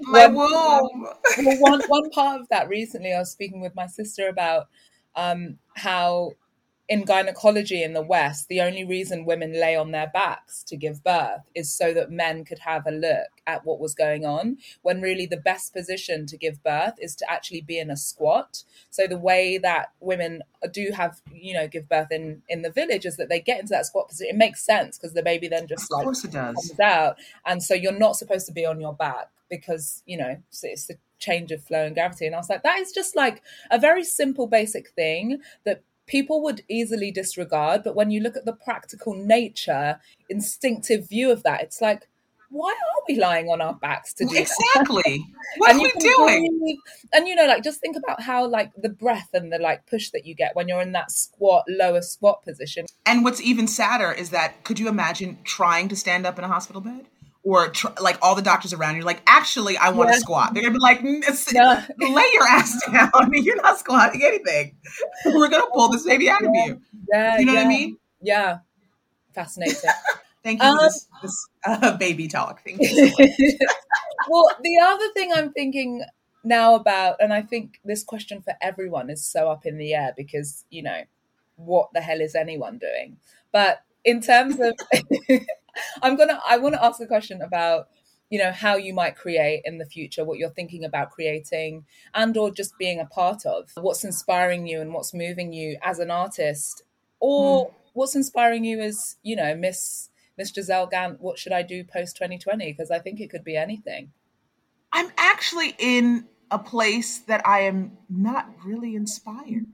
my 0.00 0.26
one, 0.26 0.34
womb. 0.36 1.06
well, 1.38 1.58
one 1.60 1.80
one 1.88 2.10
part 2.10 2.40
of 2.40 2.48
that 2.48 2.68
recently, 2.68 3.12
I 3.12 3.18
was 3.18 3.30
speaking 3.30 3.60
with 3.60 3.74
my 3.74 3.86
sister 3.86 4.28
about 4.28 4.68
um, 5.16 5.58
how 5.76 6.32
in 6.90 7.04
gynecology 7.04 7.84
in 7.84 7.92
the 7.92 8.02
West, 8.02 8.48
the 8.48 8.60
only 8.60 8.82
reason 8.82 9.24
women 9.24 9.52
lay 9.52 9.76
on 9.76 9.92
their 9.92 10.08
backs 10.12 10.64
to 10.64 10.76
give 10.76 11.04
birth 11.04 11.42
is 11.54 11.72
so 11.72 11.94
that 11.94 12.10
men 12.10 12.44
could 12.44 12.58
have 12.58 12.84
a 12.84 12.90
look 12.90 13.28
at 13.46 13.64
what 13.64 13.78
was 13.78 13.94
going 13.94 14.26
on. 14.26 14.58
When 14.82 15.00
really 15.00 15.24
the 15.24 15.36
best 15.36 15.72
position 15.72 16.26
to 16.26 16.36
give 16.36 16.64
birth 16.64 16.94
is 16.98 17.14
to 17.16 17.30
actually 17.30 17.60
be 17.60 17.78
in 17.78 17.92
a 17.92 17.96
squat. 17.96 18.64
So 18.90 19.06
the 19.06 19.16
way 19.16 19.56
that 19.58 19.92
women 20.00 20.42
do 20.72 20.90
have, 20.92 21.22
you 21.32 21.54
know, 21.54 21.68
give 21.68 21.88
birth 21.88 22.10
in 22.10 22.42
in 22.48 22.62
the 22.62 22.72
village 22.72 23.06
is 23.06 23.16
that 23.18 23.28
they 23.28 23.40
get 23.40 23.60
into 23.60 23.70
that 23.70 23.86
squat 23.86 24.08
position. 24.08 24.34
It 24.34 24.38
makes 24.38 24.66
sense 24.66 24.98
because 24.98 25.14
the 25.14 25.22
baby 25.22 25.46
then 25.46 25.68
just 25.68 25.92
like 25.92 26.08
comes 26.32 26.80
out, 26.80 27.18
and 27.46 27.62
so 27.62 27.72
you're 27.72 27.92
not 27.92 28.16
supposed 28.16 28.46
to 28.46 28.52
be 28.52 28.66
on 28.66 28.80
your 28.80 28.94
back 28.94 29.28
because 29.48 30.02
you 30.06 30.16
know 30.16 30.38
it's 30.50 30.86
the 30.86 30.98
change 31.20 31.52
of 31.52 31.62
flow 31.62 31.84
and 31.84 31.94
gravity. 31.94 32.26
And 32.26 32.34
I 32.34 32.38
was 32.38 32.50
like, 32.50 32.62
that 32.64 32.80
is 32.80 32.92
just 32.92 33.14
like 33.14 33.42
a 33.70 33.78
very 33.78 34.02
simple, 34.02 34.46
basic 34.46 34.88
thing 34.90 35.40
that 35.64 35.82
people 36.10 36.42
would 36.42 36.62
easily 36.68 37.10
disregard. 37.10 37.82
But 37.84 37.94
when 37.94 38.10
you 38.10 38.20
look 38.20 38.36
at 38.36 38.44
the 38.44 38.52
practical 38.52 39.14
nature, 39.14 40.00
instinctive 40.28 41.08
view 41.08 41.30
of 41.30 41.44
that, 41.44 41.62
it's 41.62 41.80
like, 41.80 42.08
why 42.50 42.70
are 42.72 43.02
we 43.08 43.16
lying 43.16 43.46
on 43.46 43.60
our 43.60 43.74
backs 43.74 44.12
to 44.14 44.24
do 44.24 44.36
exactly. 44.36 45.24
What 45.58 45.76
are 45.76 45.80
we 45.80 45.92
doing? 45.92 46.58
breathe, 46.58 46.76
and 47.12 47.28
you 47.28 47.36
know 47.36 47.46
like 47.46 47.62
just 47.62 47.80
think 47.80 47.96
about 47.96 48.20
how 48.20 48.46
like 48.46 48.72
the 48.76 48.88
breath 48.88 49.28
and 49.32 49.52
the 49.52 49.58
like 49.58 49.86
push 49.86 50.10
that 50.10 50.26
you 50.26 50.34
get 50.34 50.56
when 50.56 50.66
you're 50.66 50.82
in 50.82 50.90
that 50.92 51.12
squat 51.12 51.64
lower 51.68 52.02
squat 52.02 52.42
position. 52.42 52.86
And 53.06 53.22
what's 53.22 53.40
even 53.40 53.68
sadder 53.68 54.10
is 54.10 54.30
that 54.30 54.64
could 54.64 54.80
you 54.80 54.88
imagine 54.88 55.38
trying 55.44 55.88
to 55.88 55.96
stand 55.96 56.26
up 56.26 56.38
in 56.38 56.44
a 56.44 56.48
hospital 56.48 56.80
bed 56.80 57.06
or 57.42 57.68
tr- 57.68 57.88
like 58.00 58.18
all 58.22 58.34
the 58.34 58.42
doctors 58.42 58.72
around 58.72 58.96
you, 58.96 59.02
like, 59.02 59.22
actually, 59.26 59.76
I 59.76 59.90
want 59.90 60.10
to 60.10 60.14
yeah. 60.14 60.20
squat. 60.20 60.54
They're 60.54 60.62
gonna 60.62 60.74
be 60.74 60.80
like, 60.80 61.00
yeah. 61.52 61.86
lay 62.00 62.30
your 62.32 62.46
ass 62.46 62.80
down. 62.92 63.30
You're 63.32 63.56
not 63.56 63.78
squatting 63.78 64.22
anything. 64.22 64.76
We're 65.24 65.48
gonna 65.48 65.70
pull 65.72 65.88
this 65.88 66.04
baby 66.04 66.28
out 66.28 66.44
of 66.44 66.50
you. 66.52 66.80
Yeah, 67.12 67.38
you 67.38 67.46
know 67.46 67.54
what 67.54 67.64
I 67.64 67.68
mean? 67.68 67.96
Yeah, 68.20 68.58
fascinating. 69.34 69.90
Thank 70.42 70.62
you 70.62 70.68
um, 70.68 70.78
for 70.78 70.84
this, 70.84 71.06
this 71.22 71.48
uh, 71.66 71.96
baby 71.96 72.28
talk. 72.28 72.62
Thank 72.64 72.80
you. 72.80 73.08
So 73.08 73.66
well, 74.28 74.50
the 74.62 74.78
other 74.82 75.08
thing 75.14 75.32
I'm 75.34 75.52
thinking 75.52 76.04
now 76.44 76.74
about, 76.74 77.16
and 77.20 77.32
I 77.32 77.42
think 77.42 77.80
this 77.84 78.02
question 78.02 78.42
for 78.42 78.54
everyone 78.60 79.10
is 79.10 79.24
so 79.24 79.50
up 79.50 79.66
in 79.66 79.78
the 79.78 79.94
air 79.94 80.12
because 80.16 80.64
you 80.70 80.82
know, 80.82 81.02
what 81.56 81.88
the 81.94 82.00
hell 82.00 82.20
is 82.20 82.34
anyone 82.34 82.78
doing? 82.78 83.16
But 83.52 83.82
in 84.04 84.20
terms 84.20 84.58
of 84.60 84.74
I'm 86.02 86.16
gonna 86.16 86.40
I 86.48 86.58
want 86.58 86.74
to 86.74 86.84
ask 86.84 87.00
a 87.00 87.06
question 87.06 87.42
about 87.42 87.88
you 88.30 88.38
know 88.38 88.52
how 88.52 88.76
you 88.76 88.94
might 88.94 89.16
create 89.16 89.62
in 89.64 89.78
the 89.78 89.84
future 89.84 90.24
what 90.24 90.38
you're 90.38 90.50
thinking 90.50 90.84
about 90.84 91.10
creating 91.10 91.84
and 92.14 92.36
or 92.36 92.50
just 92.50 92.78
being 92.78 93.00
a 93.00 93.06
part 93.06 93.44
of. 93.44 93.70
What's 93.76 94.04
inspiring 94.04 94.66
you 94.66 94.80
and 94.80 94.92
what's 94.92 95.12
moving 95.12 95.52
you 95.52 95.78
as 95.82 95.98
an 95.98 96.10
artist? 96.10 96.82
Or 97.18 97.66
mm. 97.66 97.74
what's 97.92 98.14
inspiring 98.14 98.64
you 98.64 98.80
as 98.80 99.16
you 99.22 99.36
know 99.36 99.54
miss 99.54 100.08
miss 100.38 100.52
giselle 100.54 100.86
gant 100.86 101.20
what 101.20 101.38
should 101.38 101.52
i 101.52 101.60
do 101.60 101.84
post 101.84 102.16
2020 102.16 102.72
because 102.72 102.90
i 102.90 102.98
think 102.98 103.20
it 103.20 103.30
could 103.30 103.44
be 103.44 103.56
anything. 103.56 104.12
I'm 104.92 105.10
actually 105.18 105.76
in 105.78 106.26
a 106.50 106.58
place 106.58 107.18
that 107.20 107.46
i 107.46 107.60
am 107.60 107.98
not 108.08 108.48
really 108.64 108.96
inspired 108.96 109.66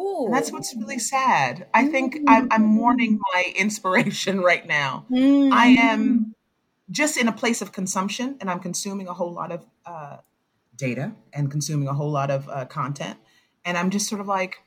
Oh, 0.00 0.26
And 0.26 0.34
that's 0.34 0.52
what's 0.52 0.76
really 0.76 1.00
sad. 1.00 1.66
I 1.74 1.88
think 1.88 2.18
I'm, 2.28 2.46
I'm 2.52 2.62
mourning 2.62 3.18
my 3.34 3.52
inspiration 3.56 4.40
right 4.40 4.64
now. 4.64 5.06
Mm. 5.10 5.50
I 5.52 5.66
am 5.70 6.36
just 6.88 7.16
in 7.16 7.26
a 7.26 7.32
place 7.32 7.60
of 7.62 7.72
consumption 7.72 8.36
and 8.40 8.48
I'm 8.48 8.60
consuming 8.60 9.08
a 9.08 9.12
whole 9.12 9.32
lot 9.32 9.50
of 9.50 9.66
uh, 9.84 10.18
data 10.76 11.12
and 11.32 11.50
consuming 11.50 11.88
a 11.88 11.94
whole 11.94 12.12
lot 12.12 12.30
of 12.30 12.48
uh, 12.48 12.66
content. 12.66 13.18
And 13.64 13.76
I'm 13.76 13.90
just 13.90 14.08
sort 14.08 14.20
of 14.20 14.28
like, 14.28 14.62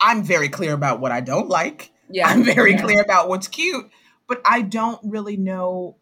I'm 0.00 0.24
very 0.24 0.48
clear 0.48 0.74
about 0.74 0.98
what 0.98 1.12
I 1.12 1.20
don't 1.20 1.48
like. 1.48 1.92
Yeah, 2.10 2.26
I'm 2.26 2.42
very 2.42 2.72
yeah. 2.72 2.82
clear 2.82 3.00
about 3.00 3.28
what's 3.28 3.46
cute, 3.46 3.88
but 4.26 4.40
I 4.44 4.62
don't 4.62 4.98
really 5.04 5.36
know. 5.36 5.98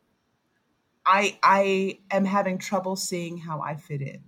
I 1.05 1.39
I 1.43 1.99
am 2.11 2.25
having 2.25 2.59
trouble 2.59 2.97
seeing 2.97 3.37
how 3.37 3.61
I 3.61 3.77
fit 3.77 4.01
in. 4.01 4.23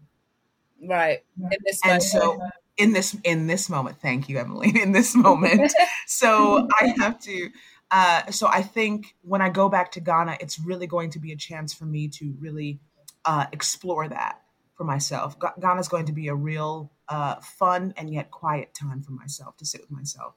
right 0.86 1.20
in 1.38 1.58
this 1.64 1.80
And 1.84 2.02
so 2.02 2.38
in 2.78 2.92
this 2.92 3.16
in 3.24 3.46
this 3.46 3.68
moment, 3.68 4.00
thank 4.00 4.28
you, 4.28 4.38
Emily. 4.38 4.72
In 4.80 4.92
this 4.92 5.14
moment, 5.14 5.72
so 6.06 6.68
I 6.80 6.94
have 6.98 7.18
to. 7.20 7.50
Uh, 7.90 8.30
so 8.30 8.46
I 8.46 8.62
think 8.62 9.16
when 9.22 9.40
I 9.40 9.48
go 9.48 9.68
back 9.68 9.92
to 9.92 10.00
Ghana, 10.00 10.38
it's 10.40 10.58
really 10.58 10.86
going 10.86 11.10
to 11.10 11.18
be 11.18 11.32
a 11.32 11.36
chance 11.36 11.72
for 11.74 11.86
me 11.86 12.08
to 12.08 12.34
really 12.38 12.80
uh, 13.24 13.46
explore 13.52 14.08
that 14.08 14.40
for 14.76 14.84
myself. 14.84 15.38
Ga- 15.38 15.54
Ghana 15.60 15.80
is 15.80 15.88
going 15.88 16.06
to 16.06 16.12
be 16.12 16.28
a 16.28 16.34
real 16.34 16.92
uh, 17.08 17.36
fun 17.36 17.94
and 17.96 18.12
yet 18.12 18.30
quiet 18.30 18.74
time 18.74 19.02
for 19.02 19.12
myself 19.12 19.56
to 19.56 19.66
sit 19.66 19.80
with 19.80 19.90
myself 19.90 20.34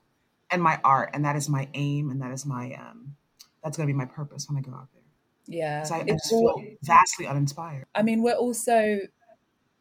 and 0.50 0.62
my 0.62 0.80
art, 0.84 1.12
and 1.14 1.26
that 1.26 1.36
is 1.36 1.48
my 1.48 1.68
aim, 1.74 2.10
and 2.10 2.22
that 2.22 2.32
is 2.32 2.46
my 2.46 2.74
um, 2.74 3.16
that's 3.64 3.78
going 3.78 3.88
to 3.88 3.94
be 3.94 3.98
my 3.98 4.06
purpose 4.06 4.48
when 4.50 4.58
I 4.58 4.62
go 4.62 4.74
out 4.74 4.88
there. 4.94 5.04
yeah 5.48 5.86
I, 5.92 5.98
I 5.98 6.00
it's 6.08 6.30
just 6.30 6.30
feel 6.30 6.64
vastly 6.84 7.28
uninspired. 7.28 7.86
I 7.94 8.02
mean, 8.02 8.24
we're 8.24 8.34
also 8.34 9.00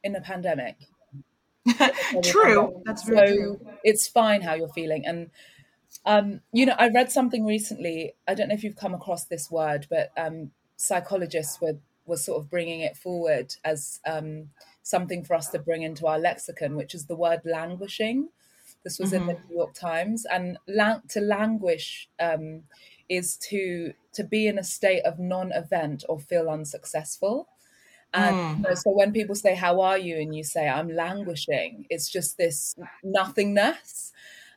in 0.03 0.17
a 0.17 0.21
pandemic. 0.21 0.77
True, 2.23 2.83
that's 2.85 3.07
so 3.07 3.15
very 3.15 3.37
true. 3.37 3.61
it's 3.85 4.09
fine 4.09 4.43
how 4.43 4.55
you're 4.55 4.69
feeling. 4.69 5.05
And 5.07 5.31
um 6.07 6.41
you 6.53 6.65
know 6.65 6.75
i 6.79 6.89
read 6.89 7.11
something 7.11 7.45
recently 7.45 8.15
i 8.29 8.33
don't 8.33 8.49
know 8.49 8.55
if 8.55 8.63
you've 8.63 8.77
come 8.77 8.95
across 8.95 9.25
this 9.25 9.51
word 9.51 9.87
but 9.91 10.11
um 10.17 10.51
psychologists 10.77 11.61
were 11.61 11.77
were 12.07 12.17
sort 12.17 12.41
of 12.43 12.49
bringing 12.49 12.81
it 12.81 12.97
forward 12.97 13.55
as 13.65 14.01
um 14.07 14.49
something 14.83 15.23
for 15.25 15.35
us 15.35 15.49
to 15.49 15.59
bring 15.59 15.83
into 15.83 16.07
our 16.07 16.19
lexicon 16.19 16.77
which 16.77 16.95
is 16.95 17.07
the 17.07 17.17
word 17.17 17.41
languishing. 17.45 18.29
This 18.83 18.99
was 18.99 19.13
in 19.13 19.27
the 19.27 19.35
new 19.35 19.57
york 19.57 19.75
times. 19.75 20.25
And 20.25 20.59
lang- 20.67 21.03
to 21.09 21.21
languish 21.21 22.09
um 22.19 22.63
is 23.09 23.37
to 23.51 23.93
to 24.13 24.25
be 24.25 24.47
in 24.47 24.59
a 24.59 24.65
state 24.65 25.03
of 25.05 25.19
non-event 25.19 26.05
or 26.09 26.19
feel 26.19 26.49
unsuccessful 26.49 27.49
and 28.15 28.65
Mm. 28.65 28.77
so 28.77 28.91
when 28.91 29.13
people 29.13 29.35
say, 29.35 29.55
How 29.55 29.81
are 29.81 29.99
you? 29.99 30.17
and 30.19 30.35
you 30.35 30.45
say, 30.45 30.69
I'm 30.69 30.89
languishing, 30.95 31.87
it's 31.91 32.09
just 32.11 32.37
this 32.39 32.75
nothingness. 33.03 34.13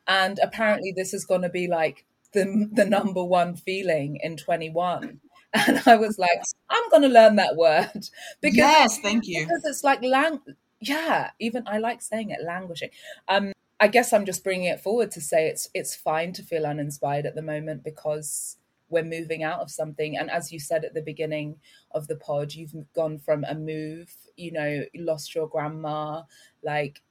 And 0.07 0.39
apparently, 0.39 0.91
this 0.95 1.13
is 1.13 1.25
going 1.25 1.43
to 1.43 1.49
be 1.49 1.67
like 1.67 2.05
the, 2.33 2.69
the 2.73 2.85
number 2.85 3.23
one 3.23 3.55
feeling 3.55 4.19
in 4.21 4.37
21. 4.37 5.19
And 5.55 5.83
I 5.85 5.97
was 5.97 6.17
like, 6.17 6.41
I'm 6.67 6.89
going 6.89 7.03
to 7.03 7.07
learn 7.09 7.35
that 7.35 7.55
word 7.55 8.09
because, 8.41 8.57
yes, 8.57 8.97
thank 8.99 9.27
you. 9.27 9.45
because 9.45 9.61
it's 9.65 9.83
like, 9.83 10.01
lang- 10.01 10.41
yeah, 10.79 11.29
even 11.39 11.63
I 11.67 11.77
like 11.77 12.01
saying 12.01 12.31
it, 12.31 12.39
languishing. 12.43 12.89
Um, 13.27 13.51
I 13.79 13.87
guess 13.87 14.13
I'm 14.13 14.25
just 14.25 14.43
bringing 14.43 14.65
it 14.67 14.79
forward 14.79 15.11
to 15.11 15.21
say 15.21 15.47
it's 15.47 15.69
it's 15.75 15.93
fine 15.95 16.33
to 16.33 16.41
feel 16.41 16.65
uninspired 16.65 17.27
at 17.27 17.35
the 17.35 17.43
moment 17.43 17.83
because 17.83 18.57
we're 18.93 19.03
moving 19.03 19.43
out 19.43 19.59
of 19.59 19.69
something. 19.69 20.17
And 20.17 20.31
as 20.31 20.51
you 20.51 20.59
said 20.59 20.85
at 20.85 20.93
the 20.93 21.01
beginning 21.01 21.57
of 21.91 22.07
the 22.07 22.15
pod, 22.15 22.53
you've 22.53 22.73
gone 22.93 23.19
from 23.19 23.43
a 23.43 23.55
move, 23.55 24.15
you 24.37 24.51
know, 24.51 24.85
lost 24.95 25.35
your 25.35 25.47
grandma, 25.47 26.21
like 26.63 27.01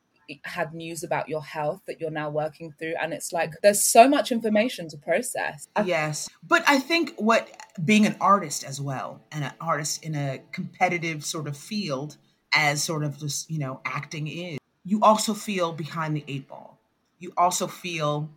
had 0.45 0.73
news 0.73 1.03
about 1.03 1.29
your 1.29 1.43
health 1.43 1.83
that 1.87 2.01
you're 2.01 2.11
now 2.11 2.31
working 2.31 2.73
through. 2.79 2.95
And 3.01 3.13
it's 3.13 3.33
like 3.33 3.53
there's 3.63 3.85
so 3.85 4.09
much 4.09 4.33
information 4.33 4.89
to 4.89 4.97
process. 4.97 5.69
Yes. 5.85 6.31
But 6.43 6.65
I 6.67 6.79
think 6.79 7.15
what 7.17 7.49
being 7.85 8.07
an 8.07 8.17
artist 8.21 8.65
as 8.65 8.81
well, 8.81 9.21
and 9.31 9.45
an 9.45 9.53
artist 9.61 10.05
in 10.05 10.15
a 10.15 10.41
competitive 10.53 11.25
sort 11.25 11.49
of 11.49 11.57
field, 11.57 12.17
as 12.55 12.83
sort 12.83 13.03
of 13.03 13.19
just, 13.19 13.51
you 13.51 13.59
know, 13.59 13.81
acting 13.85 14.29
is, 14.29 14.59
you 14.85 15.01
also 15.03 15.35
feel 15.35 15.73
behind 15.73 16.17
the 16.17 16.25
eight 16.29 16.49
ball. 16.49 16.79
You 17.19 17.33
also 17.37 17.67
feel 17.67 18.31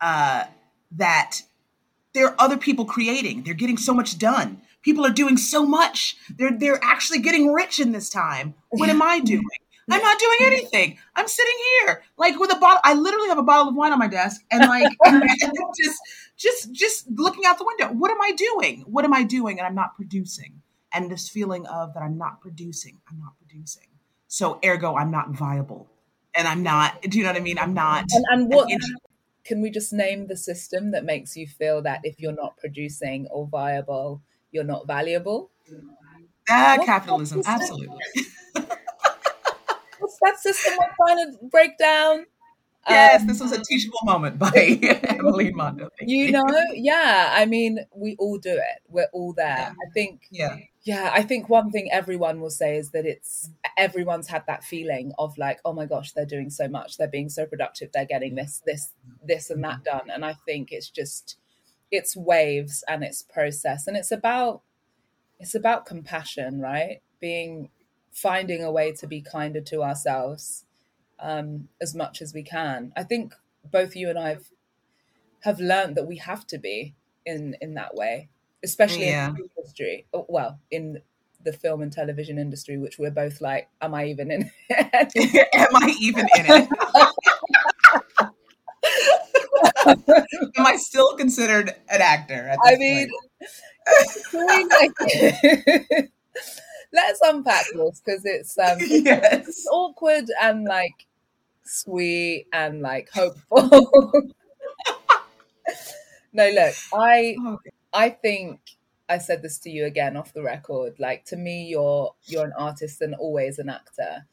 uh, 0.00 0.44
that 0.92 1.42
there 2.14 2.26
are 2.26 2.36
other 2.38 2.56
people 2.56 2.84
creating. 2.84 3.42
They're 3.42 3.54
getting 3.54 3.78
so 3.78 3.94
much 3.94 4.18
done. 4.18 4.60
People 4.82 5.06
are 5.06 5.12
doing 5.12 5.36
so 5.36 5.64
much. 5.64 6.16
They're 6.36 6.56
they're 6.56 6.80
actually 6.82 7.20
getting 7.20 7.52
rich 7.52 7.80
in 7.80 7.92
this 7.92 8.10
time. 8.10 8.54
What 8.70 8.88
am 8.88 9.02
I 9.02 9.20
doing? 9.20 9.42
I'm 9.90 10.00
not 10.00 10.18
doing 10.18 10.38
anything. 10.42 10.98
I'm 11.16 11.28
sitting 11.28 11.54
here 11.80 12.02
like 12.16 12.38
with 12.38 12.52
a 12.52 12.58
bottle. 12.58 12.80
I 12.84 12.94
literally 12.94 13.28
have 13.28 13.38
a 13.38 13.42
bottle 13.42 13.68
of 13.68 13.74
wine 13.74 13.92
on 13.92 13.98
my 13.98 14.08
desk 14.08 14.42
and 14.50 14.68
like 14.68 14.88
just 15.82 16.00
just 16.36 16.72
just 16.72 17.06
looking 17.10 17.44
out 17.46 17.58
the 17.58 17.64
window. 17.64 17.92
What 17.92 18.10
am 18.10 18.20
I 18.20 18.32
doing? 18.32 18.84
What 18.86 19.04
am 19.04 19.12
I 19.12 19.22
doing? 19.22 19.58
And 19.58 19.66
I'm 19.66 19.74
not 19.74 19.94
producing. 19.96 20.62
And 20.94 21.10
this 21.10 21.28
feeling 21.28 21.66
of 21.66 21.94
that 21.94 22.02
I'm 22.02 22.18
not 22.18 22.40
producing. 22.40 22.98
I'm 23.10 23.18
not 23.18 23.32
producing. 23.38 23.88
So 24.28 24.58
ergo, 24.64 24.96
I'm 24.96 25.10
not 25.10 25.30
viable. 25.30 25.90
And 26.34 26.48
I'm 26.48 26.62
not. 26.62 27.02
Do 27.02 27.18
you 27.18 27.24
know 27.24 27.30
what 27.30 27.36
I 27.36 27.44
mean? 27.44 27.58
I'm 27.58 27.74
not. 27.74 28.06
And, 28.12 28.24
and 28.30 28.48
what 28.52 28.68
can 29.44 29.60
we 29.60 29.70
just 29.70 29.92
name 29.92 30.26
the 30.28 30.36
system 30.36 30.90
that 30.92 31.04
makes 31.04 31.36
you 31.36 31.46
feel 31.46 31.82
that 31.82 32.00
if 32.04 32.20
you're 32.20 32.32
not 32.34 32.56
producing 32.58 33.26
or 33.30 33.46
viable, 33.46 34.22
you're 34.52 34.64
not 34.64 34.86
valuable? 34.86 35.50
Ah, 36.48 36.74
What- 36.78 36.86
capitalism. 36.86 37.42
Absolutely. 37.46 37.98
What's 39.98 40.18
that 40.22 40.38
system 40.38 40.74
we're 40.80 41.06
trying 41.06 41.30
to 41.32 41.38
break 41.46 41.78
down? 41.78 42.26
Yes, 42.88 43.20
Um, 43.20 43.28
this 43.28 43.40
was 43.40 43.52
a 43.52 43.62
teachable 43.62 44.00
moment 44.04 44.38
by 44.38 44.50
Emily 45.04 45.52
Mondo. 45.52 45.88
You 46.00 46.32
know, 46.32 46.44
yeah. 46.74 47.28
I 47.32 47.46
mean, 47.46 47.78
we 47.94 48.16
all 48.18 48.38
do 48.38 48.50
it. 48.50 48.82
We're 48.88 49.06
all 49.12 49.32
there. 49.32 49.56
Yeah. 49.56 49.70
I 49.70 49.90
think 49.94 50.22
Yeah. 50.32 50.56
Yeah, 50.84 51.12
I 51.14 51.22
think 51.22 51.48
one 51.48 51.70
thing 51.70 51.90
everyone 51.92 52.40
will 52.40 52.50
say 52.50 52.76
is 52.76 52.90
that 52.90 53.06
it's 53.06 53.50
everyone's 53.78 54.28
had 54.28 54.44
that 54.48 54.64
feeling 54.64 55.12
of 55.16 55.38
like, 55.38 55.60
oh 55.64 55.72
my 55.72 55.86
gosh, 55.86 56.12
they're 56.12 56.26
doing 56.26 56.50
so 56.50 56.66
much, 56.66 56.96
they're 56.96 57.06
being 57.06 57.28
so 57.28 57.46
productive, 57.46 57.90
they're 57.92 58.04
getting 58.04 58.34
this, 58.34 58.62
this, 58.66 58.92
this, 59.24 59.48
and 59.50 59.62
that 59.62 59.84
done. 59.84 60.10
And 60.10 60.24
I 60.24 60.34
think 60.44 60.72
it's 60.72 60.90
just 60.90 61.36
it's 61.92 62.16
waves 62.16 62.82
and 62.88 63.04
it's 63.04 63.22
process 63.22 63.86
and 63.86 63.96
it's 63.96 64.10
about 64.10 64.62
it's 65.38 65.54
about 65.54 65.86
compassion, 65.86 66.60
right? 66.60 67.00
Being 67.20 67.70
finding 68.12 68.62
a 68.64 68.72
way 68.72 68.92
to 68.92 69.06
be 69.06 69.20
kinder 69.20 69.60
to 69.60 69.82
ourselves 69.82 70.64
um, 71.20 71.68
as 71.80 71.94
much 71.94 72.20
as 72.22 72.34
we 72.34 72.42
can. 72.42 72.92
I 72.96 73.04
think 73.04 73.34
both 73.64 73.94
you 73.94 74.10
and 74.10 74.18
I've 74.18 74.50
have 75.40 75.60
learned 75.60 75.96
that 75.96 76.06
we 76.06 76.16
have 76.16 76.46
to 76.48 76.58
be 76.58 76.94
in 77.24 77.56
in 77.60 77.74
that 77.74 77.94
way, 77.94 78.28
especially 78.64 79.06
Yeah. 79.06 79.28
in 79.28 79.34
the 79.34 79.48
industry. 79.56 80.06
oh, 80.14 80.26
Well, 80.28 80.58
in 80.70 81.00
the 81.44 81.52
film 81.52 81.82
and 81.82 81.92
television 81.92 82.38
industry, 82.38 82.76
which 82.78 82.98
we're 82.98 83.10
both 83.10 83.40
like, 83.40 83.68
am 83.80 83.94
I 83.94 84.06
even 84.06 84.30
in? 84.30 84.50
it? 84.70 85.48
Am 85.54 85.76
I 85.76 85.94
even 86.00 86.26
in 86.36 86.46
it? 86.46 86.68
Am 90.56 90.66
I 90.66 90.76
still 90.76 91.16
considered 91.16 91.74
an 91.88 92.00
actor? 92.00 92.54
I 92.64 92.76
mean, 92.76 93.08
like- 94.70 94.90
let's 96.92 97.20
unpack 97.22 97.64
this 97.74 98.00
because 98.04 98.22
it's 98.24 98.58
um, 98.58 98.78
it's 98.80 99.66
awkward 99.66 100.26
and 100.40 100.64
like 100.64 101.06
sweet 101.64 102.46
and 102.52 102.80
like 102.80 103.08
hopeful. 103.12 103.68
no, 106.32 106.48
look, 106.50 106.74
I 106.94 107.36
Okay. 107.46 107.70
I 107.92 108.10
think 108.10 108.60
I 109.08 109.18
said 109.18 109.42
this 109.42 109.58
to 109.60 109.70
you 109.70 109.84
again 109.86 110.16
off 110.16 110.32
the 110.32 110.42
record. 110.42 110.98
Like 110.98 111.24
to 111.26 111.36
me, 111.36 111.66
you're 111.66 112.14
you're 112.24 112.44
an 112.46 112.52
artist 112.58 113.00
and 113.02 113.14
always 113.14 113.58
an 113.58 113.68
actor. 113.68 114.26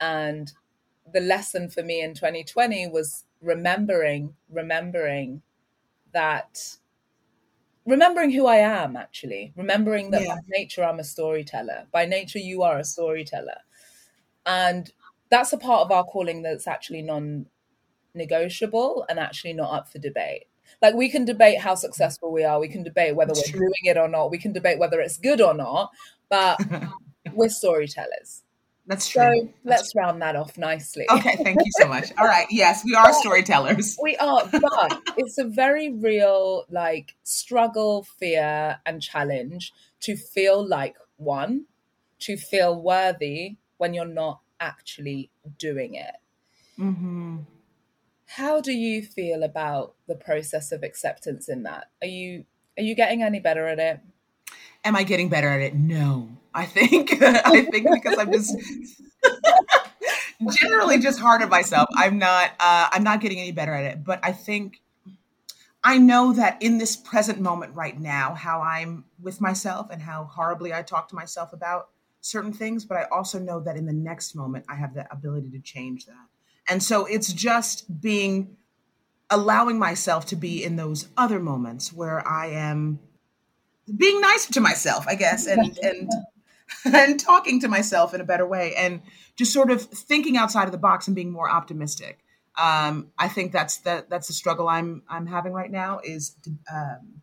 And 0.00 0.52
the 1.12 1.20
lesson 1.20 1.68
for 1.70 1.82
me 1.82 2.02
in 2.02 2.14
2020 2.14 2.88
was 2.88 3.24
remembering, 3.40 4.36
remembering 4.50 5.42
that 6.12 6.78
remembering 7.86 8.30
who 8.30 8.46
I 8.46 8.56
am 8.56 8.96
actually, 8.96 9.52
remembering 9.56 10.10
that 10.10 10.20
Yeah. 10.22 10.34
by 10.34 10.40
nature 10.48 10.84
I'm 10.84 11.00
a 11.00 11.04
storyteller. 11.04 11.86
By 11.92 12.06
nature 12.06 12.38
you 12.38 12.62
are 12.62 12.78
a 12.78 12.84
storyteller. 12.84 13.60
And 14.46 14.92
that's 15.30 15.52
a 15.52 15.58
part 15.58 15.82
of 15.82 15.92
our 15.92 16.04
calling 16.04 16.42
that's 16.42 16.66
actually 16.66 17.02
non 17.02 17.46
negotiable 18.14 19.06
and 19.08 19.18
actually 19.18 19.54
not 19.54 19.72
up 19.74 19.88
for 19.88 19.98
debate. 19.98 20.46
Like 20.82 20.94
we 20.94 21.08
can 21.08 21.24
debate 21.24 21.60
how 21.60 21.74
successful 21.74 22.32
we 22.32 22.44
are, 22.44 22.60
we 22.60 22.68
can 22.68 22.82
debate 22.82 23.16
whether 23.16 23.32
we're 23.32 23.42
true. 23.42 23.60
doing 23.60 23.84
it 23.84 23.96
or 23.96 24.08
not, 24.08 24.30
we 24.30 24.38
can 24.38 24.52
debate 24.52 24.78
whether 24.78 25.00
it's 25.00 25.18
good 25.18 25.40
or 25.40 25.54
not, 25.54 25.90
but 26.28 26.60
we're 27.32 27.48
storytellers. 27.48 28.42
That's 28.86 29.08
true. 29.08 29.22
So 29.22 29.48
That's 29.64 29.82
let's 29.82 29.94
round 29.96 30.20
that 30.22 30.36
off 30.36 30.58
nicely. 30.58 31.06
Okay, 31.08 31.36
thank 31.42 31.60
you 31.64 31.70
so 31.78 31.88
much. 31.88 32.12
All 32.18 32.26
right, 32.26 32.46
yes, 32.50 32.84
we 32.84 32.94
are 32.94 33.12
storytellers. 33.14 33.96
We 34.02 34.16
are, 34.16 34.46
but 34.52 34.98
it's 35.16 35.38
a 35.38 35.44
very 35.44 35.90
real 35.90 36.66
like 36.68 37.14
struggle, 37.22 38.06
fear, 38.18 38.78
and 38.84 39.00
challenge 39.00 39.72
to 40.00 40.16
feel 40.16 40.66
like 40.66 40.96
one, 41.16 41.64
to 42.20 42.36
feel 42.36 42.80
worthy 42.80 43.56
when 43.78 43.94
you're 43.94 44.04
not 44.04 44.40
actually 44.60 45.30
doing 45.58 45.94
it. 45.94 46.16
hmm 46.76 47.38
How 48.26 48.60
do 48.60 48.72
you 48.72 49.02
feel 49.02 49.42
about 49.42 49.94
the 50.06 50.14
process 50.14 50.72
of 50.72 50.82
acceptance 50.82 51.48
in 51.48 51.62
that? 51.64 51.90
Are 52.02 52.08
you 52.08 52.44
are 52.78 52.82
you 52.82 52.94
getting 52.94 53.22
any 53.22 53.40
better 53.40 53.66
at 53.66 53.78
it? 53.78 54.00
Am 54.84 54.96
I 54.96 55.04
getting 55.04 55.28
better 55.28 55.48
at 55.48 55.60
it? 55.60 55.74
No. 55.74 56.28
I 56.54 56.66
think 56.66 57.10
I 57.22 57.66
think 57.70 57.88
because 57.90 58.18
I'm 58.18 58.32
just 58.32 58.56
generally 60.60 60.98
just 60.98 61.18
hard 61.18 61.42
on 61.42 61.48
myself. 61.48 61.88
I'm 61.96 62.18
not 62.18 62.50
uh, 62.60 62.88
I'm 62.92 63.02
not 63.02 63.20
getting 63.20 63.40
any 63.40 63.52
better 63.52 63.74
at 63.74 63.84
it, 63.84 64.04
but 64.04 64.20
I 64.22 64.32
think 64.32 64.80
I 65.82 65.98
know 65.98 66.32
that 66.32 66.62
in 66.62 66.78
this 66.78 66.96
present 66.96 67.40
moment 67.40 67.74
right 67.74 67.98
now, 67.98 68.34
how 68.34 68.62
I'm 68.62 69.04
with 69.20 69.40
myself 69.40 69.88
and 69.90 70.00
how 70.00 70.24
horribly 70.24 70.72
I 70.72 70.82
talk 70.82 71.08
to 71.10 71.14
myself 71.14 71.52
about 71.52 71.90
certain 72.22 72.54
things, 72.54 72.86
but 72.86 72.96
I 72.96 73.04
also 73.12 73.38
know 73.38 73.60
that 73.60 73.76
in 73.76 73.84
the 73.84 73.92
next 73.92 74.34
moment 74.34 74.64
I 74.68 74.76
have 74.76 74.94
the 74.94 75.10
ability 75.12 75.50
to 75.50 75.60
change 75.60 76.06
that. 76.06 76.26
And 76.68 76.82
so 76.82 77.06
it's 77.06 77.32
just 77.32 78.00
being 78.00 78.56
allowing 79.30 79.78
myself 79.78 80.26
to 80.26 80.36
be 80.36 80.62
in 80.62 80.76
those 80.76 81.08
other 81.16 81.40
moments 81.40 81.92
where 81.92 82.26
I 82.26 82.46
am 82.48 82.98
being 83.96 84.20
nice 84.20 84.46
to 84.46 84.60
myself, 84.60 85.06
I 85.06 85.14
guess, 85.14 85.46
and 85.46 85.78
and 85.82 86.10
and 86.84 87.20
talking 87.20 87.60
to 87.60 87.68
myself 87.68 88.14
in 88.14 88.20
a 88.20 88.24
better 88.24 88.46
way 88.46 88.74
and 88.74 89.02
just 89.36 89.52
sort 89.52 89.70
of 89.70 89.82
thinking 89.82 90.36
outside 90.36 90.64
of 90.64 90.72
the 90.72 90.78
box 90.78 91.06
and 91.06 91.14
being 91.14 91.30
more 91.30 91.50
optimistic. 91.50 92.20
Um, 92.56 93.08
I 93.18 93.28
think 93.28 93.52
that's 93.52 93.78
that 93.78 94.08
that's 94.08 94.28
the 94.28 94.32
struggle 94.32 94.68
I'm 94.68 95.02
I'm 95.08 95.26
having 95.26 95.52
right 95.52 95.70
now 95.70 96.00
is 96.04 96.36
to 96.44 96.50
um, 96.72 97.22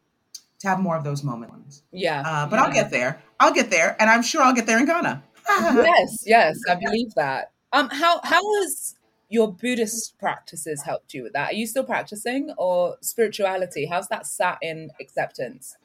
to 0.60 0.68
have 0.68 0.80
more 0.80 0.98
of 0.98 1.04
those 1.04 1.24
moments. 1.24 1.84
Yeah. 1.92 2.22
Uh, 2.26 2.48
but 2.48 2.58
yeah. 2.58 2.64
I'll 2.64 2.74
get 2.74 2.92
there. 2.92 3.22
I'll 3.40 3.54
get 3.54 3.72
there, 3.72 3.96
and 4.00 4.10
I'm 4.10 4.24
sure 4.24 4.42
I'll 4.42 4.54
get 4.54 4.66
there 4.66 4.78
in 4.78 4.86
Ghana. 4.86 5.24
yes, 5.50 6.24
yes, 6.26 6.60
I 6.70 6.76
believe 6.76 7.14
that. 7.16 7.52
Um, 7.74 7.90
how 7.90 8.20
how 8.24 8.42
has 8.62 8.96
your 9.32 9.52
Buddhist 9.52 10.20
practices 10.20 10.84
helped 10.84 11.14
you 11.14 11.24
with 11.24 11.34
that? 11.34 11.52
Are 11.52 11.56
you 11.56 11.66
still 11.66 11.86
practicing, 11.86 12.54
or 12.58 12.98
spirituality? 13.02 13.86
How's 13.86 14.10
that 14.10 14.28
sat 14.28 14.58
in 14.62 14.92
acceptance? 15.00 15.78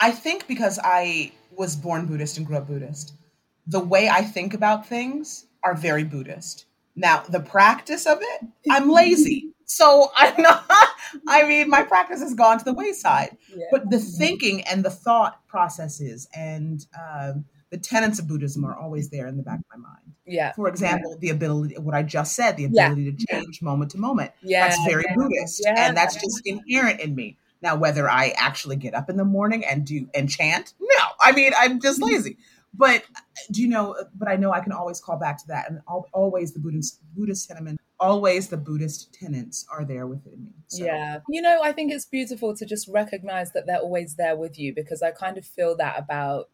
I 0.00 0.10
think 0.10 0.48
because 0.48 0.80
I 0.82 1.32
was 1.56 1.76
born 1.76 2.06
Buddhist 2.06 2.38
and 2.38 2.46
grew 2.46 2.56
up 2.56 2.66
Buddhist, 2.66 3.14
the 3.68 3.78
way 3.80 4.08
I 4.08 4.22
think 4.22 4.52
about 4.52 4.86
things 4.86 5.46
are 5.62 5.74
very 5.74 6.02
Buddhist. 6.02 6.66
Now, 6.96 7.22
the 7.28 7.40
practice 7.40 8.04
of 8.04 8.18
it, 8.20 8.46
I'm 8.68 8.90
lazy. 8.90 9.52
So 9.64 10.10
I'm 10.16 10.42
not, 10.42 10.64
I 11.28 11.46
mean, 11.46 11.70
my 11.70 11.84
practice 11.84 12.20
has 12.20 12.34
gone 12.34 12.58
to 12.58 12.64
the 12.64 12.74
wayside. 12.74 13.36
Yeah. 13.54 13.66
But 13.70 13.90
the 13.90 14.00
thinking 14.00 14.62
and 14.62 14.84
the 14.84 14.90
thought 14.90 15.46
processes 15.46 16.28
and 16.34 16.84
um, 16.98 17.44
the 17.70 17.78
tenets 17.78 18.18
of 18.18 18.26
Buddhism 18.26 18.64
are 18.64 18.76
always 18.76 19.10
there 19.10 19.26
in 19.26 19.36
the 19.36 19.42
back 19.42 19.58
of 19.58 19.64
my 19.78 19.88
mind. 19.88 20.14
Yeah. 20.26 20.52
For 20.52 20.68
example, 20.68 21.16
the 21.18 21.30
ability, 21.30 21.76
what 21.78 21.94
I 21.94 22.02
just 22.02 22.34
said, 22.34 22.56
the 22.56 22.68
Yeah. 22.70 22.92
ability 22.92 23.12
to 23.12 23.26
change 23.26 23.60
moment 23.62 23.90
to 23.92 23.98
moment. 23.98 24.32
Yeah. 24.42 24.68
That's 24.68 24.84
very 24.86 25.04
Buddhist. 25.14 25.62
Yeah. 25.64 25.74
And 25.88 25.96
that's 25.96 26.14
just 26.14 26.42
inherent 26.44 27.00
in 27.00 27.14
me. 27.14 27.36
Now, 27.60 27.76
whether 27.76 28.08
I 28.08 28.28
actually 28.36 28.76
get 28.76 28.94
up 28.94 29.10
in 29.10 29.16
the 29.16 29.24
morning 29.24 29.64
and 29.64 29.84
do 29.84 30.08
and 30.14 30.30
chant, 30.30 30.74
no. 30.80 31.04
I 31.20 31.32
mean, 31.32 31.52
I'm 31.58 31.80
just 31.80 32.00
Mm-hmm. 32.00 32.14
lazy. 32.14 32.36
But 32.74 33.02
do 33.50 33.62
you 33.62 33.68
know? 33.68 33.96
But 34.14 34.28
I 34.28 34.36
know 34.36 34.52
I 34.52 34.60
can 34.60 34.72
always 34.72 35.00
call 35.00 35.18
back 35.18 35.38
to 35.38 35.46
that, 35.48 35.70
and 35.70 35.80
always 36.12 36.52
the 36.52 36.60
Buddhist 36.60 37.00
Buddhist 37.16 37.48
tenement, 37.48 37.80
always 37.98 38.48
the 38.48 38.58
Buddhist 38.58 39.12
tenets 39.12 39.66
are 39.72 39.84
there 39.84 40.06
within 40.06 40.44
me. 40.44 40.52
So, 40.68 40.84
Yeah. 40.84 41.20
You 41.28 41.42
know, 41.42 41.60
I 41.62 41.72
think 41.72 41.90
it's 41.92 42.04
beautiful 42.04 42.54
to 42.56 42.66
just 42.66 42.86
recognize 42.86 43.52
that 43.52 43.66
they're 43.66 43.78
always 43.80 44.14
there 44.16 44.36
with 44.36 44.58
you 44.58 44.74
because 44.74 45.02
I 45.02 45.10
kind 45.10 45.38
of 45.38 45.46
feel 45.46 45.76
that 45.78 45.98
about 45.98 46.50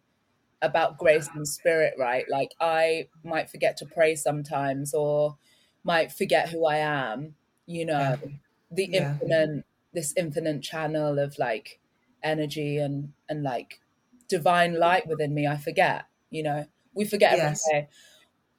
about 0.65 0.99
grace 0.99 1.29
and 1.35 1.47
spirit, 1.49 1.95
right? 1.99 2.29
Like 2.29 2.55
I 2.61 3.09
might 3.25 3.51
forget 3.51 3.77
to 3.79 3.87
pray 3.87 4.17
sometimes 4.17 4.95
or 4.95 5.37
might 5.85 6.13
forget 6.13 6.49
who 6.51 6.67
I 6.67 6.79
am, 6.79 7.37
you 7.67 7.85
know, 7.87 8.17
Yeah. 8.23 8.31
the 8.71 8.85
Yeah. 8.87 9.19
infinite 9.21 9.65
this 9.93 10.13
infinite 10.17 10.63
channel 10.63 11.19
of 11.21 11.39
like 11.39 11.81
energy 12.23 12.79
and 12.79 13.13
and 13.29 13.43
like 13.43 13.81
divine 14.29 14.79
light 14.79 15.07
within 15.07 15.35
me, 15.35 15.47
I 15.47 15.57
forget, 15.57 16.07
you 16.31 16.43
know. 16.43 16.67
We 16.95 17.05
forget 17.05 17.35
Yes. 17.37 17.67
every 17.69 17.81
day. 17.83 17.89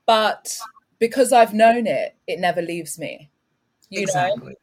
But 0.06 0.60
because 1.00 1.32
I've 1.34 1.54
known 1.54 1.88
it, 1.88 2.16
it 2.28 2.40
never 2.40 2.62
leaves 2.62 3.00
me. 3.00 3.32
You 3.90 4.08
know? 4.08 4.12
exactly. 4.12 4.56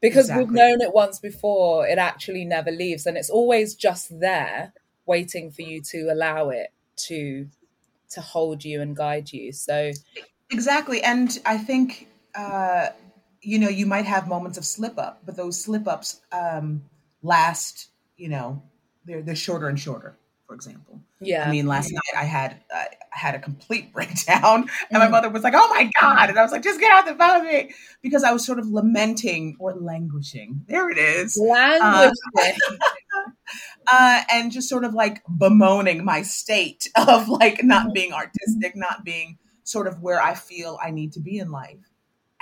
because 0.00 0.30
we've 0.32 0.50
known 0.50 0.80
it 0.82 0.94
once 0.94 1.18
before 1.20 1.86
it 1.88 1.98
actually 1.98 2.44
never 2.44 2.70
leaves 2.70 3.06
and 3.06 3.16
it's 3.16 3.30
always 3.30 3.74
just 3.74 4.20
there 4.20 4.72
waiting 5.06 5.50
for 5.50 5.62
you 5.62 5.80
to 5.82 6.10
allow 6.12 6.50
it 6.50 6.72
to 6.96 7.48
to 8.10 8.20
hold 8.20 8.64
you 8.64 8.80
and 8.82 8.96
guide 8.96 9.32
you 9.32 9.52
so 9.52 9.92
Exactly. 10.50 11.02
And 11.02 11.36
I 11.44 11.58
think, 11.58 12.08
uh, 12.34 12.88
you 13.42 13.58
know, 13.58 13.68
you 13.68 13.86
might 13.86 14.04
have 14.06 14.28
moments 14.28 14.58
of 14.58 14.64
slip 14.64 14.98
up, 14.98 15.22
but 15.24 15.36
those 15.36 15.60
slip 15.60 15.88
ups 15.88 16.20
um, 16.32 16.84
last, 17.22 17.88
you 18.16 18.28
know, 18.28 18.62
they're, 19.04 19.22
they're 19.22 19.36
shorter 19.36 19.68
and 19.68 19.78
shorter, 19.78 20.16
for 20.46 20.54
example. 20.54 21.00
yeah 21.20 21.44
I 21.44 21.50
mean, 21.50 21.66
last 21.66 21.92
night 21.92 22.20
I 22.20 22.24
had 22.24 22.56
I 22.72 22.88
had 23.10 23.34
a 23.34 23.38
complete 23.38 23.92
breakdown, 23.92 24.68
and 24.92 25.00
my 25.00 25.06
Mm. 25.06 25.10
mother 25.10 25.28
was 25.28 25.42
like, 25.42 25.54
"Oh 25.56 25.68
my 25.68 25.90
god!" 26.00 26.30
And 26.30 26.38
I 26.38 26.42
was 26.42 26.52
like, 26.52 26.62
"Just 26.62 26.80
get 26.80 26.90
out 26.92 27.06
of 27.08 27.16
the 27.16 27.24
phone 27.24 27.40
of 27.40 27.52
me," 27.52 27.72
because 28.02 28.24
I 28.24 28.32
was 28.32 28.44
sort 28.44 28.58
of 28.58 28.66
lamenting 28.68 29.56
or 29.58 29.74
languishing. 29.74 30.62
There 30.68 30.90
it 30.90 30.98
is, 30.98 31.38
language 31.40 31.82
uh, 31.82 32.10
Uh, 33.88 34.22
and 34.32 34.50
just 34.50 34.68
sort 34.68 34.82
of 34.82 34.94
like 34.94 35.22
bemoaning 35.28 36.04
my 36.04 36.20
state 36.20 36.90
of 36.96 37.28
like 37.28 37.62
not 37.62 37.84
mm-hmm. 37.84 37.92
being 37.92 38.12
artistic, 38.12 38.74
not 38.74 39.04
being 39.04 39.38
sort 39.62 39.86
of 39.86 40.02
where 40.02 40.20
I 40.20 40.34
feel 40.34 40.76
I 40.82 40.90
need 40.90 41.12
to 41.12 41.20
be 41.20 41.38
in 41.38 41.52
life, 41.52 41.88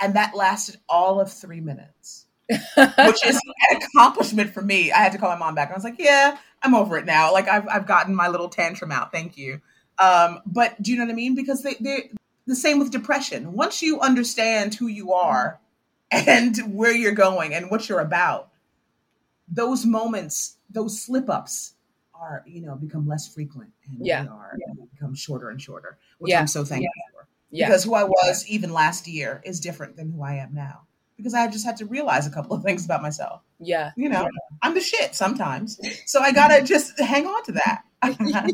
and 0.01 0.15
that 0.15 0.35
lasted 0.35 0.77
all 0.89 1.21
of 1.21 1.31
three 1.31 1.61
minutes 1.61 2.25
which 2.47 3.25
is 3.25 3.39
an 3.69 3.77
accomplishment 3.77 4.53
for 4.53 4.61
me. 4.61 4.91
I 4.91 4.97
had 4.97 5.11
to 5.13 5.17
call 5.17 5.29
my 5.29 5.37
mom 5.37 5.55
back. 5.55 5.71
I 5.71 5.73
was 5.73 5.83
like, 5.83 5.99
"Yeah, 5.99 6.37
I'm 6.61 6.75
over 6.75 6.97
it 6.97 7.05
now. 7.05 7.31
Like 7.31 7.47
I've 7.47 7.67
I've 7.67 7.87
gotten 7.87 8.15
my 8.15 8.27
little 8.27 8.49
tantrum 8.49 8.91
out. 8.91 9.11
Thank 9.11 9.37
you." 9.37 9.61
Um, 9.97 10.41
but 10.45 10.81
do 10.81 10.91
you 10.91 10.97
know 10.97 11.05
what 11.05 11.11
I 11.11 11.15
mean? 11.15 11.35
Because 11.35 11.63
they 11.63 11.75
they 11.79 12.11
the 12.45 12.55
same 12.55 12.79
with 12.79 12.91
depression. 12.91 13.53
Once 13.53 13.81
you 13.81 13.99
understand 13.99 14.75
who 14.75 14.87
you 14.87 15.13
are 15.13 15.59
mm-hmm. 16.13 16.29
and 16.29 16.75
where 16.75 16.93
you're 16.93 17.13
going 17.13 17.53
and 17.53 17.71
what 17.71 17.89
you're 17.89 17.99
about, 17.99 18.49
those 19.47 19.85
moments, 19.85 20.54
those 20.75 21.01
slip 21.05 21.29
ups 21.29 21.73
are 22.13 22.43
you 22.45 22.61
know 22.61 22.75
become 22.75 23.07
less 23.07 23.25
frequent 23.33 23.71
and 23.87 23.97
Yeah. 24.05 24.23
they 24.23 24.29
are 24.29 24.57
they 24.59 24.83
become 24.93 25.13
shorter 25.15 25.49
and 25.49 25.59
shorter, 25.61 25.97
which 26.19 26.31
Yeah. 26.31 26.39
I'm 26.41 26.47
so 26.47 26.63
thankful 26.63 26.91
for 27.13 27.27
yeah 27.51 27.67
because 27.67 27.83
who 27.85 27.93
I 27.95 28.03
was 28.03 28.45
even 28.55 28.71
last 28.73 29.07
year 29.07 29.41
is 29.43 29.59
different 29.59 29.95
than 29.97 30.11
who 30.11 30.21
I 30.23 30.35
am 30.35 30.53
now. 30.53 30.77
Because 31.17 31.33
I 31.33 31.47
just 31.47 31.65
had 31.65 31.77
to 31.77 31.85
realize 31.85 32.27
a 32.27 32.31
couple 32.37 32.55
of 32.57 32.61
things 32.63 32.83
about 32.85 33.01
myself. 33.01 33.41
yeah 33.59 33.91
You 33.95 34.09
know, 34.09 34.27
I'm 34.61 34.73
the 34.73 34.81
shit 34.91 35.15
sometimes. 35.15 35.79
So 36.05 36.19
I 36.21 36.31
gotta 36.41 36.61
just 36.73 36.99
hang 36.99 37.25
on 37.25 37.43
to 37.45 37.51
that. 37.61 37.81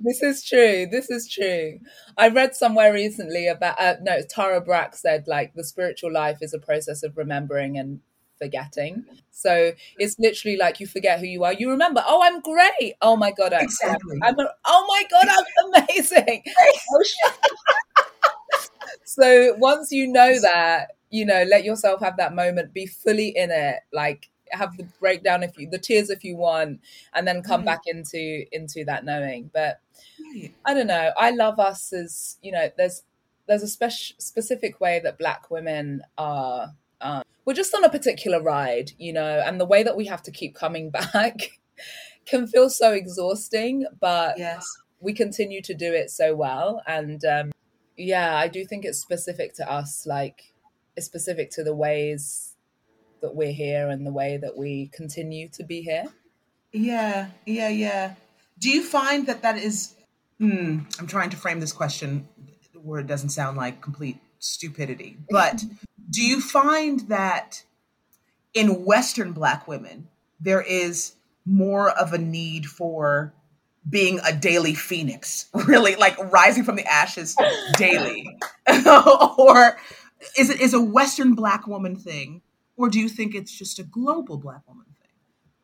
this 0.00 0.22
is 0.22 0.44
true 0.44 0.86
this 0.90 1.10
is 1.10 1.26
true 1.28 1.80
i 2.16 2.28
read 2.28 2.54
somewhere 2.54 2.92
recently 2.92 3.48
about 3.48 3.80
uh, 3.80 3.94
no 4.02 4.20
tara 4.28 4.60
brach 4.60 4.94
said 4.94 5.24
like 5.26 5.54
the 5.54 5.64
spiritual 5.64 6.12
life 6.12 6.38
is 6.40 6.52
a 6.54 6.58
process 6.58 7.02
of 7.02 7.16
remembering 7.16 7.76
and 7.78 8.00
forgetting 8.38 9.04
so 9.30 9.72
it's 9.98 10.18
literally 10.18 10.56
like 10.56 10.80
you 10.80 10.86
forget 10.86 11.18
who 11.20 11.26
you 11.26 11.44
are 11.44 11.52
you 11.54 11.70
remember 11.70 12.02
oh 12.06 12.20
i'm 12.22 12.40
great 12.40 12.94
oh 13.02 13.16
my 13.16 13.30
god 13.32 13.52
i'm, 13.52 13.62
Exactly. 13.62 14.18
I'm 14.22 14.38
a, 14.38 14.48
oh 14.64 14.86
my 14.88 15.04
god 15.10 15.28
i'm 15.28 15.84
amazing 15.88 16.42
oh, 16.92 17.04
so 19.04 19.54
once 19.58 19.90
you 19.92 20.06
know 20.06 20.40
that 20.40 20.92
you 21.10 21.24
know 21.24 21.44
let 21.48 21.64
yourself 21.64 22.00
have 22.00 22.16
that 22.16 22.34
moment 22.34 22.72
be 22.72 22.86
fully 22.86 23.28
in 23.36 23.50
it 23.50 23.80
like 23.92 24.28
have 24.50 24.76
the 24.76 24.84
breakdown 24.98 25.42
if 25.42 25.58
you 25.58 25.68
the 25.68 25.78
tears 25.78 26.08
if 26.10 26.24
you 26.24 26.34
want 26.36 26.80
and 27.14 27.26
then 27.28 27.42
come 27.42 27.62
Mhm. 27.62 27.66
back 27.66 27.80
into 27.86 28.44
into 28.52 28.84
that 28.84 29.04
knowing 29.04 29.50
but 29.52 29.80
Right. 30.34 30.52
I 30.64 30.74
don't 30.74 30.86
know. 30.88 31.10
I 31.16 31.30
love 31.30 31.58
us 31.60 31.92
as 31.92 32.38
you 32.42 32.50
know. 32.52 32.70
There's 32.76 33.02
there's 33.46 33.62
a 33.62 33.68
special 33.68 34.14
specific 34.18 34.80
way 34.80 35.00
that 35.02 35.16
Black 35.18 35.50
women 35.50 36.02
are. 36.16 36.72
Um, 37.00 37.22
we're 37.48 37.54
just 37.54 37.74
on 37.74 37.82
a 37.82 37.88
particular 37.88 38.42
ride, 38.42 38.92
you 38.98 39.10
know, 39.10 39.42
and 39.42 39.58
the 39.58 39.64
way 39.64 39.82
that 39.82 39.96
we 39.96 40.04
have 40.04 40.22
to 40.22 40.30
keep 40.30 40.54
coming 40.54 40.90
back 41.12 41.48
can 42.26 42.46
feel 42.46 42.68
so 42.68 42.92
exhausting. 42.92 43.86
But 43.98 44.36
yes. 44.36 44.66
we 45.00 45.14
continue 45.14 45.62
to 45.62 45.72
do 45.72 45.90
it 45.94 46.10
so 46.10 46.36
well, 46.36 46.82
and 46.86 47.24
um, 47.24 47.52
yeah, 47.96 48.36
I 48.36 48.48
do 48.48 48.66
think 48.66 48.84
it's 48.84 48.98
specific 48.98 49.54
to 49.54 49.72
us. 49.72 50.04
Like 50.06 50.52
it's 50.94 51.06
specific 51.06 51.50
to 51.52 51.64
the 51.64 51.74
ways 51.74 52.54
that 53.22 53.34
we're 53.34 53.52
here 53.52 53.88
and 53.88 54.06
the 54.06 54.12
way 54.12 54.36
that 54.36 54.54
we 54.54 54.90
continue 54.92 55.48
to 55.54 55.64
be 55.64 55.80
here. 55.80 56.04
Yeah, 56.70 57.28
yeah, 57.46 57.70
yeah. 57.70 58.16
Do 58.58 58.68
you 58.68 58.82
find 58.82 59.26
that 59.26 59.40
that 59.40 59.56
is? 59.56 59.94
Hmm, 60.38 60.80
I'm 60.98 61.06
trying 61.06 61.30
to 61.30 61.38
frame 61.38 61.60
this 61.60 61.72
question 61.72 62.28
where 62.74 63.00
it 63.00 63.06
doesn't 63.06 63.30
sound 63.30 63.56
like 63.56 63.80
complete 63.80 64.18
stupidity, 64.38 65.16
but 65.30 65.64
do 66.10 66.22
you 66.22 66.40
find 66.40 67.00
that 67.08 67.64
in 68.54 68.84
Western 68.84 69.32
Black 69.32 69.68
women 69.68 70.08
there 70.40 70.62
is 70.62 71.14
more 71.44 71.90
of 71.90 72.12
a 72.12 72.18
need 72.18 72.66
for 72.66 73.32
being 73.88 74.20
a 74.26 74.32
daily 74.32 74.74
phoenix, 74.74 75.46
really 75.66 75.96
like 75.96 76.16
rising 76.32 76.64
from 76.64 76.76
the 76.76 76.86
ashes 76.86 77.36
daily, 77.76 78.26
or 79.38 79.78
is 80.38 80.50
it 80.50 80.60
is 80.60 80.74
a 80.74 80.80
Western 80.82 81.34
black 81.34 81.66
woman 81.66 81.96
thing, 81.96 82.42
or 82.76 82.88
do 82.88 82.98
you 83.00 83.08
think 83.08 83.34
it's 83.34 83.52
just 83.56 83.78
a 83.78 83.82
global 83.84 84.36
black 84.36 84.62
woman 84.68 84.84
thing? 84.86 84.94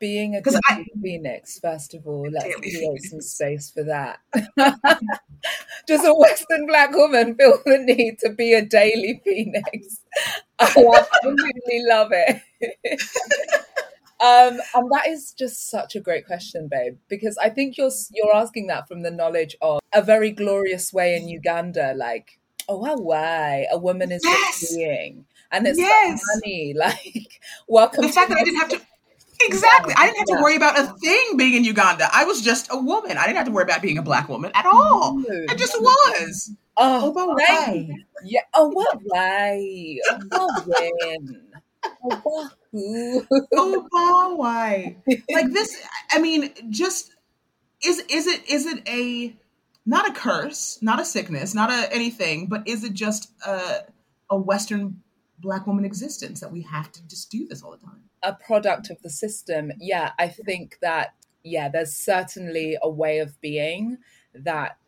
being 0.01 0.35
a 0.37 0.43
'Cause 0.43 0.61
I- 0.69 0.85
phoenix, 1.03 1.59
first 1.61 1.95
of 1.95 2.07
all, 2.07 2.29
let's 2.31 2.45
Daily 2.45 2.61
create 2.61 3.03
some 3.05 3.21
space 3.23 3.71
for 3.71 3.85
that. 3.85 4.19
Does 5.87 6.05
a 6.05 6.15
Western 6.15 6.67
black 6.67 6.93
woman 6.95 7.35
feel 7.37 7.59
the 7.65 7.79
need 7.79 8.19
to 8.21 8.31
be 8.31 8.53
a 8.55 8.65
daily 8.65 9.21
phoenix? 9.25 10.01
I 10.59 10.67
absolutely 10.67 11.83
love 11.89 12.11
it. 12.13 12.43
um, 14.21 14.61
and 14.75 14.91
that 14.93 15.07
is 15.09 15.33
just 15.33 15.71
such 15.71 15.95
a 15.97 16.01
great 16.01 16.27
question, 16.27 16.69
babe, 16.69 16.97
because 17.09 17.37
I 17.39 17.51
think 17.51 17.77
you're 17.77 17.91
you're 18.13 18.35
asking 18.35 18.69
that 18.69 18.89
from 18.89 19.03
the 19.03 19.11
knowledge 19.11 19.57
of 19.61 19.81
a 19.93 20.03
very 20.03 20.31
glorious 20.31 20.93
way 20.93 21.17
in 21.17 21.29
Uganda, 21.29 21.95
like, 21.97 22.39
oh, 22.69 22.79
wow, 22.79 22.97
why 22.97 23.67
a 23.71 23.79
woman 23.79 24.13
is 24.13 24.23
Yes. 24.25 24.69
being, 24.71 25.27
and 25.51 25.67
it's 25.67 25.79
Yes. 25.79 26.09
like, 26.11 26.21
honey, 26.43 26.75
like, 26.77 27.41
welcome. 27.69 28.03
The 28.07 28.13
fact 28.13 28.31
that 28.31 28.39
I 28.39 28.45
didn't 28.45 28.61
have 28.61 28.69
to 28.71 28.81
exactly, 29.41 29.95
I 29.97 30.07
didn't 30.07 30.19
have 30.19 30.39
to 30.39 30.43
worry 30.43 30.57
about 30.57 30.79
a 30.79 30.87
thing 30.99 31.37
being 31.37 31.55
in 31.55 31.65
Uganda. 31.65 32.09
I 32.13 32.25
was 32.25 32.41
just 32.41 32.69
a 32.71 32.79
woman. 32.79 33.17
I 33.17 33.27
didn't 33.27 33.37
have 33.37 33.47
to 33.47 33.53
worry 33.53 33.65
about 33.65 33.83
being 33.83 33.99
a 33.99 34.03
black 34.03 34.29
woman 34.29 34.51
at 34.55 34.67
all. 34.67 35.23
I 35.49 35.55
just 35.55 35.81
was. 35.81 36.53
Oh, 36.77 37.13
thank 37.37 37.89
why? 37.89 37.89
Yeah. 38.25 38.41
Oh, 38.53 38.69
what 38.69 38.99
way? 39.05 40.01
Oh, 40.33 40.63
when? 40.67 41.47
Oh? 42.03 42.51
Oba 43.57 44.35
why? 44.37 44.97
Like 45.33 45.51
this. 45.53 45.77
I 46.11 46.19
mean, 46.21 46.51
just 46.71 47.13
is 47.85 48.01
is 48.09 48.27
it 48.27 48.49
is 48.49 48.67
it 48.67 48.89
a 48.89 49.37
not 49.87 50.09
a 50.09 50.13
curse, 50.13 50.79
not 50.83 50.99
a 51.01 51.05
sickness, 51.05 51.55
not 51.55 51.71
a 51.71 51.93
anything, 51.95 52.47
but 52.47 52.67
is 52.67 52.83
it 52.85 52.95
just 52.95 53.31
a 53.47 53.85
a 54.31 54.37
Western 54.37 55.03
black 55.39 55.67
woman 55.67 55.85
existence 55.85 56.41
that 56.41 56.51
we 56.51 56.63
have 56.63 56.91
to 56.93 57.07
just 57.07 57.31
do 57.31 57.47
this 57.47 57.63
all 57.63 57.71
the 57.71 57.79
time? 57.79 58.03
A 58.25 58.33
product 58.33 58.91
of 58.91 59.01
the 59.03 59.11
system. 59.11 59.73
Yeah, 59.79 60.13
I 60.19 60.29
think 60.29 60.79
that, 60.81 61.15
yeah, 61.43 61.69
there's 61.69 61.93
certainly 61.95 62.77
a 62.83 62.89
way 62.89 63.19
of 63.19 63.41
being 63.41 63.99
that 64.35 64.79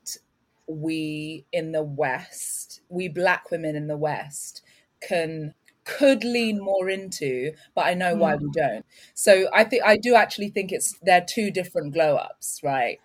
we 0.67 1.45
in 1.53 1.73
the 1.73 1.83
West, 1.83 2.81
we 2.89 3.09
black 3.09 3.51
women 3.51 3.77
in 3.77 3.87
the 3.87 3.97
West, 3.97 4.63
can 5.01 5.55
could 5.85 6.25
lean 6.25 6.61
more 6.61 6.89
into, 6.91 7.53
but 7.77 7.87
I 7.87 7.95
know 7.95 8.17
why 8.17 8.35
we 8.35 8.51
don't. 8.53 8.85
So 9.15 9.49
I 9.55 9.63
think 9.63 9.85
I 9.85 9.97
do 9.97 10.17
actually 10.17 10.49
think 10.49 10.73
it's 10.73 10.99
they're 11.03 11.25
two 11.25 11.53
different 11.53 11.93
glow 11.93 12.17
ups, 12.17 12.61
right? 12.65 12.99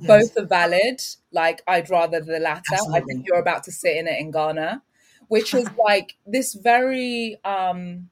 both 0.00 0.36
are 0.36 0.46
valid. 0.46 1.00
Like 1.32 1.62
I'd 1.66 1.90
rather 1.90 2.20
the 2.20 2.38
latter. 2.38 2.76
I 2.92 3.00
think 3.00 3.26
you're 3.26 3.40
about 3.40 3.64
to 3.64 3.72
sit 3.72 3.96
in 3.96 4.06
it 4.06 4.20
in 4.20 4.30
Ghana, 4.30 4.82
which 5.28 5.54
is 5.54 5.68
like 5.84 6.16
this 6.26 6.54
very 6.54 7.38
um 7.44 8.10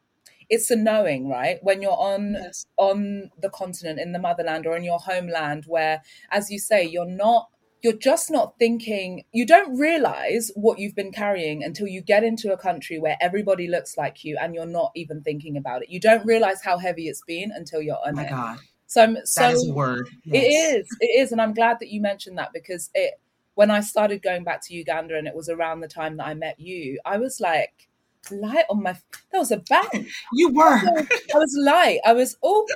it's 0.49 0.71
a 0.71 0.77
knowing, 0.77 1.29
right? 1.29 1.59
When 1.63 1.83
you're 1.83 1.93
on 1.93 2.35
Yes. 2.35 2.67
on 2.77 3.31
the 3.41 3.51
continent 3.51 3.99
in 3.99 4.13
the 4.13 4.19
motherland 4.19 4.67
or 4.67 4.77
in 4.77 4.85
your 4.85 4.99
homeland 4.99 5.65
where 5.67 6.03
as 6.31 6.51
you 6.51 6.59
say 6.59 6.85
you're 6.85 7.07
not 7.07 7.49
you're 7.83 7.93
just 7.93 8.31
not 8.31 8.59
thinking 8.59 9.25
you 9.33 9.47
don't 9.47 9.79
realize 9.79 10.51
what 10.57 10.79
you've 10.79 10.95
been 10.95 11.13
carrying 11.13 11.63
until 11.63 11.87
you 11.87 12.01
get 12.01 12.25
into 12.25 12.53
a 12.53 12.57
country 12.57 12.99
where 12.99 13.17
everybody 13.21 13.69
looks 13.69 13.97
like 13.97 14.25
you 14.25 14.37
and 14.41 14.55
you're 14.55 14.67
not 14.67 14.91
even 14.97 15.23
thinking 15.23 15.57
about 15.57 15.83
it 15.83 15.89
you 15.91 16.01
don't 16.01 16.25
realize 16.27 16.63
how 16.65 16.79
heavy 16.79 17.07
it's 17.09 17.23
been 17.27 17.51
until 17.55 17.81
you're 17.83 17.99
on 18.07 18.15
Oh 18.15 18.17
my 18.17 18.25
it 18.25 18.31
God, 18.31 18.59
so 18.87 19.03
i'm 19.03 19.17
so 19.25 19.41
that 19.43 19.53
is 19.55 19.69
a 19.69 19.73
word. 19.73 20.09
it 20.33 20.39
Yes. 20.39 20.83
is. 20.83 20.97
It 21.01 21.21
is. 21.21 21.33
And 21.33 21.41
I'm 21.41 21.55
glad 21.55 21.79
that 21.81 21.89
you 21.91 22.01
mentioned 22.01 22.39
that 22.39 22.53
because 22.53 22.91
it 22.95 23.15
when 23.55 23.71
I 23.71 23.81
started 23.81 24.21
going 24.23 24.45
back 24.45 24.61
to 24.67 24.75
Uganda 24.75 25.17
and 25.17 25.27
it 25.27 25.35
was 25.35 25.49
around 25.49 25.81
the 25.81 25.89
time 25.89 26.19
that 26.19 26.27
I 26.27 26.35
met 26.35 26.61
you, 26.61 26.99
I 27.07 27.17
was 27.19 27.41
like 27.41 27.89
light 28.31 28.65
on 28.71 28.83
my 28.83 28.97
that 29.33 29.39
was 29.39 29.51
a 29.51 29.59
bang. 29.59 30.07
You 30.33 30.51
were. 30.51 30.65
I 30.65 31.07
was 31.35 31.57
light. 31.59 32.01
I 32.05 32.13
was 32.13 32.37
oh 32.43 32.67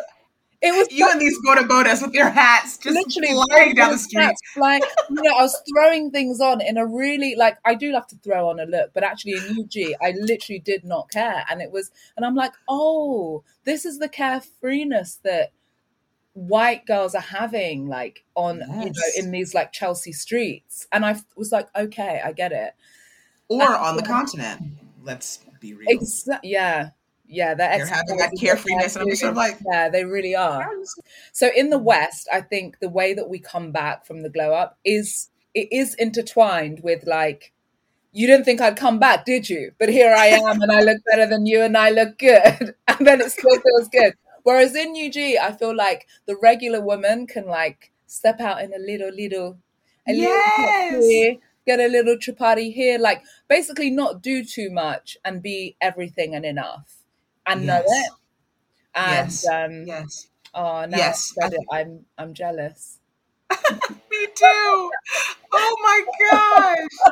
it 0.62 0.72
was 0.76 0.88
You 0.90 1.08
and 1.10 1.20
these 1.20 1.38
boda 1.46 1.66
bodas 1.66 2.02
with 2.02 2.12
your 2.12 2.28
hats 2.28 2.76
just 2.76 2.94
literally 2.94 3.32
flying 3.48 3.74
down 3.74 3.92
the 3.92 3.98
street. 3.98 4.24
hats, 4.24 4.40
like 4.56 4.82
you 5.08 5.22
know, 5.22 5.34
I 5.38 5.42
was 5.42 5.58
throwing 5.72 6.10
things 6.10 6.40
on 6.40 6.60
in 6.60 6.76
a 6.76 6.86
really 6.86 7.34
like 7.34 7.56
I 7.64 7.74
do 7.74 7.92
love 7.92 8.06
to 8.08 8.16
throw 8.16 8.50
on 8.50 8.60
a 8.60 8.66
look, 8.66 8.92
but 8.92 9.02
actually 9.02 9.32
in 9.32 9.58
UG, 9.58 9.96
I 10.02 10.12
literally 10.20 10.58
did 10.58 10.84
not 10.84 11.10
care, 11.10 11.44
and 11.48 11.62
it 11.62 11.70
was, 11.70 11.90
and 12.16 12.26
I'm 12.26 12.34
like, 12.34 12.52
oh, 12.68 13.42
this 13.64 13.86
is 13.86 13.98
the 13.98 14.08
carefreeness 14.08 15.22
that 15.22 15.52
white 16.34 16.84
girls 16.84 17.14
are 17.14 17.22
having, 17.22 17.88
like 17.88 18.24
on 18.34 18.58
you 18.58 18.86
know 18.86 19.02
in 19.16 19.30
these 19.30 19.54
like 19.54 19.72
Chelsea 19.72 20.12
streets, 20.12 20.86
and 20.92 21.06
I 21.06 21.16
was 21.36 21.52
like, 21.52 21.68
okay, 21.74 22.20
I 22.22 22.32
get 22.32 22.52
it. 22.52 22.74
Or 23.48 23.76
on 23.76 23.96
the 23.96 24.02
continent. 24.02 24.62
Let's 25.02 25.40
be 25.60 25.74
real. 25.74 25.88
Exa- 25.88 26.40
yeah, 26.42 26.90
yeah, 27.26 27.54
they're, 27.54 27.78
They're 27.78 27.86
having 27.86 28.16
that 28.16 28.32
carefreeness, 28.40 28.96
and 28.96 29.08
I'm 29.08 29.16
sort 29.16 29.30
of 29.30 29.36
like, 29.36 29.58
yeah, 29.70 29.88
they 29.88 30.04
really 30.04 30.34
are. 30.34 30.68
So 31.32 31.48
in 31.56 31.70
the 31.70 31.78
West, 31.78 32.28
I 32.32 32.40
think 32.40 32.78
the 32.80 32.88
way 32.88 33.14
that 33.14 33.28
we 33.28 33.38
come 33.38 33.70
back 33.72 34.04
from 34.04 34.22
the 34.22 34.28
glow 34.30 34.52
up 34.52 34.78
is 34.84 35.28
it 35.54 35.68
is 35.72 35.94
intertwined 35.94 36.80
with 36.82 37.06
like 37.06 37.52
you 38.12 38.26
didn't 38.26 38.44
think 38.44 38.60
I'd 38.60 38.76
come 38.76 38.98
back, 38.98 39.24
did 39.24 39.48
you? 39.48 39.72
But 39.78 39.88
here 39.88 40.12
I 40.12 40.26
am 40.26 40.60
and 40.60 40.72
I 40.72 40.82
look 40.82 40.98
better 41.10 41.26
than 41.26 41.46
you 41.46 41.62
and 41.62 41.76
I 41.76 41.90
look 41.90 42.18
good. 42.18 42.74
And 42.88 43.06
then 43.06 43.20
it 43.20 43.30
still 43.30 43.58
feels 43.60 43.88
good. 43.88 44.14
Whereas 44.42 44.74
in 44.74 44.90
UG, 44.90 45.16
I 45.40 45.52
feel 45.52 45.74
like 45.74 46.06
the 46.26 46.36
regular 46.42 46.80
woman 46.82 47.26
can 47.26 47.46
like 47.46 47.92
step 48.06 48.40
out 48.40 48.60
in 48.62 48.74
a 48.74 48.78
little 48.78 49.10
little 49.10 49.58
a 50.08 50.12
little 50.12 50.42
Yes. 50.58 51.06
here, 51.06 51.36
get 51.70 51.80
a 51.80 51.88
little 51.88 52.16
chapati 52.16 52.72
here, 52.72 52.98
like 52.98 53.22
basically 53.48 53.90
not 53.90 54.22
do 54.22 54.44
too 54.44 54.70
much 54.70 55.16
and 55.24 55.42
be 55.42 55.76
everything 55.80 56.34
and 56.34 56.44
enough. 56.44 56.88
And 57.46 57.66
know 57.66 57.82
Yes. 57.82 57.90
it. 58.02 58.12
And 58.94 59.40
Yes. 59.40 59.44
um 59.46 59.76
Yes. 59.82 60.28
Oh, 60.54 60.84
now 60.86 61.02
Yes, 61.02 61.32
I've 61.42 61.50
said 61.50 61.52
it, 61.60 61.66
I'm 61.70 62.06
I'm 62.18 62.34
jealous. 62.34 63.00
Me 64.10 64.26
too. 64.34 64.92
Oh 65.52 65.76
my 65.82 66.04
gosh. 66.30 67.10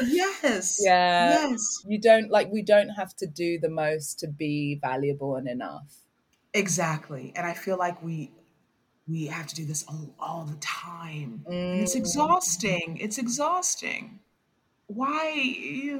Yes. 0.00 0.92
Yeah. 1.18 1.18
Yes. 1.18 1.86
You 1.86 1.98
don't 1.98 2.30
like 2.30 2.50
we 2.52 2.62
don't 2.62 2.90
have 2.90 3.14
to 3.16 3.26
do 3.26 3.58
the 3.58 3.68
most 3.70 4.18
to 4.20 4.28
be 4.28 4.76
valuable 4.76 5.36
and 5.36 5.48
enough. 5.48 6.02
Exactly. 6.54 7.32
And 7.34 7.46
I 7.46 7.54
feel 7.54 7.76
like 7.78 8.02
we 8.02 8.32
we 9.08 9.26
have 9.26 9.46
to 9.48 9.54
do 9.54 9.64
this 9.64 9.84
all, 9.88 10.14
all 10.18 10.44
the 10.44 10.56
time. 10.60 11.44
And 11.46 11.82
it's 11.82 11.94
Mm. 11.94 11.98
exhausting. 11.98 12.98
It's 13.00 13.18
exhausting. 13.18 14.20
Why? 14.86 15.98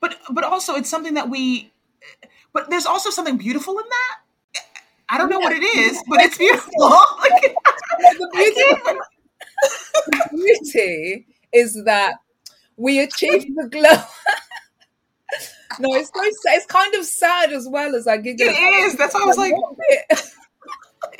But 0.00 0.18
but 0.30 0.44
also 0.44 0.74
it's 0.76 0.88
something 0.90 1.14
that 1.14 1.28
we. 1.30 1.72
But 2.52 2.70
there's 2.70 2.86
also 2.86 3.10
something 3.10 3.36
beautiful 3.36 3.78
in 3.78 3.84
that. 3.88 4.18
I 5.08 5.18
don't 5.18 5.30
know 5.30 5.40
what 5.40 5.52
it 5.52 5.62
is, 5.62 6.02
but 6.08 6.20
it's 6.22 6.38
beautiful. 6.38 6.72
Like, 7.20 7.56
The 8.00 8.28
beauty, 8.32 8.98
the 10.06 10.28
beauty 10.32 11.26
is 11.52 11.84
that 11.84 12.14
we 12.76 13.00
achieve 13.00 13.44
the 13.56 13.68
glow. 13.68 13.82
no, 15.80 15.94
it's 15.94 16.08
so 16.14 16.20
sa- 16.22 16.56
it's 16.56 16.66
kind 16.66 16.94
of 16.94 17.04
sad 17.04 17.52
as 17.52 17.68
well 17.68 17.94
as 17.94 18.06
I 18.06 18.16
giggle. 18.18 18.46
It 18.48 18.52
is. 18.52 18.96
That's 18.96 19.14
why 19.14 19.22
I 19.22 19.26
was 19.26 19.36
like, 19.38 19.54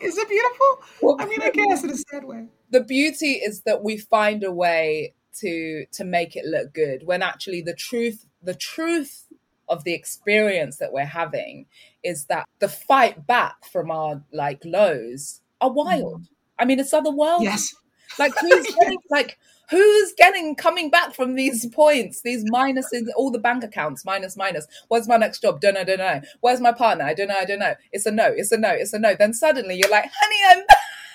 is 0.01 0.16
it 0.18 0.28
beautiful? 0.28 0.82
what 1.01 1.20
I 1.20 1.26
mean, 1.26 1.42
I 1.42 1.51
guess 1.51 1.84
in 1.84 1.90
a 1.90 1.96
sad 1.96 2.24
way. 2.24 2.46
the 2.70 2.80
beauty 2.82 3.34
is 3.34 3.62
that 3.62 3.82
we 3.82 3.96
find 3.96 4.42
a 4.44 4.53
way 4.53 5.14
to 5.40 5.86
to 5.92 6.05
make 6.05 6.36
it 6.36 6.44
look 6.44 6.72
good 6.74 7.03
when 7.05 7.22
actually 7.22 7.62
the 7.62 7.74
truth 7.74 8.26
the 8.42 8.55
truth 8.55 9.26
of 9.68 9.84
the 9.84 9.92
experience 9.94 10.78
that 10.78 10.92
we're 10.92 11.05
having 11.05 11.66
is 12.03 12.24
that 12.26 12.48
the 12.59 12.68
fight 12.68 13.26
back 13.26 13.64
from 13.70 13.90
our 13.90 14.22
like 14.32 14.61
lows 14.64 15.40
are 15.61 15.70
wild 15.70 16.22
mm. 16.22 16.26
i 16.59 16.64
mean 16.64 16.80
it's 16.80 16.92
otherworldly 16.92 17.44
Yes. 17.44 17.74
like 18.18 18.32
who's 18.40 18.66
getting 18.74 18.98
like 19.11 19.38
who's 19.70 20.12
getting 20.16 20.54
coming 20.56 20.90
back 20.90 21.14
from 21.14 21.34
these 21.34 21.66
points 21.68 22.22
these 22.22 22.44
minuses 22.50 23.04
all 23.16 23.30
the 23.30 23.38
bank 23.38 23.62
accounts 23.64 24.04
minus 24.04 24.36
minus. 24.36 24.66
Where's 24.88 25.08
my 25.08 25.16
next 25.16 25.40
job? 25.42 25.60
Don't 25.60 25.74
know 25.74 25.84
don't 25.84 25.98
know 25.98 26.20
where's 26.40 26.60
my 26.60 26.72
partner? 26.72 27.04
I 27.04 27.14
don't 27.14 27.28
know 27.28 27.36
i 27.38 27.44
don't 27.44 27.58
know 27.60 27.74
it's 27.92 28.06
a 28.06 28.10
no 28.10 28.32
it's 28.34 28.52
a 28.52 28.58
no 28.58 28.70
it's 28.70 28.92
a 28.92 28.98
no. 28.98 29.14
Then 29.14 29.32
suddenly 29.32 29.76
you're 29.76 29.90
like 29.90 30.10
honey 30.12 30.60
i'm 30.60 30.64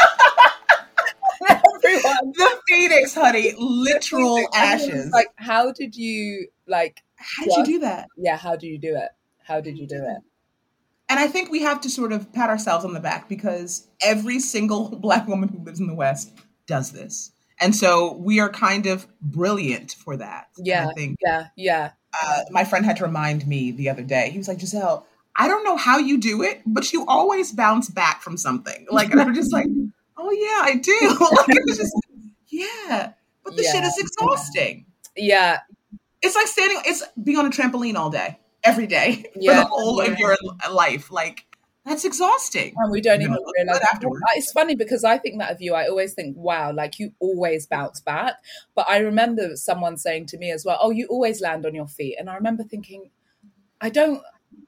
everyone. 1.49 2.33
The 2.35 2.59
phoenix, 2.67 3.13
honey, 3.13 3.53
literal 3.57 4.47
ashes. 4.53 5.09
like 5.11 5.27
how 5.37 5.71
did 5.71 5.95
you 5.95 6.47
like 6.67 7.01
How 7.15 7.45
did 7.45 7.57
you 7.57 7.65
do 7.75 7.79
that? 7.79 8.07
yeah 8.17 8.37
how 8.37 8.55
do 8.55 8.67
you 8.67 8.77
do 8.77 8.95
it? 8.95 9.09
How 9.43 9.61
did 9.61 9.77
you 9.77 9.87
do 9.87 9.95
it? 9.95 10.17
And 11.09 11.19
I 11.19 11.27
think 11.27 11.49
we 11.49 11.61
have 11.63 11.81
to 11.81 11.89
sort 11.89 12.11
of 12.11 12.31
pat 12.33 12.49
ourselves 12.51 12.85
on 12.85 12.93
the 12.93 12.99
back 12.99 13.27
because 13.27 13.87
every 14.01 14.39
single 14.39 14.89
black 15.01 15.27
woman 15.27 15.49
who 15.49 15.63
lives 15.63 15.79
in 15.79 15.87
the 15.87 15.95
West 15.95 16.31
does 16.67 16.91
this. 16.91 17.31
And 17.61 17.75
so 17.75 18.13
we 18.13 18.39
are 18.39 18.49
kind 18.49 18.85
of 18.85 19.07
brilliant 19.21 19.91
for 19.93 20.17
that. 20.17 20.47
yeah 20.57 20.87
I 20.89 20.93
think 20.93 21.17
yeah 21.23 21.47
yeah 21.55 21.91
uh, 22.23 22.41
my 22.51 22.63
friend 22.63 22.85
had 22.85 22.97
to 22.97 23.03
remind 23.03 23.45
me 23.47 23.71
the 23.71 23.89
other 23.89 24.01
day. 24.03 24.31
He 24.31 24.37
was 24.39 24.47
like, 24.47 24.59
Giselle, 24.59 25.05
I 25.35 25.47
don't 25.47 25.63
know 25.63 25.77
how 25.77 25.99
you 25.99 26.17
do 26.19 26.41
it, 26.41 26.61
but 26.65 26.91
you 26.91 27.05
always 27.05 27.51
bounce 27.51 27.87
back 27.89 28.21
from 28.23 28.35
something. 28.35 28.87
Like, 28.91 29.11
and 29.11 29.21
I'm 29.21 29.35
just 29.35 29.53
like, 29.53 29.67
oh 30.17 30.31
yeah, 30.31 30.71
I 30.73 30.75
do. 30.81 30.99
like, 31.37 31.49
it 31.49 31.63
was 31.67 31.77
just, 31.77 31.93
yeah. 32.47 33.13
But 33.43 33.55
the 33.55 33.63
shit 33.63 33.83
is 33.83 33.95
exhausting. 33.99 34.85
yeah 35.15 35.59
it's 36.21 36.35
like 36.35 36.47
standing. 36.47 36.81
It's 36.85 37.03
being 37.23 37.37
on 37.37 37.45
a 37.45 37.49
trampoline 37.49 37.95
all 37.95 38.09
day, 38.09 38.39
every 38.63 38.87
day, 38.87 39.25
Yeah, 39.35 39.53
for 39.63 39.69
the 39.69 39.69
whole 39.69 40.03
yeah. 40.03 40.11
of 40.11 40.19
your 40.19 40.37
life. 40.71 41.11
Like 41.11 41.45
that's 41.89 42.05
exhausting. 42.05 42.73
and 42.77 42.91
we 42.91 43.01
don't 43.01 43.19
You're 43.21 43.29
even 43.31 43.33
gonna 43.33 43.45
look 43.45 43.55
realize 43.57 43.79
good 43.79 43.87
afterwards. 43.93 44.21
it's 44.35 44.51
funny 44.51 44.75
because 44.75 45.03
i 45.03 45.17
think 45.17 45.39
that 45.39 45.51
of 45.51 45.61
you 45.61 45.73
i 45.73 45.87
always 45.87 46.13
think 46.13 46.37
wow 46.37 46.71
like 46.71 46.99
you 46.99 47.11
always 47.19 47.67
bounce 47.67 47.99
back 48.01 48.35
but 48.75 48.85
i 48.89 48.97
remember 48.99 49.55
someone 49.55 49.97
saying 49.97 50.27
to 50.27 50.37
me 50.37 50.51
as 50.51 50.63
well 50.65 50.77
oh 50.81 50.91
you 50.91 51.07
always 51.07 51.41
land 51.41 51.65
on 51.65 51.75
your 51.75 51.87
feet 51.87 52.15
and 52.19 52.29
i 52.29 52.35
remember 52.35 52.63
thinking 52.63 53.09
i 53.81 53.89
don't 53.89 54.21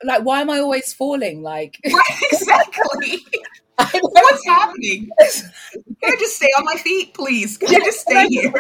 like 0.04 0.24
why 0.24 0.42
am 0.42 0.50
i 0.50 0.60
always 0.60 0.94
falling 0.94 1.42
like 1.44 1.80
exactly. 2.32 3.20
I 3.78 3.90
don't- 3.94 4.12
What's 4.14 4.46
happening? 4.46 5.10
Can 5.20 6.14
I 6.14 6.16
just 6.20 6.36
stay 6.36 6.50
on 6.58 6.66
my 6.66 6.76
feet, 6.76 7.14
please? 7.16 7.58
Can 7.58 7.70
I 7.70 7.80
just 7.86 8.02
stay 8.02 8.28
here? 8.28 8.54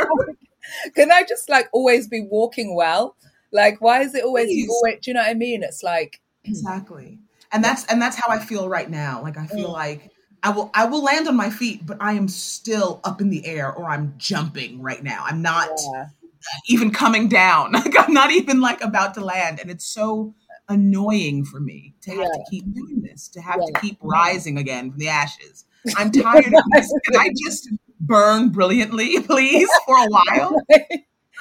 can 0.95 1.11
i 1.11 1.23
just 1.23 1.49
like 1.49 1.67
always 1.73 2.07
be 2.07 2.21
walking 2.21 2.75
well 2.75 3.15
like 3.51 3.81
why 3.81 4.01
is 4.01 4.15
it 4.15 4.23
always 4.23 4.49
you 4.49 4.69
always 4.71 4.95
do 5.01 5.11
you 5.11 5.13
know 5.15 5.21
what 5.21 5.29
i 5.29 5.33
mean 5.33 5.63
it's 5.63 5.83
like 5.83 6.21
Exactly. 6.45 7.19
And 7.53 7.63
that's 7.63 7.85
and 7.85 8.01
that's 8.01 8.15
how 8.15 8.31
I 8.31 8.39
feel 8.39 8.69
right 8.69 8.89
now. 8.89 9.21
Like 9.21 9.37
I 9.37 9.45
feel 9.47 9.69
Mm. 9.69 9.73
like 9.73 10.09
I 10.43 10.49
will 10.51 10.71
I 10.73 10.85
will 10.85 11.03
land 11.03 11.27
on 11.27 11.35
my 11.35 11.49
feet, 11.49 11.85
but 11.85 11.97
I 11.99 12.13
am 12.13 12.27
still 12.27 12.99
up 13.03 13.21
in 13.21 13.29
the 13.29 13.45
air 13.45 13.71
or 13.71 13.89
I'm 13.89 14.13
jumping 14.17 14.81
right 14.81 15.03
now. 15.03 15.23
I'm 15.25 15.41
not 15.41 15.69
yeah, 15.93 16.07
even 16.67 16.91
coming 16.91 17.27
down. 17.27 17.71
Like 17.81 17.95
I'm 17.97 18.13
not 18.13 18.31
even 18.31 18.61
like 18.61 18.81
about 18.81 19.13
to 19.15 19.21
land. 19.21 19.59
And 19.59 19.69
it's 19.69 19.85
so 19.85 20.33
annoying 20.69 21.43
for 21.45 21.59
me 21.59 21.95
to 22.01 22.11
have 22.11 22.31
to 22.31 22.39
keep 22.49 22.73
doing 22.73 23.01
this, 23.01 23.27
to 23.29 23.41
have 23.41 23.65
to 23.65 23.73
keep 23.81 23.97
rising 24.01 24.57
again 24.57 24.91
from 24.91 24.99
the 24.99 25.09
ashes. 25.09 25.65
I'm 25.97 26.11
tired 26.11 26.45
of 26.45 26.63
this. 26.73 26.93
Can 27.05 27.15
I 27.17 27.29
just 27.43 27.69
burn 27.99 28.49
brilliantly, 28.49 29.19
please, 29.23 29.69
for 29.85 29.95
a 29.97 30.07
while? 30.07 30.55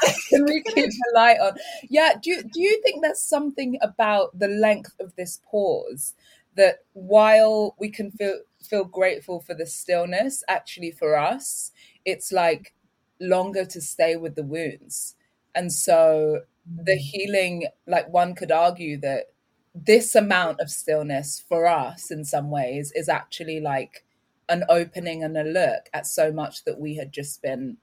can 0.28 0.44
we 0.44 0.62
keep 0.62 0.90
the 0.90 1.12
light 1.14 1.38
on? 1.40 1.52
Yeah 1.88 2.14
do 2.20 2.30
you, 2.30 2.42
do 2.42 2.60
you 2.60 2.80
think 2.82 3.02
there's 3.02 3.22
something 3.22 3.78
about 3.82 4.38
the 4.38 4.48
length 4.48 4.94
of 5.00 5.14
this 5.16 5.40
pause 5.50 6.14
that 6.56 6.80
while 6.92 7.74
we 7.78 7.90
can 7.90 8.10
feel 8.10 8.40
feel 8.62 8.84
grateful 8.84 9.40
for 9.40 9.54
the 9.54 9.66
stillness 9.66 10.42
actually 10.48 10.90
for 10.90 11.16
us 11.16 11.72
it's 12.04 12.30
like 12.30 12.74
longer 13.20 13.64
to 13.64 13.80
stay 13.80 14.16
with 14.16 14.34
the 14.34 14.42
wounds? 14.42 15.14
And 15.54 15.72
so 15.72 16.42
the 16.66 16.92
mm. 16.92 16.98
healing 16.98 17.68
like 17.86 18.08
one 18.08 18.34
could 18.34 18.52
argue 18.52 18.98
that 19.00 19.26
this 19.74 20.14
amount 20.14 20.60
of 20.60 20.70
stillness 20.70 21.42
for 21.48 21.66
us 21.66 22.10
in 22.10 22.24
some 22.24 22.50
ways 22.50 22.92
is 22.94 23.08
actually 23.08 23.60
like 23.60 24.04
an 24.48 24.64
opening 24.68 25.22
and 25.22 25.36
a 25.36 25.44
look 25.44 25.88
at 25.94 26.06
so 26.06 26.32
much 26.32 26.64
that 26.64 26.80
we 26.80 26.96
had 26.96 27.12
just 27.12 27.40
been 27.40 27.76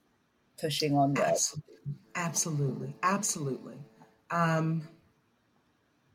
pushing 0.59 0.95
on 0.97 1.13
with 1.13 1.61
Absolutely. 2.17 2.95
Absolutely. 3.03 3.75
Um, 4.31 4.87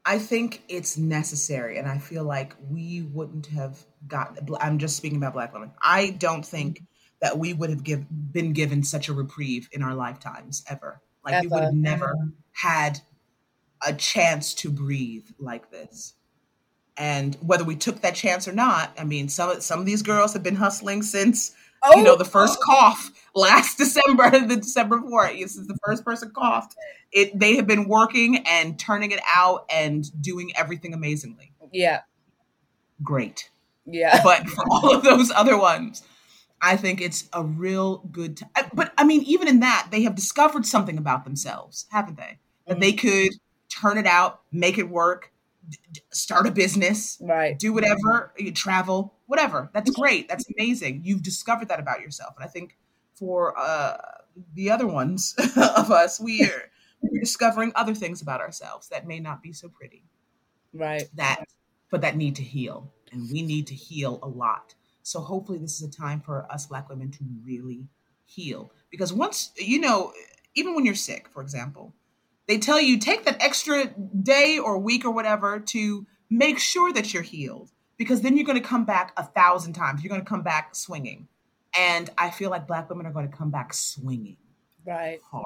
I 0.05 0.18
think 0.18 0.64
it's 0.68 0.98
necessary, 0.98 1.78
and 1.78 1.86
I 1.88 1.98
feel 1.98 2.24
like 2.24 2.57
we 2.68 3.03
wouldn't 3.03 3.46
have 3.46 3.78
got. 4.09 4.36
I'm 4.61 4.78
just 4.78 4.96
speaking 4.96 5.16
about 5.16 5.32
Black 5.32 5.55
women. 5.55 5.70
I 5.80 6.11
don't 6.11 6.44
think 6.44 6.82
that 7.20 7.38
we 7.38 7.53
would 7.53 7.70
have 7.70 7.84
give, 7.84 8.05
been 8.32 8.53
given 8.53 8.82
such 8.82 9.09
a 9.09 9.12
reprieve 9.12 9.68
in 9.70 9.80
our 9.80 9.94
lifetimes 9.94 10.64
ever. 10.68 11.00
Like 11.24 11.40
we 11.42 11.46
would 11.48 11.62
have 11.62 11.74
never 11.74 12.16
had 12.50 13.00
a 13.80 13.92
chance 13.92 14.55
to 14.55 14.70
breathe 14.70 15.28
like 15.38 15.70
this. 15.70 16.14
And 16.96 17.36
whether 17.36 17.62
we 17.62 17.76
took 17.76 18.00
that 18.00 18.16
chance 18.16 18.48
or 18.48 18.53
not, 18.53 18.92
I 18.98 19.05
mean, 19.05 19.28
some 19.28 19.61
some 19.61 19.78
of 19.78 19.86
these 19.86 20.03
girls 20.03 20.32
have 20.32 20.42
been 20.42 20.57
hustling 20.57 21.03
since 21.03 21.55
Oh, 21.84 21.96
you 21.96 22.04
know, 22.04 22.16
the 22.16 22.24
first 22.24 22.58
oh. 22.62 22.64
cough 22.64 23.10
last 23.34 23.78
December, 23.78 24.30
the 24.30 24.56
December 24.56 24.98
before, 24.98 25.28
this 25.28 25.56
is 25.56 25.66
the 25.66 25.78
first 25.84 26.04
person 26.04 26.30
coughed. 26.30 26.74
It 27.12 27.38
they 27.38 27.56
have 27.56 27.66
been 27.66 27.88
working 27.88 28.44
and 28.46 28.78
turning 28.78 29.10
it 29.10 29.20
out 29.34 29.66
and 29.70 30.04
doing 30.22 30.52
everything 30.56 30.94
amazingly. 30.94 31.52
yeah, 31.72 32.00
Great. 33.02 33.50
yeah, 33.84 34.22
But 34.22 34.48
for 34.48 34.64
all 34.70 34.94
of 34.94 35.02
those 35.02 35.30
other 35.30 35.58
ones, 35.58 36.02
I 36.60 36.76
think 36.76 37.00
it's 37.00 37.28
a 37.32 37.42
real 37.42 37.98
good 38.12 38.36
t- 38.38 38.46
I- 38.54 38.70
but 38.72 38.92
I 38.96 39.04
mean, 39.04 39.22
even 39.22 39.48
in 39.48 39.60
that, 39.60 39.88
they 39.90 40.02
have 40.02 40.14
discovered 40.14 40.64
something 40.64 40.96
about 40.96 41.24
themselves, 41.24 41.86
haven't 41.90 42.16
they? 42.16 42.38
That 42.66 42.78
they 42.78 42.92
mm-hmm. 42.92 43.08
could 43.08 43.32
turn 43.68 43.98
it 43.98 44.06
out, 44.06 44.40
make 44.52 44.78
it 44.78 44.88
work, 44.88 45.31
start 46.10 46.46
a 46.46 46.50
business, 46.50 47.18
right. 47.20 47.58
do 47.58 47.72
whatever, 47.72 48.32
you 48.36 48.52
travel, 48.52 49.14
whatever. 49.26 49.70
That's 49.72 49.90
great. 49.90 50.28
That's 50.28 50.44
amazing. 50.58 51.02
You've 51.04 51.22
discovered 51.22 51.68
that 51.68 51.80
about 51.80 52.00
yourself. 52.00 52.34
And 52.36 52.44
I 52.44 52.48
think 52.48 52.76
for 53.14 53.58
uh, 53.58 53.96
the 54.54 54.70
other 54.70 54.86
ones 54.86 55.34
of 55.56 55.90
us, 55.90 56.20
we 56.20 56.44
are 56.44 56.70
we're 57.02 57.20
discovering 57.20 57.72
other 57.74 57.94
things 57.94 58.22
about 58.22 58.40
ourselves 58.40 58.88
that 58.88 59.06
may 59.06 59.18
not 59.18 59.42
be 59.42 59.52
so 59.52 59.68
pretty. 59.68 60.04
Right. 60.72 61.08
That, 61.14 61.44
but 61.90 62.00
that 62.02 62.16
need 62.16 62.36
to 62.36 62.42
heal, 62.42 62.92
and 63.10 63.28
we 63.30 63.42
need 63.42 63.66
to 63.68 63.74
heal 63.74 64.18
a 64.22 64.28
lot. 64.28 64.74
So 65.02 65.20
hopefully, 65.20 65.58
this 65.58 65.80
is 65.80 65.82
a 65.82 65.90
time 65.90 66.20
for 66.20 66.50
us 66.50 66.66
Black 66.66 66.88
women 66.88 67.10
to 67.10 67.24
really 67.44 67.88
heal. 68.24 68.72
Because 68.90 69.12
once 69.12 69.50
you 69.56 69.80
know, 69.80 70.12
even 70.54 70.74
when 70.74 70.86
you're 70.86 70.94
sick, 70.94 71.28
for 71.28 71.42
example, 71.42 71.92
they 72.49 72.59
tell 72.59 72.80
you 72.80 72.99
take 72.99 73.24
that 73.24 73.43
extra 73.43 73.86
day 74.22 74.59
or 74.59 74.78
week 74.78 75.05
or 75.05 75.11
whatever 75.11 75.61
to 75.61 76.07
make 76.30 76.59
sure 76.59 76.93
that 76.93 77.12
you're 77.12 77.22
healed 77.22 77.70
because 77.97 78.22
then 78.22 78.36
you're 78.36 78.47
going 78.47 78.61
to 78.61 78.66
come 78.68 78.84
back 78.84 79.12
a 79.16 79.24
thousand 79.24 79.74
times 79.74 80.03
you're 80.03 80.09
going 80.11 80.20
to 80.22 80.28
come 80.28 80.43
back 80.43 80.74
swinging 80.74 81.28
and 81.76 82.11
i 82.18 82.30
feel 82.30 82.51
like 82.51 82.66
black 82.66 82.88
women 82.88 83.07
are 83.07 83.12
going 83.12 83.30
to 83.30 83.36
come 83.36 83.51
back 83.51 83.72
swinging 83.74 84.36
Right. 84.84 85.20
hard 85.30 85.45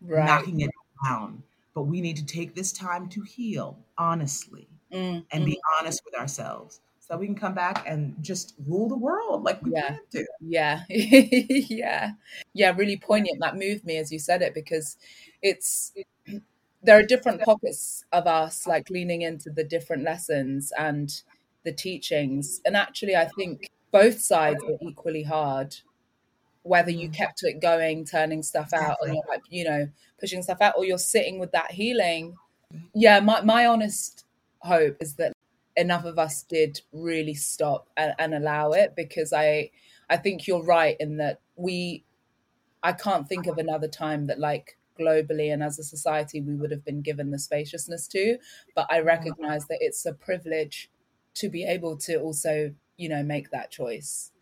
Right. 0.00 0.24
knocking 0.26 0.60
it 0.60 0.70
down 1.04 1.42
but 1.74 1.82
we 1.82 2.00
need 2.00 2.16
to 2.16 2.26
take 2.26 2.54
this 2.54 2.72
time 2.72 3.08
to 3.08 3.22
heal 3.22 3.78
honestly 3.96 4.68
Mm, 4.92 5.26
and 5.32 5.42
mm. 5.42 5.46
be 5.46 5.60
honest 5.78 6.00
with 6.06 6.14
ourselves 6.14 6.80
so 6.98 7.16
we 7.16 7.26
can 7.26 7.34
come 7.34 7.54
back 7.54 7.84
and 7.86 8.16
just 8.22 8.54
rule 8.66 8.88
the 8.88 8.96
world 8.96 9.42
like 9.42 9.62
we 9.62 9.70
Yeah. 9.72 9.86
plan 9.88 10.00
to 10.12 10.26
Yeah. 10.40 10.82
yeah. 10.88 12.12
Yeah. 12.54 12.74
Really 12.76 12.96
poignant. 12.96 13.40
That 13.40 13.56
moved 13.56 13.84
me 13.84 13.96
as 13.96 14.12
you 14.12 14.18
said 14.18 14.42
it 14.42 14.54
because 14.54 14.96
it's, 15.42 15.92
there 16.82 16.98
are 16.98 17.02
different 17.02 17.42
pockets 17.42 18.04
of 18.12 18.26
us 18.26 18.66
like 18.66 18.88
leaning 18.90 19.22
into 19.22 19.50
the 19.50 19.64
different 19.64 20.04
lessons 20.04 20.72
and 20.78 21.22
the 21.64 21.72
teachings. 21.72 22.60
And 22.64 22.76
actually, 22.76 23.16
I 23.16 23.26
think 23.36 23.70
both 23.90 24.20
sides 24.20 24.62
were 24.64 24.78
equally 24.80 25.22
hard. 25.22 25.76
Whether 26.62 26.90
you 26.90 27.08
mm. 27.08 27.14
kept 27.14 27.42
it 27.42 27.60
going, 27.60 28.04
turning 28.04 28.42
stuff 28.42 28.72
out, 28.72 28.96
or 29.00 29.08
like, 29.28 29.42
you 29.48 29.64
know, 29.64 29.88
pushing 30.20 30.42
stuff 30.42 30.60
out, 30.60 30.74
or 30.76 30.84
you're 30.84 30.98
sitting 30.98 31.38
with 31.38 31.52
that 31.52 31.70
healing. 31.70 32.36
Mm-hmm. 32.72 32.86
Yeah, 32.94 33.20
my, 33.20 33.40
my 33.40 33.66
honest 33.66 34.26
hope 34.60 34.96
is 35.00 35.14
that 35.14 35.32
enough 35.76 36.04
of 36.04 36.18
us 36.18 36.42
did 36.42 36.80
really 36.92 37.34
stop 37.34 37.88
and, 37.96 38.12
and 38.18 38.34
allow 38.34 38.72
it 38.72 38.94
because 38.96 39.32
I 39.32 39.70
I 40.10 40.16
think 40.16 40.46
you're 40.46 40.64
right 40.64 40.96
in 40.98 41.18
that 41.18 41.40
we 41.56 42.04
I 42.82 42.92
can't 42.92 43.28
think 43.28 43.46
of 43.46 43.58
another 43.58 43.88
time 43.88 44.26
that 44.28 44.38
like 44.38 44.78
globally 44.98 45.52
and 45.52 45.62
as 45.62 45.78
a 45.78 45.84
society 45.84 46.40
we 46.40 46.54
would 46.54 46.70
have 46.70 46.84
been 46.84 47.02
given 47.02 47.30
the 47.30 47.38
spaciousness 47.38 48.08
to 48.08 48.38
but 48.74 48.86
I 48.90 49.00
recognize 49.00 49.66
that 49.66 49.78
it's 49.80 50.04
a 50.04 50.12
privilege 50.12 50.90
to 51.34 51.48
be 51.48 51.64
able 51.64 51.96
to 51.98 52.16
also 52.16 52.74
you 52.96 53.08
know 53.08 53.22
make 53.22 53.50
that 53.50 53.70
choice 53.70 54.32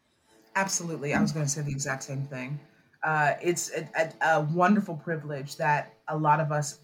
Absolutely. 0.56 1.12
I 1.12 1.20
was 1.20 1.32
going 1.32 1.44
to 1.44 1.52
say 1.52 1.60
the 1.60 1.70
exact 1.70 2.02
same 2.02 2.22
thing. 2.22 2.58
Uh, 3.02 3.34
it's 3.42 3.70
a, 3.72 3.86
a, 3.94 4.36
a 4.36 4.40
wonderful 4.40 4.96
privilege 4.96 5.56
that 5.56 5.94
a 6.08 6.16
lot 6.16 6.40
of 6.40 6.50
us 6.50 6.78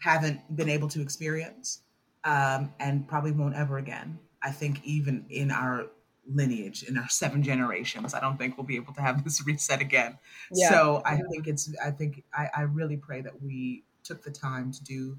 haven't 0.00 0.40
been 0.56 0.68
able 0.68 0.86
to 0.88 1.02
experience 1.02 1.82
um, 2.22 2.72
and 2.78 3.08
probably 3.08 3.32
won't 3.32 3.56
ever 3.56 3.78
again. 3.78 4.20
I 4.40 4.52
think 4.52 4.84
even 4.84 5.26
in 5.30 5.50
our 5.50 5.88
lineage, 6.28 6.82
in 6.82 6.98
our 6.98 7.08
seven 7.08 7.42
generations, 7.42 8.14
I 8.14 8.20
don't 8.20 8.36
think 8.36 8.56
we'll 8.56 8.66
be 8.66 8.76
able 8.76 8.94
to 8.94 9.00
have 9.02 9.24
this 9.24 9.44
reset 9.46 9.80
again. 9.80 10.18
Yeah. 10.50 10.68
So 10.70 11.02
I 11.04 11.16
think 11.30 11.46
it's, 11.46 11.74
I 11.84 11.90
think, 11.90 12.24
I, 12.32 12.48
I 12.56 12.60
really 12.62 12.96
pray 12.96 13.20
that 13.22 13.40
we 13.42 13.84
took 14.04 14.22
the 14.22 14.30
time 14.30 14.72
to 14.72 14.84
do 14.84 15.18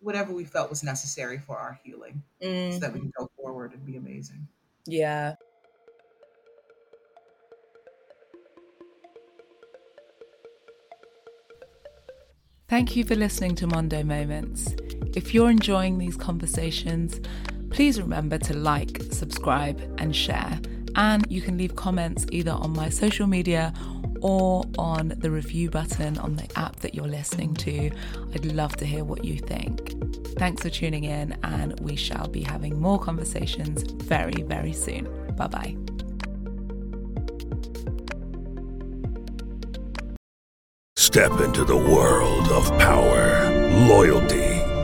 whatever 0.00 0.32
we 0.32 0.44
felt 0.44 0.70
was 0.70 0.82
necessary 0.82 1.38
for 1.38 1.56
our 1.58 1.78
healing 1.84 2.22
so 2.68 2.78
Mm, 2.78 2.80
that 2.80 2.92
we 2.92 3.00
can 3.00 3.12
go 3.18 3.30
forward 3.36 3.72
and 3.72 3.84
be 3.86 3.96
amazing. 3.96 4.48
yeah 4.86 5.36
Thank 12.68 12.96
you 12.96 13.04
for 13.04 13.14
listening 13.14 13.54
to 13.56 13.66
Mondo 13.66 14.02
Moments. 14.02 14.74
If 15.14 15.32
you're 15.32 15.50
enjoying 15.50 15.98
these 15.98 16.16
conversations, 16.16 17.20
please 17.76 18.00
remember 18.00 18.38
to 18.38 18.56
like, 18.56 19.02
subscribe, 19.10 19.78
and 19.98 20.16
share. 20.16 20.58
And 20.94 21.26
you 21.30 21.42
can 21.42 21.58
leave 21.58 21.76
comments 21.76 22.24
either 22.32 22.52
on 22.52 22.72
my 22.72 22.88
social 22.88 23.26
media 23.26 23.74
or 24.22 24.64
on 24.78 25.12
the 25.18 25.30
review 25.30 25.68
button 25.68 26.16
on 26.16 26.36
the 26.36 26.48
app 26.58 26.76
that 26.76 26.94
you're 26.94 27.06
listening 27.06 27.52
to. 27.56 27.90
I'd 28.34 28.46
love 28.46 28.76
to 28.78 28.86
hear 28.86 29.04
what 29.04 29.26
you 29.26 29.38
think. 29.38 29.92
Thanks 30.38 30.62
for 30.62 30.70
tuning 30.70 31.04
in, 31.04 31.36
and 31.42 31.78
we 31.80 31.96
shall 31.96 32.28
be 32.28 32.42
having 32.42 32.80
more 32.80 32.98
conversations 32.98 33.82
very, 33.82 34.42
very 34.42 34.72
soon. 34.72 35.04
Bye 35.36 35.46
bye. 35.46 35.76
Step 40.96 41.40
into 41.40 41.64
the 41.64 41.76
world 41.76 42.48
of 42.48 42.66
power, 42.78 43.50
loyalty, 43.86 44.55